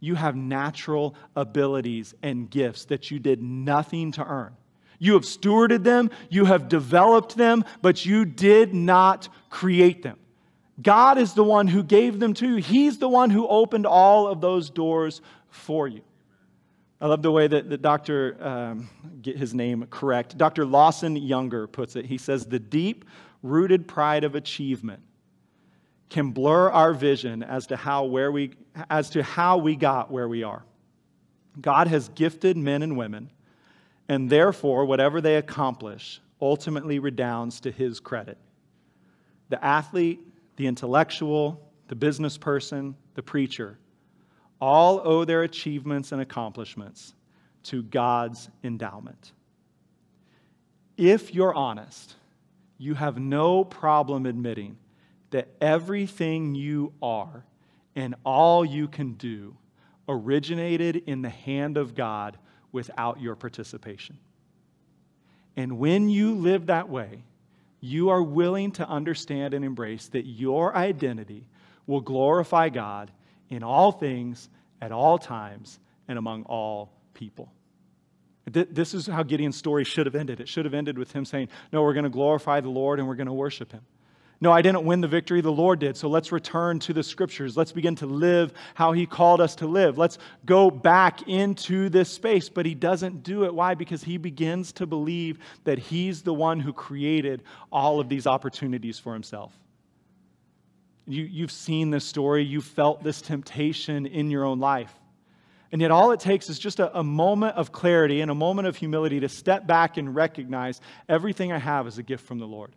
You 0.00 0.14
have 0.14 0.34
natural 0.34 1.14
abilities 1.36 2.14
and 2.22 2.48
gifts 2.48 2.86
that 2.86 3.10
you 3.10 3.18
did 3.18 3.42
nothing 3.42 4.12
to 4.12 4.24
earn. 4.24 4.56
You 4.98 5.12
have 5.12 5.24
stewarded 5.24 5.84
them, 5.84 6.12
you 6.30 6.46
have 6.46 6.70
developed 6.70 7.36
them, 7.36 7.66
but 7.82 8.06
you 8.06 8.24
did 8.24 8.72
not 8.72 9.28
create 9.50 10.02
them. 10.02 10.16
God 10.80 11.18
is 11.18 11.34
the 11.34 11.44
one 11.44 11.68
who 11.68 11.82
gave 11.82 12.18
them 12.18 12.34
to 12.34 12.48
you. 12.48 12.56
He's 12.56 12.98
the 12.98 13.08
one 13.08 13.30
who 13.30 13.46
opened 13.46 13.86
all 13.86 14.26
of 14.26 14.40
those 14.40 14.70
doors 14.70 15.20
for 15.50 15.86
you. 15.86 16.02
I 17.00 17.06
love 17.06 17.20
the 17.20 17.32
way 17.32 17.48
that, 17.48 17.68
the 17.68 17.76
Dr. 17.76 18.36
Um, 18.40 18.88
get 19.20 19.36
his 19.36 19.52
name 19.52 19.86
correct. 19.90 20.38
Dr. 20.38 20.64
Lawson 20.64 21.16
Younger 21.16 21.66
puts 21.66 21.96
it. 21.96 22.06
He 22.06 22.16
says, 22.16 22.46
The 22.46 22.60
deep 22.60 23.04
rooted 23.42 23.88
pride 23.88 24.24
of 24.24 24.34
achievement 24.34 25.02
can 26.08 26.30
blur 26.30 26.70
our 26.70 26.94
vision 26.94 27.42
as 27.42 27.66
to 27.66 27.76
how, 27.76 28.04
where 28.04 28.30
we, 28.30 28.52
as 28.88 29.10
to 29.10 29.22
how 29.22 29.58
we 29.58 29.74
got 29.74 30.10
where 30.10 30.28
we 30.28 30.42
are. 30.42 30.62
God 31.60 31.88
has 31.88 32.08
gifted 32.10 32.56
men 32.56 32.82
and 32.82 32.96
women, 32.96 33.30
and 34.08 34.30
therefore, 34.30 34.84
whatever 34.84 35.20
they 35.20 35.36
accomplish 35.36 36.20
ultimately 36.40 36.98
redounds 36.98 37.60
to 37.60 37.70
his 37.70 37.98
credit. 37.98 38.38
The 39.48 39.62
athlete 39.62 40.20
the 40.62 40.68
intellectual, 40.68 41.60
the 41.88 41.96
business 41.96 42.38
person, 42.38 42.94
the 43.14 43.22
preacher, 43.22 43.80
all 44.60 45.00
owe 45.02 45.24
their 45.24 45.42
achievements 45.42 46.12
and 46.12 46.22
accomplishments 46.22 47.14
to 47.64 47.82
God's 47.82 48.48
endowment. 48.62 49.32
If 50.96 51.34
you're 51.34 51.52
honest, 51.52 52.14
you 52.78 52.94
have 52.94 53.18
no 53.18 53.64
problem 53.64 54.24
admitting 54.24 54.78
that 55.30 55.48
everything 55.60 56.54
you 56.54 56.92
are 57.02 57.44
and 57.96 58.14
all 58.24 58.64
you 58.64 58.86
can 58.86 59.14
do 59.14 59.56
originated 60.06 61.02
in 61.08 61.22
the 61.22 61.28
hand 61.28 61.76
of 61.76 61.96
God 61.96 62.38
without 62.70 63.20
your 63.20 63.34
participation. 63.34 64.16
And 65.56 65.80
when 65.80 66.08
you 66.08 66.36
live 66.36 66.66
that 66.66 66.88
way, 66.88 67.24
you 67.82 68.10
are 68.10 68.22
willing 68.22 68.70
to 68.72 68.88
understand 68.88 69.54
and 69.54 69.64
embrace 69.64 70.08
that 70.10 70.24
your 70.24 70.74
identity 70.74 71.48
will 71.86 72.00
glorify 72.00 72.68
God 72.68 73.10
in 73.50 73.64
all 73.64 73.90
things, 73.90 74.48
at 74.80 74.92
all 74.92 75.18
times, 75.18 75.80
and 76.06 76.16
among 76.16 76.44
all 76.44 76.92
people. 77.12 77.52
This 78.46 78.94
is 78.94 79.06
how 79.06 79.24
Gideon's 79.24 79.56
story 79.56 79.84
should 79.84 80.06
have 80.06 80.14
ended. 80.14 80.40
It 80.40 80.48
should 80.48 80.64
have 80.64 80.74
ended 80.74 80.96
with 80.96 81.12
him 81.12 81.24
saying, 81.24 81.48
No, 81.72 81.82
we're 81.82 81.92
going 81.92 82.04
to 82.04 82.10
glorify 82.10 82.60
the 82.60 82.70
Lord 82.70 83.00
and 83.00 83.08
we're 83.08 83.16
going 83.16 83.26
to 83.26 83.32
worship 83.32 83.72
him. 83.72 83.82
No, 84.42 84.50
I 84.50 84.60
didn't 84.60 84.82
win 84.82 85.00
the 85.00 85.06
victory, 85.06 85.40
the 85.40 85.52
Lord 85.52 85.78
did. 85.78 85.96
So 85.96 86.08
let's 86.08 86.32
return 86.32 86.80
to 86.80 86.92
the 86.92 87.04
scriptures. 87.04 87.56
Let's 87.56 87.70
begin 87.70 87.94
to 87.94 88.06
live 88.06 88.52
how 88.74 88.90
He 88.90 89.06
called 89.06 89.40
us 89.40 89.54
to 89.56 89.68
live. 89.68 89.98
Let's 89.98 90.18
go 90.44 90.68
back 90.68 91.28
into 91.28 91.88
this 91.88 92.10
space. 92.10 92.48
But 92.48 92.66
He 92.66 92.74
doesn't 92.74 93.22
do 93.22 93.44
it. 93.44 93.54
Why? 93.54 93.74
Because 93.74 94.02
He 94.02 94.16
begins 94.16 94.72
to 94.72 94.84
believe 94.84 95.38
that 95.62 95.78
He's 95.78 96.22
the 96.22 96.34
one 96.34 96.58
who 96.58 96.72
created 96.72 97.44
all 97.70 98.00
of 98.00 98.08
these 98.08 98.26
opportunities 98.26 98.98
for 98.98 99.12
Himself. 99.12 99.56
You, 101.06 101.22
you've 101.22 101.52
seen 101.52 101.90
this 101.90 102.04
story, 102.04 102.42
you've 102.42 102.64
felt 102.64 103.04
this 103.04 103.22
temptation 103.22 104.06
in 104.06 104.28
your 104.28 104.44
own 104.44 104.58
life. 104.58 104.92
And 105.70 105.80
yet, 105.80 105.92
all 105.92 106.10
it 106.10 106.18
takes 106.18 106.50
is 106.50 106.58
just 106.58 106.80
a, 106.80 106.98
a, 106.98 107.04
moment 107.04 107.56
of 107.56 107.70
clarity 107.70 108.20
and 108.20 108.30
a 108.30 108.34
moment 108.34 108.66
of 108.66 108.74
humility 108.74 109.20
to 109.20 109.28
step 109.28 109.68
back 109.68 109.98
and 109.98 110.12
recognize 110.16 110.80
everything 111.08 111.52
I 111.52 111.58
have 111.58 111.86
is 111.86 111.98
a 111.98 112.02
gift 112.02 112.26
from 112.26 112.40
the 112.40 112.46
Lord. 112.46 112.74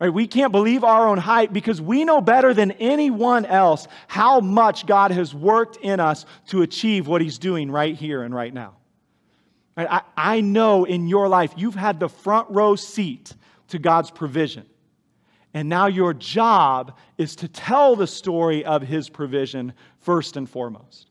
Right? 0.00 0.12
We 0.12 0.26
can't 0.26 0.50
believe 0.50 0.82
our 0.82 1.06
own 1.06 1.18
hype 1.18 1.52
because 1.52 1.80
we 1.80 2.04
know 2.04 2.22
better 2.22 2.54
than 2.54 2.70
anyone 2.72 3.44
else 3.44 3.86
how 4.08 4.40
much 4.40 4.86
God 4.86 5.10
has 5.10 5.34
worked 5.34 5.76
in 5.76 6.00
us 6.00 6.24
to 6.48 6.62
achieve 6.62 7.06
what 7.06 7.20
He's 7.20 7.38
doing 7.38 7.70
right 7.70 7.94
here 7.94 8.22
and 8.22 8.34
right 8.34 8.52
now. 8.52 8.76
Right? 9.76 9.88
I, 9.90 10.02
I 10.16 10.40
know 10.40 10.84
in 10.84 11.06
your 11.06 11.28
life 11.28 11.52
you've 11.56 11.74
had 11.74 12.00
the 12.00 12.08
front 12.08 12.48
row 12.50 12.76
seat 12.76 13.34
to 13.68 13.78
God's 13.78 14.10
provision. 14.10 14.64
And 15.52 15.68
now 15.68 15.86
your 15.86 16.14
job 16.14 16.96
is 17.18 17.36
to 17.36 17.48
tell 17.48 17.94
the 17.94 18.06
story 18.06 18.64
of 18.64 18.82
His 18.82 19.10
provision 19.10 19.74
first 19.98 20.36
and 20.36 20.48
foremost. 20.48 21.09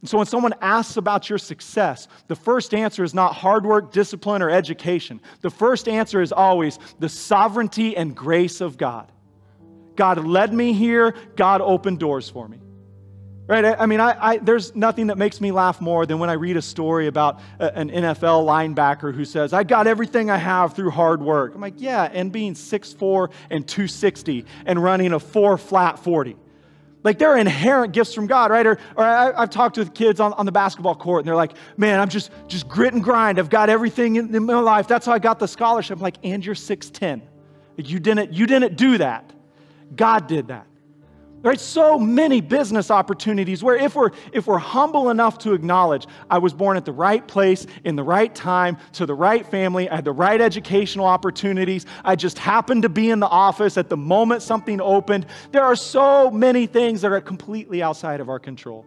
And 0.00 0.08
so 0.08 0.18
when 0.18 0.26
someone 0.26 0.54
asks 0.60 0.96
about 0.96 1.28
your 1.28 1.38
success, 1.38 2.06
the 2.28 2.36
first 2.36 2.72
answer 2.72 3.02
is 3.02 3.14
not 3.14 3.34
hard 3.34 3.66
work, 3.66 3.90
discipline, 3.90 4.42
or 4.42 4.50
education. 4.50 5.20
The 5.40 5.50
first 5.50 5.88
answer 5.88 6.22
is 6.22 6.30
always 6.30 6.78
the 7.00 7.08
sovereignty 7.08 7.96
and 7.96 8.14
grace 8.14 8.60
of 8.60 8.78
God. 8.78 9.10
God 9.96 10.24
led 10.24 10.52
me 10.52 10.72
here, 10.72 11.14
God 11.34 11.60
opened 11.60 11.98
doors 11.98 12.30
for 12.30 12.46
me. 12.46 12.58
Right? 13.48 13.64
I 13.64 13.86
mean, 13.86 13.98
I, 13.98 14.32
I, 14.32 14.36
there's 14.36 14.76
nothing 14.76 15.06
that 15.06 15.16
makes 15.16 15.40
me 15.40 15.52
laugh 15.52 15.80
more 15.80 16.04
than 16.04 16.18
when 16.18 16.28
I 16.28 16.34
read 16.34 16.58
a 16.58 16.62
story 16.62 17.06
about 17.06 17.40
a, 17.58 17.74
an 17.76 17.88
NFL 17.88 18.44
linebacker 18.46 19.12
who 19.12 19.24
says, 19.24 19.54
I 19.54 19.64
got 19.64 19.86
everything 19.86 20.30
I 20.30 20.36
have 20.36 20.74
through 20.74 20.90
hard 20.90 21.22
work. 21.22 21.54
I'm 21.54 21.60
like, 21.62 21.74
yeah, 21.78 22.10
and 22.12 22.30
being 22.30 22.52
6'4 22.52 23.32
and 23.50 23.66
260 23.66 24.44
and 24.66 24.80
running 24.80 25.14
a 25.14 25.18
four 25.18 25.56
flat 25.56 25.98
40. 25.98 26.36
Like 27.04 27.18
there 27.18 27.30
are 27.30 27.38
inherent 27.38 27.92
gifts 27.92 28.12
from 28.12 28.26
God, 28.26 28.50
right? 28.50 28.66
Or, 28.66 28.78
or 28.96 29.04
I, 29.04 29.40
have 29.40 29.50
talked 29.50 29.76
with 29.78 29.94
kids 29.94 30.20
on, 30.20 30.32
on 30.34 30.46
the 30.46 30.52
basketball 30.52 30.94
court 30.94 31.20
and 31.20 31.28
they're 31.28 31.36
like, 31.36 31.52
man, 31.76 32.00
I'm 32.00 32.08
just, 32.08 32.30
just 32.48 32.68
grit 32.68 32.92
and 32.94 33.02
grind. 33.02 33.38
I've 33.38 33.50
got 33.50 33.68
everything 33.68 34.16
in, 34.16 34.34
in 34.34 34.44
my 34.44 34.60
life. 34.60 34.88
That's 34.88 35.06
how 35.06 35.12
I 35.12 35.18
got 35.18 35.38
the 35.38 35.48
scholarship. 35.48 35.98
I'm 35.98 36.02
like, 36.02 36.18
and 36.22 36.44
you're 36.44 36.54
6'10. 36.54 37.22
You 37.76 37.98
didn't, 37.98 38.32
you 38.32 38.46
didn't 38.46 38.76
do 38.76 38.98
that. 38.98 39.32
God 39.94 40.26
did 40.26 40.48
that. 40.48 40.66
Right? 41.40 41.60
So 41.60 41.98
many 41.98 42.40
business 42.40 42.90
opportunities 42.90 43.62
where 43.62 43.76
if 43.76 43.94
we're 43.94 44.10
if 44.32 44.48
we're 44.48 44.58
humble 44.58 45.10
enough 45.10 45.38
to 45.38 45.52
acknowledge 45.52 46.06
I 46.28 46.38
was 46.38 46.52
born 46.52 46.76
at 46.76 46.84
the 46.84 46.92
right 46.92 47.26
place 47.26 47.64
in 47.84 47.94
the 47.94 48.02
right 48.02 48.34
time 48.34 48.76
to 48.94 49.06
the 49.06 49.14
right 49.14 49.46
family, 49.46 49.88
I 49.88 49.96
had 49.96 50.04
the 50.04 50.12
right 50.12 50.40
educational 50.40 51.06
opportunities, 51.06 51.86
I 52.04 52.16
just 52.16 52.38
happened 52.38 52.82
to 52.82 52.88
be 52.88 53.10
in 53.10 53.20
the 53.20 53.28
office 53.28 53.76
at 53.76 53.88
the 53.88 53.96
moment 53.96 54.42
something 54.42 54.80
opened. 54.80 55.26
There 55.52 55.62
are 55.62 55.76
so 55.76 56.28
many 56.30 56.66
things 56.66 57.02
that 57.02 57.12
are 57.12 57.20
completely 57.20 57.82
outside 57.82 58.20
of 58.20 58.28
our 58.28 58.40
control. 58.40 58.84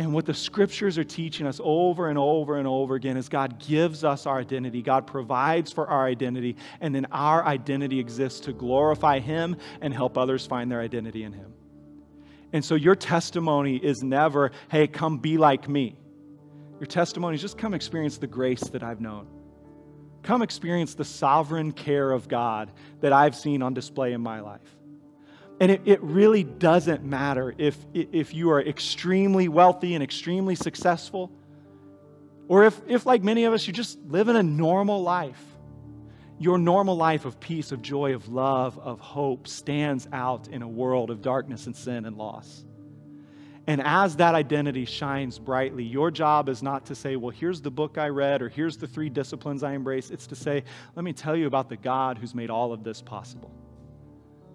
And 0.00 0.14
what 0.14 0.24
the 0.24 0.32
scriptures 0.32 0.96
are 0.96 1.04
teaching 1.04 1.46
us 1.46 1.60
over 1.62 2.08
and 2.08 2.16
over 2.16 2.56
and 2.56 2.66
over 2.66 2.94
again 2.94 3.18
is 3.18 3.28
God 3.28 3.58
gives 3.58 4.02
us 4.02 4.24
our 4.24 4.38
identity, 4.38 4.80
God 4.80 5.06
provides 5.06 5.72
for 5.72 5.86
our 5.88 6.06
identity, 6.06 6.56
and 6.80 6.94
then 6.94 7.06
our 7.12 7.44
identity 7.44 7.98
exists 7.98 8.40
to 8.40 8.54
glorify 8.54 9.18
Him 9.18 9.58
and 9.82 9.92
help 9.92 10.16
others 10.16 10.46
find 10.46 10.72
their 10.72 10.80
identity 10.80 11.22
in 11.22 11.34
Him. 11.34 11.52
And 12.54 12.64
so 12.64 12.76
your 12.76 12.94
testimony 12.94 13.76
is 13.76 14.02
never, 14.02 14.52
hey, 14.70 14.86
come 14.86 15.18
be 15.18 15.36
like 15.36 15.68
me. 15.68 15.98
Your 16.80 16.86
testimony 16.86 17.34
is 17.34 17.42
just 17.42 17.58
come 17.58 17.74
experience 17.74 18.16
the 18.16 18.26
grace 18.26 18.62
that 18.68 18.82
I've 18.82 19.02
known. 19.02 19.26
Come 20.22 20.40
experience 20.40 20.94
the 20.94 21.04
sovereign 21.04 21.72
care 21.72 22.10
of 22.10 22.26
God 22.26 22.72
that 23.02 23.12
I've 23.12 23.36
seen 23.36 23.60
on 23.60 23.74
display 23.74 24.14
in 24.14 24.22
my 24.22 24.40
life. 24.40 24.79
And 25.60 25.70
it, 25.70 25.82
it 25.84 26.02
really 26.02 26.42
doesn't 26.42 27.04
matter 27.04 27.54
if, 27.58 27.76
if 27.92 28.32
you 28.32 28.50
are 28.50 28.62
extremely 28.62 29.46
wealthy 29.46 29.94
and 29.94 30.02
extremely 30.02 30.54
successful, 30.54 31.30
or 32.48 32.64
if, 32.64 32.80
if, 32.88 33.04
like 33.06 33.22
many 33.22 33.44
of 33.44 33.52
us, 33.52 33.66
you 33.66 33.72
just 33.72 33.98
live 34.06 34.28
in 34.28 34.36
a 34.36 34.42
normal 34.42 35.02
life. 35.02 35.44
your 36.40 36.56
normal 36.56 36.96
life 36.96 37.26
of 37.26 37.38
peace, 37.38 37.70
of 37.70 37.82
joy, 37.82 38.14
of 38.14 38.26
love, 38.28 38.78
of 38.78 38.98
hope 38.98 39.46
stands 39.46 40.08
out 40.10 40.48
in 40.48 40.62
a 40.62 40.68
world 40.68 41.10
of 41.10 41.20
darkness 41.20 41.66
and 41.66 41.76
sin 41.76 42.06
and 42.06 42.16
loss. 42.16 42.64
And 43.66 43.82
as 43.84 44.16
that 44.16 44.34
identity 44.34 44.86
shines 44.86 45.38
brightly, 45.38 45.84
your 45.84 46.10
job 46.10 46.48
is 46.48 46.62
not 46.62 46.86
to 46.86 46.94
say, 46.94 47.16
well, 47.16 47.30
here's 47.30 47.60
the 47.60 47.70
book 47.70 47.98
I 47.98 48.08
read 48.08 48.40
or 48.40 48.48
here's 48.48 48.78
the 48.78 48.86
three 48.86 49.10
disciplines 49.10 49.62
I 49.62 49.74
embrace. 49.74 50.08
It's 50.10 50.26
to 50.28 50.34
say, 50.34 50.64
let 50.96 51.04
me 51.04 51.12
tell 51.12 51.36
you 51.36 51.46
about 51.46 51.68
the 51.68 51.76
God 51.76 52.16
who's 52.16 52.34
made 52.34 52.48
all 52.48 52.72
of 52.72 52.84
this 52.84 53.02
possible. 53.02 53.52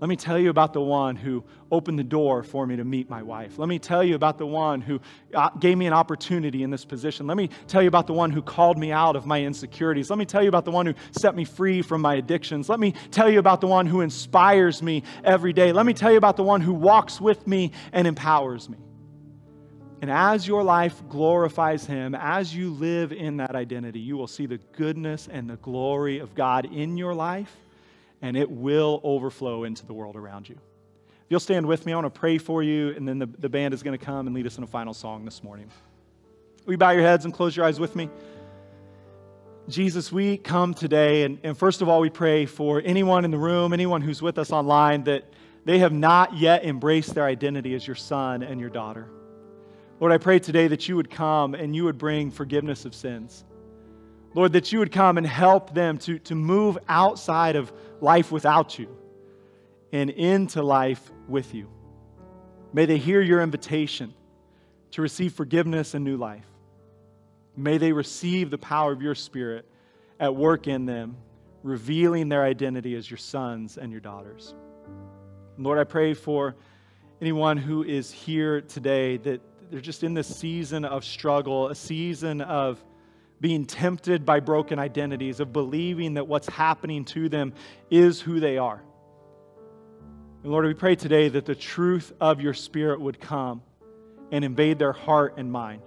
Let 0.01 0.09
me 0.09 0.17
tell 0.17 0.37
you 0.37 0.49
about 0.49 0.73
the 0.73 0.81
one 0.81 1.15
who 1.15 1.43
opened 1.71 1.97
the 1.97 2.03
door 2.03 2.43
for 2.43 2.67
me 2.67 2.75
to 2.75 2.83
meet 2.83 3.09
my 3.09 3.23
wife. 3.23 3.57
Let 3.57 3.69
me 3.69 3.79
tell 3.79 4.03
you 4.03 4.15
about 4.15 4.37
the 4.37 4.45
one 4.45 4.81
who 4.81 4.99
uh, 5.33 5.51
gave 5.51 5.77
me 5.77 5.87
an 5.87 5.93
opportunity 5.93 6.63
in 6.63 6.69
this 6.69 6.83
position. 6.83 7.27
Let 7.27 7.37
me 7.37 7.49
tell 7.67 7.81
you 7.81 7.87
about 7.87 8.05
the 8.05 8.13
one 8.13 8.29
who 8.29 8.41
called 8.41 8.77
me 8.77 8.91
out 8.91 9.15
of 9.15 9.25
my 9.25 9.41
insecurities. 9.41 10.09
Let 10.09 10.19
me 10.19 10.25
tell 10.25 10.43
you 10.43 10.49
about 10.49 10.65
the 10.65 10.71
one 10.71 10.85
who 10.85 10.95
set 11.11 11.33
me 11.33 11.45
free 11.45 11.81
from 11.81 12.01
my 12.01 12.15
addictions. 12.15 12.67
Let 12.67 12.79
me 12.79 12.93
tell 13.11 13.29
you 13.29 13.39
about 13.39 13.61
the 13.61 13.67
one 13.67 13.85
who 13.85 14.01
inspires 14.01 14.83
me 14.83 15.03
every 15.23 15.53
day. 15.53 15.71
Let 15.71 15.85
me 15.85 15.93
tell 15.93 16.11
you 16.11 16.17
about 16.17 16.35
the 16.35 16.43
one 16.43 16.59
who 16.59 16.73
walks 16.73 17.21
with 17.21 17.47
me 17.47 17.71
and 17.93 18.05
empowers 18.05 18.67
me. 18.67 18.77
And 20.01 20.11
as 20.11 20.45
your 20.45 20.61
life 20.61 21.01
glorifies 21.07 21.85
Him, 21.85 22.15
as 22.15 22.53
you 22.53 22.69
live 22.69 23.13
in 23.13 23.37
that 23.37 23.55
identity, 23.55 24.01
you 24.01 24.17
will 24.17 24.27
see 24.27 24.45
the 24.45 24.59
goodness 24.73 25.29
and 25.31 25.49
the 25.49 25.55
glory 25.55 26.19
of 26.19 26.35
God 26.35 26.65
in 26.65 26.97
your 26.97 27.15
life 27.15 27.55
and 28.25 28.35
it 28.35 28.49
will 28.49 28.99
overflow 29.03 29.65
into 29.65 29.85
the 29.85 29.93
world 29.93 30.15
around 30.15 30.49
you. 30.49 30.55
If 30.55 31.25
you'll 31.29 31.39
stand 31.39 31.67
with 31.67 31.85
me, 31.85 31.93
I 31.93 31.95
want 31.95 32.11
to 32.11 32.19
pray 32.19 32.39
for 32.39 32.63
you, 32.63 32.89
and 32.95 33.07
then 33.07 33.19
the, 33.19 33.27
the 33.27 33.49
band 33.49 33.71
is 33.71 33.83
going 33.83 33.95
to 33.95 34.03
come 34.03 34.25
and 34.25 34.35
lead 34.35 34.47
us 34.47 34.57
in 34.57 34.63
a 34.63 34.67
final 34.67 34.95
song 34.95 35.25
this 35.25 35.43
morning. 35.43 35.69
Will 36.65 36.73
you 36.73 36.77
bow 36.79 36.89
your 36.89 37.03
heads 37.03 37.25
and 37.25 37.31
close 37.31 37.55
your 37.55 37.67
eyes 37.67 37.79
with 37.79 37.95
me? 37.95 38.09
Jesus, 39.69 40.11
we 40.11 40.37
come 40.37 40.73
today, 40.73 41.21
and, 41.21 41.37
and 41.43 41.55
first 41.55 41.83
of 41.83 41.87
all, 41.87 42.01
we 42.01 42.09
pray 42.09 42.47
for 42.47 42.81
anyone 42.83 43.25
in 43.25 43.31
the 43.31 43.37
room, 43.37 43.73
anyone 43.73 44.01
who's 44.01 44.23
with 44.23 44.39
us 44.39 44.51
online, 44.51 45.03
that 45.03 45.25
they 45.63 45.77
have 45.77 45.93
not 45.93 46.35
yet 46.35 46.65
embraced 46.65 47.13
their 47.13 47.25
identity 47.25 47.75
as 47.75 47.85
your 47.85 47.95
son 47.95 48.41
and 48.41 48.59
your 48.59 48.71
daughter. 48.71 49.07
Lord, 49.99 50.11
I 50.11 50.17
pray 50.17 50.39
today 50.39 50.67
that 50.69 50.89
you 50.89 50.95
would 50.95 51.11
come 51.11 51.53
and 51.53 51.75
you 51.75 51.83
would 51.83 51.99
bring 51.99 52.31
forgiveness 52.31 52.85
of 52.85 52.95
sins. 52.95 53.45
Lord, 54.35 54.51
that 54.51 54.73
you 54.73 54.79
would 54.79 54.91
come 54.91 55.17
and 55.17 55.25
help 55.25 55.73
them 55.73 55.97
to, 55.99 56.19
to 56.19 56.35
move 56.35 56.77
outside 56.89 57.55
of 57.55 57.71
life 58.01 58.33
without 58.33 58.77
you 58.77 58.89
and 59.93 60.09
into 60.09 60.61
life 60.61 61.09
with 61.29 61.55
you. 61.55 61.69
May 62.73 62.85
they 62.85 62.97
hear 62.97 63.21
your 63.21 63.41
invitation 63.41 64.13
to 64.91 65.01
receive 65.01 65.33
forgiveness 65.33 65.93
and 65.93 66.03
new 66.03 66.17
life. 66.17 66.45
May 67.55 67.77
they 67.77 67.93
receive 67.93 68.49
the 68.49 68.57
power 68.57 68.91
of 68.91 69.01
your 69.01 69.15
Spirit 69.15 69.65
at 70.19 70.35
work 70.35 70.67
in 70.67 70.85
them, 70.85 71.15
revealing 71.63 72.27
their 72.27 72.43
identity 72.43 72.93
as 72.95 73.09
your 73.09 73.17
sons 73.17 73.77
and 73.77 73.89
your 73.89 74.01
daughters. 74.01 74.53
Lord, 75.57 75.79
I 75.79 75.85
pray 75.85 76.13
for 76.13 76.57
anyone 77.21 77.55
who 77.55 77.85
is 77.85 78.11
here 78.11 78.59
today 78.59 79.15
that 79.15 79.39
they're 79.71 79.79
just 79.79 80.03
in 80.03 80.13
this 80.13 80.27
season 80.27 80.83
of 80.83 81.05
struggle, 81.05 81.69
a 81.69 81.75
season 81.75 82.41
of 82.41 82.83
being 83.45 83.63
tempted 83.63 84.25
by 84.25 84.39
broken 84.39 84.79
identities, 84.79 85.39
of 85.39 85.53
believing 85.53 86.15
that 86.15 86.27
what's 86.27 86.49
happening 86.49 87.05
to 87.05 87.29
them 87.29 87.53
is 87.91 88.19
who 88.19 88.39
they 88.39 88.57
are. 88.57 88.81
And 90.41 90.51
Lord, 90.51 90.65
we 90.65 90.73
pray 90.73 90.95
today 90.95 91.29
that 91.29 91.45
the 91.45 91.53
truth 91.53 92.11
of 92.19 92.41
your 92.41 92.55
Spirit 92.55 92.99
would 92.99 93.19
come 93.19 93.61
and 94.31 94.43
invade 94.43 94.79
their 94.79 94.93
heart 94.93 95.35
and 95.37 95.51
mind. 95.51 95.83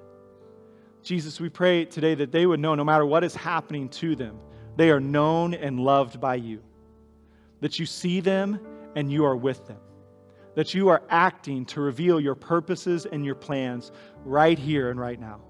Jesus, 1.03 1.41
we 1.41 1.49
pray 1.49 1.85
today 1.85 2.15
that 2.15 2.31
they 2.31 2.47
would 2.47 2.61
know 2.61 2.77
no 2.77 2.85
matter 2.85 3.05
what 3.05 3.25
is 3.25 3.35
happening 3.35 3.89
to 3.89 4.15
them, 4.15 4.39
they 4.77 4.93
are 4.93 5.01
known 5.01 5.53
and 5.53 5.81
loved 5.81 6.21
by 6.21 6.37
you. 6.37 6.63
That 7.61 7.81
you 7.81 7.87
see 7.87 8.21
them 8.21 8.61
and 8.95 9.11
you 9.11 9.25
are 9.25 9.37
with 9.37 9.67
them. 9.67 9.81
That 10.55 10.75
you 10.75 10.91
are 10.91 11.03
acting 11.11 11.65
to 11.65 11.81
reveal 11.81 12.21
your 12.21 12.37
purposes 12.37 13.05
and 13.05 13.25
your 13.25 13.35
plans 13.35 13.91
right 14.25 14.57
here 14.57 14.91
and 14.91 15.01
right 15.01 15.19
now. 15.19 15.41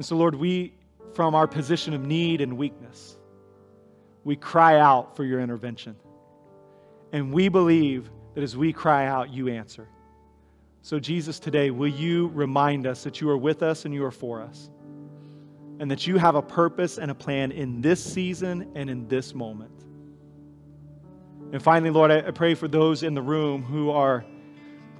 And 0.00 0.06
so, 0.06 0.16
Lord, 0.16 0.34
we, 0.34 0.72
from 1.12 1.34
our 1.34 1.46
position 1.46 1.92
of 1.92 2.06
need 2.06 2.40
and 2.40 2.56
weakness, 2.56 3.18
we 4.24 4.34
cry 4.34 4.80
out 4.80 5.14
for 5.14 5.24
your 5.24 5.40
intervention. 5.40 5.94
And 7.12 7.30
we 7.34 7.50
believe 7.50 8.10
that 8.34 8.42
as 8.42 8.56
we 8.56 8.72
cry 8.72 9.08
out, 9.08 9.28
you 9.28 9.48
answer. 9.48 9.86
So, 10.80 10.98
Jesus, 10.98 11.38
today, 11.38 11.70
will 11.70 11.92
you 11.92 12.28
remind 12.28 12.86
us 12.86 13.04
that 13.04 13.20
you 13.20 13.28
are 13.28 13.36
with 13.36 13.62
us 13.62 13.84
and 13.84 13.92
you 13.92 14.02
are 14.06 14.10
for 14.10 14.40
us? 14.40 14.70
And 15.80 15.90
that 15.90 16.06
you 16.06 16.16
have 16.16 16.34
a 16.34 16.40
purpose 16.40 16.96
and 16.96 17.10
a 17.10 17.14
plan 17.14 17.52
in 17.52 17.82
this 17.82 18.02
season 18.02 18.72
and 18.74 18.88
in 18.88 19.06
this 19.06 19.34
moment. 19.34 19.84
And 21.52 21.62
finally, 21.62 21.90
Lord, 21.90 22.10
I 22.10 22.30
pray 22.30 22.54
for 22.54 22.68
those 22.68 23.02
in 23.02 23.12
the 23.12 23.20
room 23.20 23.62
who 23.62 23.90
are 23.90 24.24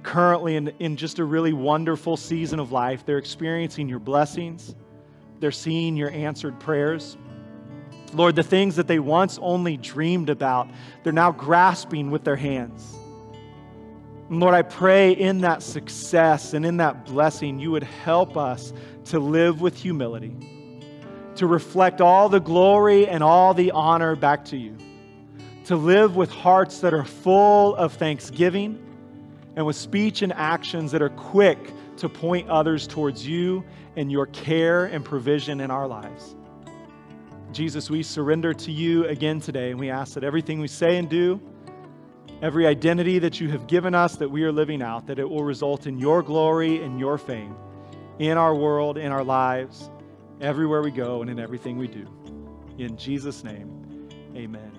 currently 0.03 0.57
in, 0.57 0.67
in 0.77 0.95
just 0.95 1.17
a 1.17 1.25
really 1.25 1.53
wonderful 1.53 2.17
season 2.17 2.59
of 2.59 2.71
life. 2.71 3.03
They're 3.03 3.17
experiencing 3.17 3.89
your 3.89 3.97
blessings 3.97 4.75
they're 5.41 5.51
seeing 5.51 5.97
your 5.97 6.11
answered 6.11 6.59
prayers. 6.59 7.17
Lord, 8.13 8.35
the 8.35 8.43
things 8.43 8.75
that 8.75 8.87
they 8.87 8.99
once 8.99 9.39
only 9.41 9.75
dreamed 9.75 10.29
about, 10.29 10.69
they're 11.03 11.11
now 11.11 11.31
grasping 11.31 12.11
with 12.11 12.23
their 12.23 12.35
hands. 12.35 12.95
And 14.29 14.39
Lord, 14.39 14.53
I 14.53 14.61
pray 14.61 15.11
in 15.11 15.41
that 15.41 15.63
success 15.63 16.53
and 16.53 16.65
in 16.65 16.77
that 16.77 17.05
blessing, 17.05 17.59
you 17.59 17.71
would 17.71 17.83
help 17.83 18.37
us 18.37 18.71
to 19.05 19.19
live 19.19 19.61
with 19.61 19.75
humility, 19.75 20.35
to 21.35 21.47
reflect 21.47 21.99
all 21.99 22.29
the 22.29 22.39
glory 22.39 23.07
and 23.07 23.23
all 23.23 23.53
the 23.53 23.71
honor 23.71 24.15
back 24.15 24.45
to 24.45 24.57
you, 24.57 24.77
to 25.65 25.75
live 25.75 26.15
with 26.15 26.29
hearts 26.29 26.79
that 26.81 26.93
are 26.93 27.03
full 27.03 27.75
of 27.75 27.93
thanksgiving 27.93 28.77
and 29.55 29.65
with 29.65 29.75
speech 29.75 30.21
and 30.21 30.31
actions 30.33 30.91
that 30.91 31.01
are 31.01 31.09
quick 31.09 31.57
to 31.97 32.07
point 32.07 32.49
others 32.49 32.87
towards 32.87 33.27
you 33.27 33.63
and 33.95 34.11
your 34.11 34.27
care 34.27 34.85
and 34.85 35.03
provision 35.03 35.59
in 35.59 35.71
our 35.71 35.87
lives. 35.87 36.35
Jesus, 37.51 37.89
we 37.89 38.03
surrender 38.03 38.53
to 38.53 38.71
you 38.71 39.05
again 39.07 39.39
today, 39.39 39.71
and 39.71 39.79
we 39.79 39.89
ask 39.89 40.13
that 40.13 40.23
everything 40.23 40.59
we 40.59 40.67
say 40.67 40.97
and 40.97 41.09
do, 41.09 41.41
every 42.41 42.65
identity 42.65 43.19
that 43.19 43.39
you 43.39 43.49
have 43.49 43.67
given 43.67 43.93
us 43.93 44.15
that 44.15 44.29
we 44.29 44.43
are 44.43 44.51
living 44.51 44.81
out, 44.81 45.07
that 45.07 45.19
it 45.19 45.29
will 45.29 45.43
result 45.43 45.85
in 45.85 45.99
your 45.99 46.21
glory 46.23 46.81
and 46.83 46.99
your 46.99 47.17
fame 47.17 47.55
in 48.19 48.37
our 48.37 48.53
world, 48.53 48.97
in 48.99 49.11
our 49.11 49.23
lives, 49.23 49.89
everywhere 50.41 50.83
we 50.83 50.91
go, 50.91 51.21
and 51.21 51.29
in 51.31 51.39
everything 51.39 51.77
we 51.77 51.87
do. 51.87 52.05
In 52.77 52.95
Jesus' 52.95 53.43
name, 53.43 54.09
amen. 54.35 54.71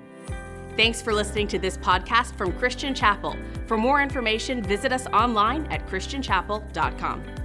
Thanks 0.77 1.03
for 1.03 1.13
listening 1.13 1.49
to 1.49 1.59
this 1.59 1.77
podcast 1.77 2.37
from 2.37 2.53
Christian 2.53 2.95
Chapel. 2.95 3.37
For 3.67 3.77
more 3.77 4.01
information, 4.01 4.63
visit 4.63 4.93
us 4.93 5.07
online 5.09 5.67
at 5.67 5.87
christianchapel.com. 5.89 7.42